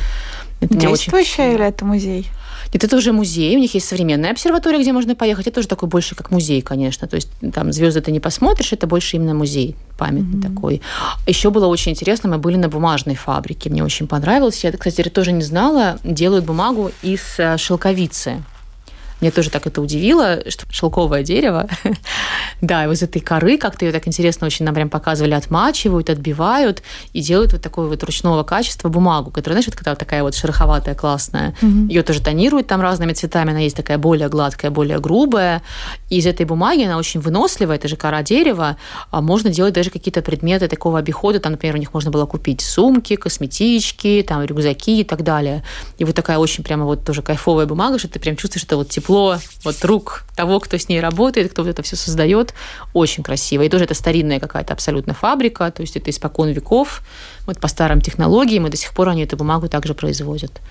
Это 0.59 0.75
Действующая 0.75 1.45
очень... 1.45 1.55
или 1.55 1.65
это 1.65 1.85
музей? 1.85 2.27
Нет, 2.73 2.83
это 2.83 2.95
уже 2.95 3.11
музей, 3.11 3.55
у 3.55 3.59
них 3.59 3.73
есть 3.73 3.87
современная 3.87 4.31
обсерватория, 4.31 4.79
где 4.79 4.93
можно 4.93 5.15
поехать. 5.15 5.47
Это 5.47 5.55
тоже 5.55 5.67
такой 5.67 5.89
больше 5.89 6.15
как 6.15 6.31
музей, 6.31 6.61
конечно. 6.61 7.07
То 7.07 7.15
есть 7.15 7.29
там 7.53 7.73
звезды 7.73 8.01
ты 8.01 8.11
не 8.11 8.19
посмотришь, 8.19 8.73
это 8.73 8.87
больше 8.87 9.17
именно 9.17 9.33
музей 9.33 9.75
памятный 9.97 10.39
mm-hmm. 10.39 10.55
такой. 10.55 10.81
Еще 11.27 11.49
было 11.49 11.67
очень 11.67 11.91
интересно, 11.91 12.29
мы 12.29 12.37
были 12.37 12.55
на 12.55 12.69
бумажной 12.69 13.15
фабрике, 13.15 13.69
мне 13.69 13.83
очень 13.83 14.07
понравилось. 14.07 14.63
Я, 14.63 14.71
кстати, 14.71 15.09
тоже 15.09 15.31
не 15.31 15.43
знала, 15.43 15.99
делают 16.03 16.45
бумагу 16.45 16.91
из 17.03 17.21
э, 17.37 17.57
шелковицы. 17.57 18.43
Мне 19.21 19.31
тоже 19.31 19.51
так 19.51 19.67
это 19.67 19.81
удивило, 19.81 20.39
что 20.49 20.65
шелковое 20.71 21.23
дерево, 21.23 21.67
да, 22.61 22.85
из 22.91 23.03
этой 23.03 23.21
коры 23.21 23.57
как-то 23.57 23.85
ее 23.85 23.91
так 23.91 24.07
интересно 24.07 24.47
очень 24.47 24.65
нам 24.65 24.73
прям 24.73 24.89
показывали, 24.89 25.33
отмачивают, 25.33 26.09
отбивают 26.09 26.81
и 27.13 27.21
делают 27.21 27.53
вот 27.53 27.61
такое 27.61 27.87
вот 27.87 28.03
ручного 28.03 28.43
качества 28.43 28.89
бумагу, 28.89 29.29
которая, 29.29 29.55
знаешь, 29.57 29.67
вот 29.67 29.75
когда 29.75 29.91
вот 29.91 29.99
такая 29.99 30.23
вот 30.23 30.33
шероховатая, 30.33 30.95
классная. 30.95 31.55
Угу. 31.61 31.87
Ее 31.87 32.01
тоже 32.01 32.21
тонируют 32.21 32.67
там 32.67 32.81
разными 32.81 33.13
цветами, 33.13 33.51
она 33.51 33.59
есть 33.59 33.75
такая 33.75 33.99
более 33.99 34.27
гладкая, 34.27 34.71
более 34.71 34.99
грубая. 34.99 35.61
И 36.09 36.17
из 36.17 36.25
этой 36.25 36.45
бумаги 36.45 36.83
она 36.83 36.97
очень 36.97 37.19
выносливая, 37.19 37.75
это 37.75 37.87
же 37.87 37.95
кора 37.95 38.23
дерева, 38.23 38.77
а 39.11 39.21
можно 39.21 39.51
делать 39.51 39.73
даже 39.73 39.91
какие-то 39.91 40.21
предметы 40.21 40.67
такого 40.67 40.97
обихода, 40.97 41.39
там, 41.39 41.51
например, 41.51 41.75
у 41.75 41.79
них 41.79 41.93
можно 41.93 42.09
было 42.09 42.25
купить 42.25 42.61
сумки, 42.61 43.15
косметички, 43.15 44.25
там, 44.27 44.43
рюкзаки 44.43 45.01
и 45.01 45.03
так 45.03 45.23
далее. 45.23 45.63
И 45.99 46.05
вот 46.05 46.15
такая 46.15 46.39
очень 46.39 46.63
прямо 46.63 46.85
вот 46.85 47.05
тоже 47.05 47.21
кайфовая 47.21 47.67
бумага, 47.67 47.99
что 47.99 48.07
ты 48.07 48.19
прям 48.19 48.35
чувствуешь, 48.35 48.63
что 48.63 48.77
вот 48.77 48.89
тепло 48.89 49.10
тепло 49.11 49.37
вот 49.63 49.85
рук 49.85 50.23
того, 50.35 50.59
кто 50.59 50.77
с 50.77 50.89
ней 50.89 51.01
работает, 51.01 51.51
кто 51.51 51.63
вот 51.63 51.69
это 51.69 51.81
все 51.83 51.95
создает, 51.95 52.53
очень 52.93 53.23
красиво. 53.23 53.63
И 53.63 53.69
тоже 53.69 53.83
это 53.83 53.93
старинная 53.93 54.39
какая-то 54.39 54.73
абсолютно 54.73 55.13
фабрика, 55.13 55.69
то 55.71 55.81
есть 55.81 55.97
это 55.97 56.09
испокон 56.09 56.49
веков, 56.49 57.01
вот 57.45 57.59
по 57.59 57.67
старым 57.67 58.01
технологиям, 58.01 58.67
и 58.67 58.69
до 58.69 58.77
сих 58.77 58.93
пор 58.93 59.09
они 59.09 59.23
эту 59.23 59.35
бумагу 59.37 59.67
также 59.67 59.93
производят. 59.93 60.61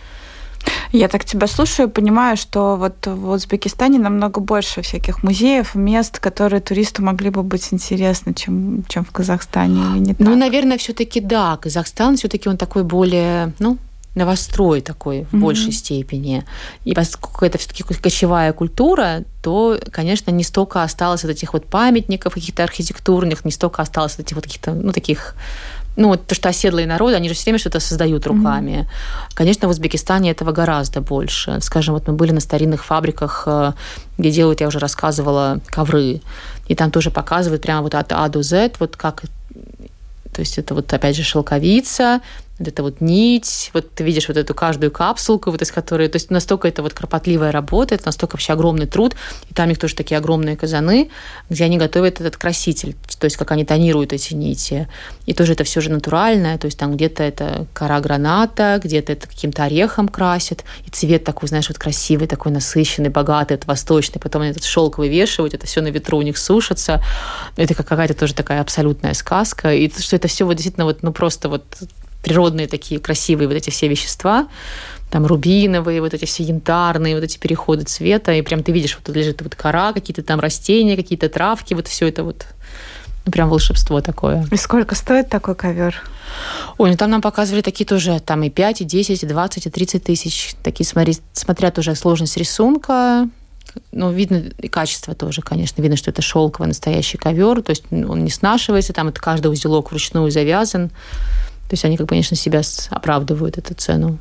Я 0.93 1.09
так 1.09 1.25
тебя 1.25 1.47
слушаю 1.47 1.89
и 1.89 1.91
понимаю, 1.91 2.37
что 2.37 2.77
вот 2.77 3.07
в 3.07 3.31
Узбекистане 3.31 3.99
намного 3.99 4.41
больше 4.41 4.83
всяких 4.83 5.23
музеев, 5.23 5.75
мест, 5.75 6.19
которые 6.19 6.61
туристу 6.61 7.03
могли 7.03 7.31
бы 7.31 7.43
быть 7.43 7.73
интересны, 7.73 8.35
чем, 8.35 8.85
чем 8.89 9.05
в 9.05 9.11
Казахстане, 9.11 9.83
или 9.93 9.99
не 9.99 10.11
ну, 10.11 10.15
так? 10.15 10.27
Ну, 10.27 10.37
наверное, 10.37 10.77
все-таки 10.77 11.21
да. 11.21 11.57
Казахстан 11.57 12.17
все-таки 12.17 12.49
он 12.49 12.57
такой 12.57 12.83
более, 12.83 13.53
ну, 13.59 13.79
новострой 14.15 14.81
такой 14.81 15.25
в 15.25 15.35
mm-hmm. 15.35 15.39
большей 15.39 15.73
степени. 15.73 16.45
И 16.85 16.95
поскольку 16.95 17.45
это 17.45 17.59
все-таки 17.59 17.85
кочевая 17.85 18.53
культура, 18.53 19.23
то, 19.43 19.79
конечно, 19.93 20.31
не 20.31 20.43
столько 20.43 20.83
осталось 20.83 21.25
от 21.25 21.31
этих 21.31 21.53
вот 21.53 21.67
памятников 21.67 22.35
каких-то 22.35 22.65
архитектурных, 22.65 23.45
не 23.45 23.53
столько 23.53 23.83
осталось 23.83 24.15
от 24.15 24.21
этих 24.21 24.37
вот 24.37 24.45
каких-то, 24.45 24.73
ну, 24.73 24.93
таких 24.93 25.35
ну, 25.97 26.09
вот 26.09 26.27
то, 26.27 26.35
что 26.35 26.49
оседлые 26.49 26.87
народы, 26.87 27.17
они 27.17 27.29
же 27.29 27.35
все 27.35 27.45
время 27.45 27.59
что-то 27.59 27.81
создают 27.81 28.27
руками. 28.27 28.71
Mm-hmm. 28.71 29.35
Конечно, 29.35 29.69
в 29.69 29.71
Узбекистане 29.71 30.31
этого 30.31 30.53
гораздо 30.53 31.01
больше. 31.01 31.59
Скажем, 31.61 31.95
вот 31.95 32.09
мы 32.09 32.15
были 32.15 32.33
на 32.33 32.41
старинных 32.41 32.85
фабриках, 32.85 33.43
э, 33.47 33.73
где 34.17 34.31
делают, 34.31 34.61
я 34.61 34.69
уже 34.69 34.79
рассказывала, 34.79 35.61
ковры. 35.67 36.21
И 36.69 36.75
там 36.75 36.91
тоже 36.91 37.11
показывают 37.11 37.63
прямо 37.63 37.83
вот 37.83 37.95
от 37.95 38.13
А 38.13 38.29
до 38.29 38.43
З, 38.43 38.71
вот 38.79 38.97
как 38.97 39.25
то 40.33 40.41
есть 40.41 40.59
это 40.59 40.75
вот 40.75 40.93
опять 40.93 41.17
же 41.17 41.23
шелковица, 41.23 42.21
вот 42.61 42.69
эта 42.69 42.83
вот 42.83 43.01
нить, 43.01 43.71
вот 43.73 43.91
ты 43.95 44.05
видишь 44.05 44.29
вот 44.29 44.37
эту 44.37 44.55
каждую 44.55 44.93
капсулку, 44.93 45.51
вот 45.51 45.63
из 45.63 45.73
которой, 45.73 46.09
то 46.09 46.17
есть 46.17 46.31
настолько 46.31 46.69
это 46.69 46.83
вот 46.83 46.93
кропотливая 46.93 47.51
работа, 47.51 47.95
это 47.95 48.07
настолько 48.07 48.35
вообще 48.35 48.53
огромный 48.53 48.87
труд, 48.87 49.17
и 49.49 49.55
там 49.55 49.67
у 49.67 49.69
них 49.71 49.79
тоже 49.79 49.97
такие 49.97 50.19
огромные 50.19 50.57
казаны, 50.57 51.11
где 51.49 51.65
они 51.65 51.79
готовят 51.79 52.21
этот 52.21 52.37
краситель, 52.37 52.95
то 53.19 53.25
есть 53.25 53.37
как 53.39 53.51
они 53.51 53.65
тонируют 53.65 54.13
эти 54.13 54.35
нити, 54.35 54.89
и 55.25 55.33
тоже 55.33 55.55
это 55.55 55.65
все 55.65 55.81
же 55.81 55.91
натуральное, 55.91 56.59
то 56.59 56.67
есть 56.67 56.79
там 56.79 56.95
где-то 56.95 57.23
это 57.23 57.67
кора 57.73 57.99
граната, 58.01 58.79
где-то 58.83 59.13
это 59.13 59.27
каким-то 59.27 59.65
орехом 59.65 60.09
красят, 60.09 60.65
и 60.87 60.91
цвет 60.91 61.25
такой, 61.25 61.49
знаешь, 61.49 61.69
вот 61.69 61.79
красивый, 61.79 62.29
такой 62.29 62.53
насыщенный, 62.53 63.09
богатый, 63.09 63.55
это 63.55 63.67
восточный, 63.67 64.21
потом 64.21 64.43
они 64.43 64.51
этот 64.51 64.65
шелк 64.65 64.99
вывешивают, 64.99 65.55
это 65.55 65.67
все 65.67 65.81
на 65.81 65.89
ветру 65.89 66.19
у 66.19 66.23
них 66.23 66.37
сушится, 66.37 67.03
это 67.57 67.75
какая-то 67.75 68.13
тоже 68.13 68.35
такая 68.35 68.61
абсолютная 68.61 69.15
сказка, 69.15 69.73
и 69.73 69.91
что 69.99 70.17
это 70.17 70.29
все 70.29 70.45
вот 70.45 70.55
действительно 70.55 70.85
вот, 70.85 71.03
ну 71.03 71.13
просто 71.13 71.49
вот 71.49 71.65
природные 72.23 72.67
такие 72.67 73.01
красивые 73.01 73.49
вот 73.49 73.55
эти 73.57 73.71
все 73.71 73.89
вещества, 73.89 74.49
там 75.11 75.27
рубиновые, 75.27 76.01
вот 76.01 76.15
эти 76.15 76.25
все 76.25 76.45
янтарные, 76.45 77.15
вот 77.15 77.25
эти 77.25 77.39
переходы 77.39 77.85
цвета, 77.85 78.33
и 78.33 78.43
прям 78.43 78.63
ты 78.63 78.73
видишь, 78.73 78.95
вот 78.95 79.05
тут 79.05 79.17
лежит 79.17 79.43
вот 79.43 79.55
кора, 79.55 79.93
какие-то 79.93 80.23
там 80.23 80.41
растения, 80.41 80.97
какие-то 80.97 81.29
травки, 81.29 81.75
вот 81.75 81.89
все 81.89 82.09
это 82.09 82.23
вот 82.23 82.47
ну, 83.27 83.33
прям 83.33 83.49
волшебство 83.49 84.01
такое. 84.01 84.47
И 84.51 84.57
сколько 84.57 84.95
стоит 84.95 85.29
такой 85.29 85.55
ковер? 85.55 86.03
Ой, 86.79 86.91
ну 86.91 86.97
там 86.97 87.11
нам 87.11 87.21
показывали 87.21 87.61
такие 87.61 87.85
тоже, 87.85 88.21
там 88.21 88.43
и 88.43 88.51
5, 88.51 88.83
и 88.83 88.85
10, 88.85 89.23
и 89.23 89.27
20, 89.27 89.67
и 89.67 89.71
30 89.71 90.05
тысяч. 90.05 90.55
Такие, 90.63 90.87
смотри, 90.87 91.17
смотря 91.33 91.71
тоже 91.71 91.95
сложность 91.95 92.37
рисунка, 92.37 93.29
ну, 93.93 94.11
видно 94.11 94.45
и 94.59 94.69
качество 94.69 95.15
тоже, 95.15 95.43
конечно. 95.43 95.83
Видно, 95.83 95.97
что 95.97 96.11
это 96.11 96.23
шелковый 96.23 96.69
настоящий 96.69 97.19
ковер, 97.19 97.63
то 97.63 97.71
есть 97.71 97.85
он 97.91 98.25
не 98.25 98.31
снашивается, 98.31 98.93
там 98.93 99.09
это 99.09 99.21
каждый 99.21 99.49
узелок 99.49 99.91
вручную 99.91 100.31
завязан. 100.31 100.91
То 101.71 101.75
есть 101.75 101.85
они, 101.85 101.97
как 101.97 102.09
конечно, 102.09 102.37
себя 102.37 102.63
оправдывают 102.91 103.57
эту 103.57 103.75
цену. 103.75 104.19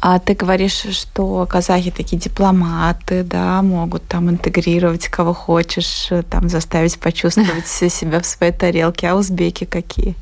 А 0.00 0.20
ты 0.20 0.34
говоришь, 0.34 0.86
что 0.92 1.44
казахи 1.50 1.90
такие 1.90 2.20
дипломаты, 2.20 3.24
да, 3.24 3.60
могут 3.62 4.06
там 4.06 4.30
интегрировать 4.30 5.08
кого 5.08 5.34
хочешь, 5.34 6.08
там 6.30 6.48
заставить 6.48 7.00
почувствовать 7.00 7.66
себя 7.66 8.20
в 8.20 8.26
своей 8.26 8.52
тарелке. 8.52 9.08
А 9.08 9.16
узбеки 9.16 9.64
какие? 9.64 10.14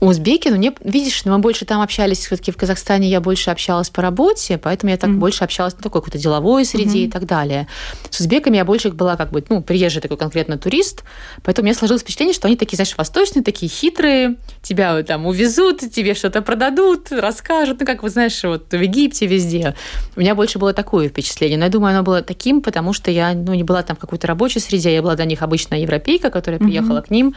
Узбеки, 0.00 0.48
ну, 0.48 0.56
не, 0.56 0.72
видишь, 0.84 1.24
мы 1.24 1.38
больше 1.38 1.64
там 1.64 1.80
общались, 1.80 2.18
все-таки 2.18 2.52
в 2.52 2.56
Казахстане 2.56 3.08
я 3.08 3.20
больше 3.20 3.50
общалась 3.50 3.90
по 3.90 4.00
работе, 4.00 4.56
поэтому 4.56 4.90
я 4.90 4.96
так 4.96 5.10
mm-hmm. 5.10 5.14
больше 5.14 5.42
общалась 5.42 5.74
на 5.74 5.82
такой 5.82 6.02
какой-то 6.02 6.18
деловой 6.18 6.64
среде 6.64 7.00
mm-hmm. 7.00 7.06
и 7.06 7.10
так 7.10 7.26
далее. 7.26 7.66
С 8.10 8.20
узбеками 8.20 8.56
я 8.56 8.64
больше 8.64 8.90
была 8.90 9.16
как 9.16 9.30
бы, 9.30 9.44
ну, 9.48 9.60
приезжий 9.60 10.00
такой 10.00 10.16
конкретно 10.16 10.56
турист, 10.56 11.02
поэтому 11.42 11.64
у 11.64 11.66
меня 11.66 11.74
сложилось 11.74 12.02
впечатление, 12.02 12.32
что 12.32 12.46
они 12.46 12.56
такие, 12.56 12.76
знаешь, 12.76 12.96
восточные, 12.96 13.42
такие 13.42 13.68
хитрые, 13.68 14.36
тебя 14.62 15.02
там 15.02 15.26
увезут, 15.26 15.80
тебе 15.80 16.14
что-то 16.14 16.42
продадут, 16.42 17.10
расскажут, 17.10 17.80
ну, 17.80 17.86
как 17.86 18.04
вы 18.04 18.10
знаешь, 18.10 18.42
вот 18.44 18.70
в 18.70 18.80
Египте 18.80 19.26
везде. 19.26 19.74
У 20.14 20.20
меня 20.20 20.36
больше 20.36 20.60
было 20.60 20.72
такое 20.72 21.08
впечатление, 21.08 21.58
но 21.58 21.64
я 21.64 21.70
думаю, 21.70 21.94
оно 21.94 22.04
было 22.04 22.22
таким, 22.22 22.62
потому 22.62 22.92
что 22.92 23.10
я, 23.10 23.34
ну, 23.34 23.52
не 23.54 23.64
была 23.64 23.82
там 23.82 23.96
в 23.96 23.98
какой-то 23.98 24.28
рабочей 24.28 24.60
среде, 24.60 24.94
я 24.94 25.02
была 25.02 25.16
для 25.16 25.24
них 25.24 25.42
обычная 25.42 25.80
европейка, 25.80 26.30
которая 26.30 26.60
приехала 26.60 26.98
mm-hmm. 26.98 27.06
к 27.06 27.10
ним, 27.10 27.34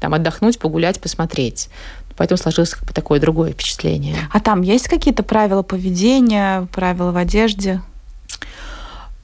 там 0.00 0.14
отдохнуть, 0.14 0.58
погулять, 0.58 1.00
посмотреть. 1.00 1.68
Поэтому 2.16 2.38
сложилось 2.38 2.70
как 2.70 2.84
бы 2.84 2.92
такое 2.92 3.20
другое 3.20 3.52
впечатление. 3.52 4.16
А 4.32 4.40
там 4.40 4.62
есть 4.62 4.88
какие-то 4.88 5.22
правила 5.22 5.62
поведения, 5.62 6.66
правила 6.72 7.12
в 7.12 7.16
одежде? 7.16 7.80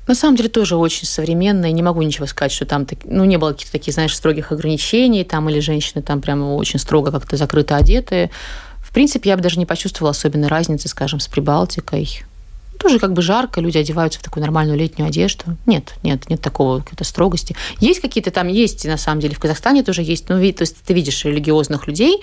На 0.06 0.14
самом 0.14 0.36
деле 0.36 0.48
тоже 0.48 0.76
очень 0.76 1.06
современные. 1.06 1.72
Не 1.72 1.82
могу 1.82 2.02
ничего 2.02 2.26
сказать, 2.26 2.52
что 2.52 2.66
там 2.66 2.86
ну, 3.04 3.24
не 3.24 3.36
было 3.36 3.52
каких-то 3.52 3.72
таких, 3.72 3.94
знаешь, 3.94 4.14
строгих 4.14 4.50
ограничений, 4.50 5.24
там, 5.24 5.48
или 5.48 5.60
женщины 5.60 6.02
там 6.02 6.20
прямо 6.20 6.54
очень 6.54 6.80
строго 6.80 7.12
как-то 7.12 7.36
закрыто 7.36 7.76
одеты. 7.76 8.30
В 8.78 8.92
принципе, 8.92 9.30
я 9.30 9.36
бы 9.36 9.42
даже 9.42 9.58
не 9.58 9.64
почувствовала 9.64 10.10
особенной 10.10 10.48
разницы, 10.48 10.88
скажем, 10.88 11.20
с 11.20 11.28
Прибалтикой. 11.28 12.24
Тоже 12.82 12.98
как 12.98 13.12
бы 13.12 13.22
жарко, 13.22 13.60
люди 13.60 13.78
одеваются 13.78 14.18
в 14.18 14.22
такую 14.22 14.42
нормальную 14.42 14.76
летнюю 14.76 15.08
одежду. 15.08 15.44
Нет, 15.66 15.94
нет, 16.02 16.28
нет 16.28 16.40
такого 16.40 16.80
какой-то 16.80 17.04
строгости. 17.04 17.54
Есть 17.78 18.00
какие-то 18.00 18.32
там, 18.32 18.48
есть 18.48 18.84
на 18.84 18.96
самом 18.96 19.20
деле, 19.20 19.36
в 19.36 19.38
Казахстане 19.38 19.84
тоже 19.84 20.02
есть, 20.02 20.28
ну, 20.28 20.34
то 20.52 20.62
есть 20.62 20.76
ты 20.84 20.92
видишь 20.92 21.24
религиозных 21.24 21.86
людей, 21.86 22.20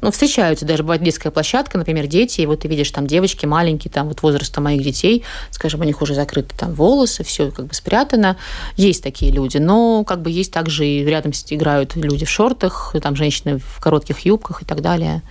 ну, 0.00 0.12
встречаются, 0.12 0.64
даже 0.64 0.84
бывает 0.84 1.02
детская 1.02 1.30
площадка, 1.30 1.76
например, 1.76 2.06
дети, 2.06 2.40
и 2.40 2.46
вот 2.46 2.60
ты 2.60 2.68
видишь 2.68 2.90
там 2.92 3.08
девочки 3.08 3.46
маленькие, 3.46 3.90
там 3.90 4.06
вот 4.06 4.22
возраста 4.22 4.60
моих 4.60 4.84
детей, 4.84 5.24
скажем, 5.50 5.80
у 5.80 5.84
них 5.84 6.00
уже 6.00 6.14
закрыты 6.14 6.54
там 6.56 6.72
волосы, 6.74 7.24
все 7.24 7.50
как 7.50 7.66
бы 7.66 7.74
спрятано. 7.74 8.36
Есть 8.76 9.02
такие 9.02 9.32
люди, 9.32 9.58
но 9.58 10.04
как 10.04 10.22
бы 10.22 10.30
есть 10.30 10.52
также 10.52 10.86
и 10.86 11.04
рядом 11.04 11.32
играют 11.50 11.96
люди 11.96 12.24
в 12.24 12.30
шортах, 12.30 12.94
там 13.02 13.16
женщины 13.16 13.58
в 13.58 13.80
коротких 13.80 14.20
юбках 14.20 14.62
и 14.62 14.64
так 14.64 14.80
далее. 14.80 15.22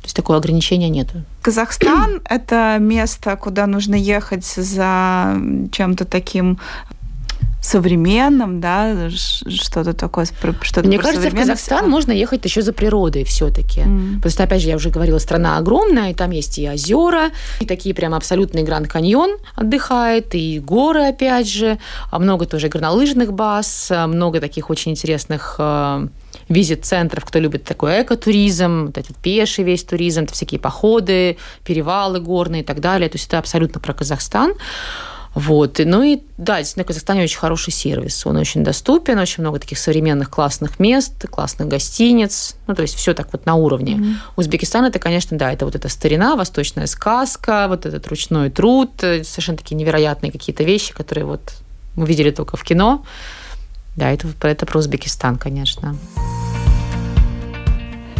То 0.00 0.06
есть 0.06 0.16
такого 0.16 0.38
ограничения 0.38 0.88
нет. 0.88 1.08
Казахстан– 1.42 2.22
это 2.24 2.78
место, 2.80 3.36
куда 3.36 3.66
нужно 3.66 3.94
ехать 3.94 4.44
за 4.44 5.36
чем-то 5.72 6.06
таким 6.06 6.58
современным, 7.62 8.60
да, 8.60 9.10
что-то 9.10 9.92
такое, 9.92 10.26
что-то 10.62 10.88
Мне 10.88 10.98
кажется, 10.98 11.30
в 11.30 11.34
Казахстан 11.34 11.88
можно 11.90 12.10
ехать 12.10 12.44
еще 12.44 12.62
за 12.62 12.72
природой 12.72 13.24
все-таки. 13.24 13.80
Mm. 13.80 14.28
Что, 14.28 14.44
опять 14.44 14.62
же, 14.62 14.68
я 14.68 14.76
уже 14.76 14.88
говорила, 14.88 15.18
страна 15.18 15.58
огромная, 15.58 16.10
и 16.10 16.14
там 16.14 16.30
есть 16.30 16.58
и 16.58 16.68
озера, 16.68 17.30
и 17.60 17.66
такие 17.66 17.94
прям 17.94 18.14
абсолютный 18.14 18.62
Гранд 18.62 18.88
Каньон 18.88 19.36
отдыхает, 19.54 20.34
и 20.34 20.58
горы, 20.58 21.08
опять 21.08 21.48
же, 21.48 21.78
а 22.10 22.18
много 22.18 22.46
тоже 22.46 22.68
горнолыжных 22.68 23.32
баз, 23.34 23.88
а 23.90 24.06
много 24.06 24.40
таких 24.40 24.70
очень 24.70 24.92
интересных 24.92 25.56
э, 25.58 26.08
визит-центров, 26.50 27.24
кто 27.24 27.38
любит 27.38 27.64
такой 27.64 28.02
экотуризм, 28.02 28.86
вот 28.86 28.98
этот 28.98 29.16
пеший 29.16 29.64
весь 29.64 29.84
туризм, 29.84 30.24
это 30.24 30.34
всякие 30.34 30.60
походы, 30.60 31.38
перевалы 31.64 32.20
горные 32.20 32.62
и 32.62 32.64
так 32.64 32.80
далее. 32.80 33.08
То 33.08 33.16
есть 33.16 33.28
это 33.28 33.38
абсолютно 33.38 33.80
про 33.80 33.94
Казахстан. 33.94 34.52
Вот. 35.32 35.80
Ну 35.84 36.02
и 36.02 36.18
да, 36.38 36.58
действительно, 36.58 36.84
в 36.84 36.88
Казахстане 36.88 37.22
очень 37.22 37.38
хороший 37.38 37.72
сервис. 37.72 38.26
Он 38.26 38.36
очень 38.36 38.64
доступен, 38.64 39.16
очень 39.18 39.42
много 39.42 39.60
таких 39.60 39.78
современных 39.78 40.28
классных 40.28 40.80
мест, 40.80 41.28
классных 41.30 41.68
гостиниц. 41.68 42.56
Ну, 42.66 42.74
то 42.74 42.82
есть 42.82 42.96
все 42.96 43.14
так 43.14 43.28
вот 43.32 43.46
на 43.46 43.54
уровне. 43.54 43.94
Mm-hmm. 43.94 44.14
Узбекистан 44.36 44.84
это, 44.84 44.98
конечно, 44.98 45.38
да, 45.38 45.52
это 45.52 45.66
вот 45.66 45.76
эта 45.76 45.88
старина, 45.88 46.34
восточная 46.34 46.86
сказка, 46.86 47.66
вот 47.68 47.86
этот 47.86 48.08
ручной 48.08 48.50
труд, 48.50 48.90
э, 49.02 49.22
совершенно 49.22 49.58
такие 49.58 49.76
невероятные 49.76 50.32
какие-то 50.32 50.64
вещи, 50.64 50.92
которые 50.92 51.26
вот 51.26 51.52
мы 51.94 52.06
видели 52.06 52.32
только 52.32 52.56
в 52.56 52.64
кино. 52.64 53.04
Да, 53.96 54.10
это, 54.10 54.26
это 54.42 54.66
про 54.66 54.78
Узбекистан, 54.78 55.36
конечно. 55.36 55.96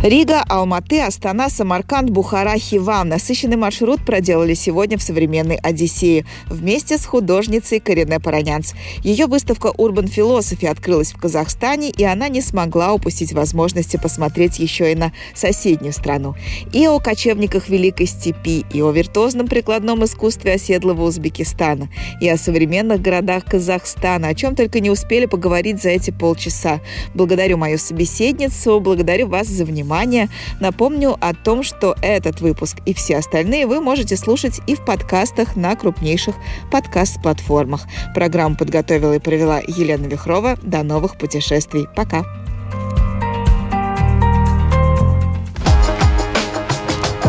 Рига, 0.03 0.43
Алматы, 0.49 1.03
Астана, 1.03 1.51
Самарканд, 1.51 2.09
Бухара, 2.09 2.57
Хиван. 2.57 3.11
Насыщенный 3.11 3.59
маршрут 3.59 4.03
проделали 4.03 4.55
сегодня 4.55 4.97
в 4.97 5.03
современной 5.03 5.57
Одиссее 5.57 6.25
вместе 6.47 6.97
с 6.97 7.05
художницей 7.05 7.81
Корене 7.81 8.19
Паранянц. 8.19 8.73
Ее 9.05 9.27
выставка 9.27 9.69
Urban 9.69 10.07
Philosophy 10.07 10.69
открылась 10.69 11.13
в 11.13 11.19
Казахстане, 11.19 11.91
и 11.91 12.03
она 12.03 12.29
не 12.29 12.41
смогла 12.41 12.95
упустить 12.95 13.35
возможности 13.35 13.99
посмотреть 13.99 14.59
еще 14.59 14.91
и 14.91 14.95
на 14.95 15.13
соседнюю 15.35 15.93
страну. 15.93 16.35
И 16.73 16.87
о 16.87 16.99
кочевниках 16.99 17.69
Великой 17.69 18.07
Степи, 18.07 18.65
и 18.73 18.81
о 18.81 18.93
виртуозном 18.93 19.49
прикладном 19.49 20.03
искусстве 20.03 20.55
оседлого 20.55 21.03
Узбекистана, 21.03 21.91
и 22.23 22.29
о 22.31 22.39
современных 22.39 23.03
городах 23.03 23.45
Казахстана, 23.45 24.29
о 24.29 24.35
чем 24.35 24.57
только 24.57 24.81
не 24.81 24.89
успели 24.89 25.27
поговорить 25.27 25.83
за 25.83 25.91
эти 25.91 26.11
полчаса. 26.11 26.81
Благодарю 27.13 27.59
мою 27.59 27.77
собеседницу, 27.77 28.81
благодарю 28.81 29.27
вас 29.27 29.47
за 29.47 29.67
внимание 29.67 29.90
внимание. 29.91 30.29
Напомню 30.61 31.17
о 31.21 31.35
том, 31.35 31.63
что 31.63 31.97
этот 32.01 32.41
выпуск 32.41 32.79
и 32.87 32.95
все 32.95 33.17
остальные 33.19 33.67
вы 33.67 33.81
можете 33.81 34.17
слушать 34.17 34.61
и 34.67 34.77
в 34.77 34.85
подкастах 34.85 35.57
на 35.57 35.75
крупнейших 35.75 36.37
подкаст-платформах. 36.71 37.87
Программу 38.15 38.57
подготовила 38.57 39.15
и 39.15 39.19
провела 39.19 39.61
Елена 39.67 40.07
Вихрова. 40.07 40.57
До 40.63 40.83
новых 40.83 41.19
путешествий. 41.19 41.89
Пока. 41.97 42.25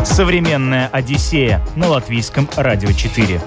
Современная 0.04 0.88
Одиссея 0.88 1.64
на 1.74 1.88
латвийском 1.88 2.48
радио 2.56 2.92
4. 2.92 3.40